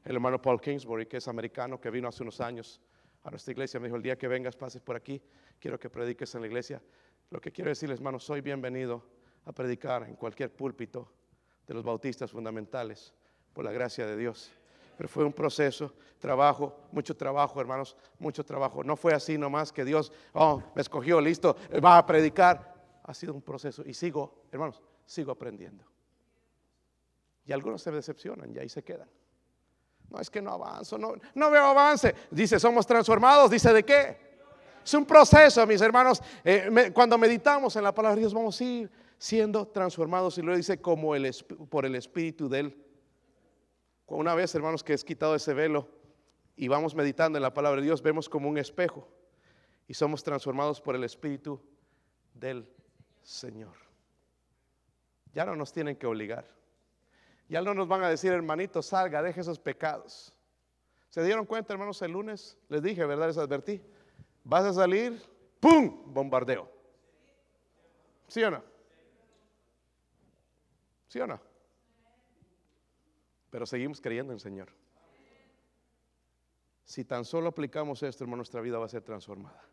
El 0.03 0.15
hermano 0.15 0.41
Paul 0.41 0.59
Kingsbury, 0.59 1.05
que 1.05 1.15
es 1.15 1.29
americano, 1.29 1.79
que 1.79 1.89
vino 1.89 2.09
hace 2.09 2.23
unos 2.23 2.41
años 2.41 2.81
a 3.23 3.29
nuestra 3.29 3.53
iglesia, 3.53 3.79
me 3.79 3.87
dijo, 3.87 3.95
el 3.95 4.03
día 4.03 4.17
que 4.17 4.27
vengas, 4.27 4.57
pases 4.57 4.81
por 4.81 4.97
aquí, 4.97 5.23
quiero 5.59 5.79
que 5.79 5.89
prediques 5.89 6.35
en 6.35 6.41
la 6.41 6.47
iglesia. 6.47 6.83
Lo 7.29 7.39
que 7.39 7.53
quiero 7.53 7.69
decirles, 7.69 7.99
hermano, 7.99 8.19
soy 8.19 8.41
bienvenido 8.41 9.01
a 9.45 9.53
predicar 9.53 10.03
en 10.03 10.17
cualquier 10.17 10.53
púlpito 10.53 11.09
de 11.65 11.73
los 11.73 11.85
bautistas 11.85 12.31
fundamentales, 12.31 13.13
por 13.53 13.63
la 13.63 13.71
gracia 13.71 14.05
de 14.05 14.17
Dios 14.17 14.51
pero 15.01 15.09
fue 15.09 15.25
un 15.25 15.33
proceso, 15.33 15.91
trabajo, 16.19 16.77
mucho 16.91 17.17
trabajo, 17.17 17.59
hermanos, 17.59 17.97
mucho 18.19 18.45
trabajo. 18.45 18.83
No 18.83 18.95
fue 18.95 19.15
así 19.15 19.35
nomás 19.35 19.71
que 19.71 19.83
Dios, 19.83 20.11
oh, 20.33 20.61
me 20.75 20.83
escogió, 20.83 21.19
listo, 21.19 21.55
va 21.83 21.97
a 21.97 22.05
predicar. 22.05 22.75
Ha 23.01 23.11
sido 23.15 23.33
un 23.33 23.41
proceso 23.41 23.81
y 23.83 23.95
sigo, 23.95 24.43
hermanos, 24.51 24.79
sigo 25.07 25.31
aprendiendo. 25.31 25.83
Y 27.45 27.51
algunos 27.51 27.81
se 27.81 27.89
decepcionan 27.89 28.55
y 28.55 28.59
ahí 28.59 28.69
se 28.69 28.83
quedan. 28.83 29.09
No 30.07 30.19
es 30.19 30.29
que 30.29 30.39
no 30.39 30.51
avanzo, 30.51 30.99
no, 30.99 31.49
veo 31.49 31.65
avance. 31.65 32.13
Dice, 32.29 32.59
somos 32.59 32.85
transformados, 32.85 33.49
dice 33.49 33.73
de 33.73 33.83
qué. 33.83 34.17
Es 34.85 34.93
un 34.93 35.05
proceso, 35.07 35.65
mis 35.65 35.81
hermanos. 35.81 36.21
Eh, 36.43 36.91
cuando 36.93 37.17
meditamos 37.17 37.75
en 37.75 37.85
la 37.85 37.91
palabra 37.91 38.17
de 38.17 38.21
Dios, 38.21 38.35
vamos 38.35 38.61
a 38.61 38.63
ir 38.63 38.91
siendo 39.17 39.67
transformados 39.67 40.37
y 40.37 40.43
lo 40.43 40.55
dice 40.55 40.79
como 40.79 41.13
por 41.71 41.87
el 41.87 41.95
Espíritu 41.95 42.47
del 42.47 42.90
una 44.17 44.35
vez, 44.35 44.53
hermanos, 44.55 44.83
que 44.83 44.93
es 44.93 45.03
quitado 45.03 45.35
ese 45.35 45.53
velo 45.53 45.87
y 46.55 46.67
vamos 46.67 46.95
meditando 46.95 47.37
en 47.37 47.43
la 47.43 47.53
palabra 47.53 47.81
de 47.81 47.85
Dios, 47.85 48.01
vemos 48.01 48.29
como 48.29 48.49
un 48.49 48.57
espejo 48.57 49.07
y 49.87 49.93
somos 49.93 50.23
transformados 50.23 50.81
por 50.81 50.95
el 50.95 51.03
Espíritu 51.03 51.61
del 52.33 52.67
Señor. 53.23 53.75
Ya 55.33 55.45
no 55.45 55.55
nos 55.55 55.71
tienen 55.71 55.95
que 55.95 56.07
obligar. 56.07 56.45
Ya 57.47 57.61
no 57.61 57.73
nos 57.73 57.87
van 57.87 58.03
a 58.03 58.09
decir, 58.09 58.31
hermanito, 58.31 58.81
salga, 58.81 59.21
deje 59.21 59.41
esos 59.41 59.59
pecados. 59.59 60.33
¿Se 61.09 61.23
dieron 61.23 61.45
cuenta, 61.45 61.73
hermanos, 61.73 62.01
el 62.01 62.11
lunes? 62.11 62.57
Les 62.69 62.81
dije, 62.81 63.05
¿verdad? 63.05 63.27
Les 63.27 63.37
advertí. 63.37 63.81
Vas 64.43 64.63
a 64.65 64.73
salir, 64.73 65.21
¡pum! 65.59 66.13
Bombardeo. 66.13 66.71
¿Sí 68.27 68.41
o 68.43 68.51
no? 68.51 68.63
¿Sí 71.09 71.19
o 71.19 71.27
no? 71.27 71.50
Pero 73.51 73.67
seguimos 73.67 74.01
creyendo 74.01 74.31
en 74.33 74.37
el 74.37 74.41
Señor. 74.41 74.69
Si 76.83 77.05
tan 77.05 77.23
solo 77.23 77.49
aplicamos 77.49 78.01
esto, 78.01 78.23
hermano, 78.23 78.37
nuestra 78.37 78.61
vida 78.61 78.79
va 78.79 78.85
a 78.85 78.89
ser 78.89 79.03
transformada. 79.03 79.63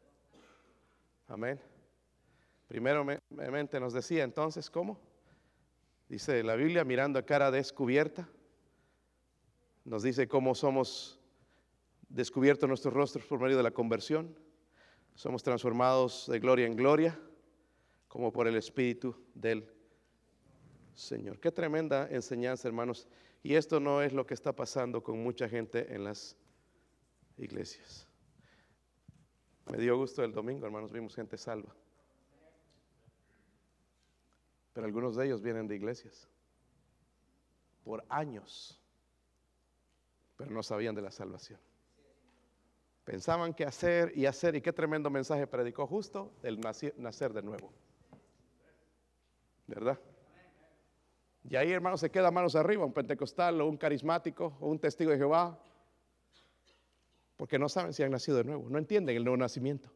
Amén. 1.27 1.59
Primeramente 2.69 3.81
nos 3.81 3.95
decía 3.95 4.25
entonces, 4.25 4.69
¿cómo? 4.69 5.01
Dice 6.09 6.43
la 6.43 6.55
Biblia, 6.55 6.85
mirando 6.85 7.19
a 7.19 7.23
cara 7.23 7.51
descubierta, 7.51 8.29
nos 9.85 10.03
dice 10.03 10.29
cómo 10.29 10.55
somos 10.55 11.19
descubiertos 12.09 12.69
nuestros 12.69 12.93
rostros 12.93 13.25
por 13.27 13.41
medio 13.41 13.57
de 13.57 13.63
la 13.63 13.71
conversión. 13.71 14.39
Somos 15.15 15.43
transformados 15.43 16.27
de 16.29 16.39
gloria 16.39 16.67
en 16.67 16.77
gloria, 16.77 17.19
como 18.07 18.33
por 18.33 18.47
el 18.47 18.57
Espíritu 18.57 19.17
del 19.35 19.69
Señor. 20.95 21.41
Qué 21.41 21.51
tremenda 21.51 22.09
enseñanza, 22.11 22.69
hermanos. 22.69 23.09
Y 23.49 23.57
esto 23.57 23.81
no 23.81 24.03
es 24.03 24.13
lo 24.13 24.27
que 24.27 24.35
está 24.35 24.55
pasando 24.55 25.03
con 25.03 25.23
mucha 25.23 25.49
gente 25.49 25.95
en 25.95 26.05
las 26.05 26.37
iglesias. 27.39 28.07
Me 29.73 29.79
dio 29.79 29.97
gusto 29.97 30.23
el 30.23 30.35
domingo, 30.35 30.67
hermanos, 30.67 30.93
vimos 30.93 31.15
gente 31.15 31.39
salva. 31.39 31.75
Pero 34.75 34.87
algunos 34.87 35.17
de 35.17 35.25
ellos 35.25 35.41
vienen 35.41 35.67
de 35.67 35.77
iglesias 35.77 36.29
por 37.85 38.05
años, 38.11 38.79
pero 40.37 40.51
no 40.51 40.63
sabían 40.63 40.95
de 40.95 41.01
la 41.01 41.11
salvación. 41.11 41.59
Pensaban 43.03 43.55
que 43.55 43.65
hacer 43.65 44.13
y 44.15 44.27
hacer, 44.27 44.57
y 44.57 44.61
qué 44.61 44.75
tremendo 44.75 45.09
mensaje 45.09 45.47
predicó 45.47 45.87
justo 45.87 46.35
el 46.43 46.61
nacer 46.61 47.33
de 47.33 47.43
nuevo. 47.43 47.73
¿verdad? 49.67 49.99
Y 51.49 51.57
ahí, 51.57 51.73
hermano, 51.73 51.97
se 51.97 52.11
queda 52.11 52.31
manos 52.31 52.57
arriba 52.57 52.85
un 52.85 52.93
pentecostal 52.93 53.61
o 53.61 53.67
un 53.67 53.77
carismático 53.77 54.57
o 54.61 54.69
un 54.69 54.79
testigo 54.79 55.11
de 55.11 55.19
Jehová, 55.19 55.59
porque 57.37 57.59
no 57.59 57.69
saben 57.69 57.93
si 57.93 58.03
han 58.03 58.11
nacido 58.11 58.37
de 58.39 58.45
nuevo, 58.45 58.69
no 58.69 58.79
entienden 58.79 59.17
el 59.17 59.25
nuevo 59.25 59.37
nacimiento. 59.37 59.91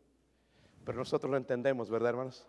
Pero 0.84 0.98
nosotros 0.98 1.30
lo 1.30 1.36
entendemos, 1.36 1.90
¿verdad, 1.90 2.10
hermanos? 2.10 2.46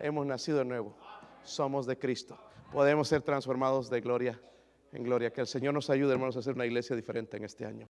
Hemos 0.00 0.26
nacido 0.26 0.58
de 0.58 0.64
nuevo, 0.64 0.96
somos 1.42 1.86
de 1.86 1.98
Cristo, 1.98 2.38
podemos 2.72 3.08
ser 3.08 3.22
transformados 3.22 3.88
de 3.88 4.00
gloria 4.00 4.40
en 4.92 5.04
gloria. 5.04 5.32
Que 5.32 5.40
el 5.40 5.46
Señor 5.46 5.74
nos 5.74 5.90
ayude, 5.90 6.12
hermanos, 6.12 6.36
a 6.36 6.40
hacer 6.40 6.54
una 6.54 6.66
iglesia 6.66 6.96
diferente 6.96 7.36
en 7.36 7.44
este 7.44 7.64
año. 7.64 7.86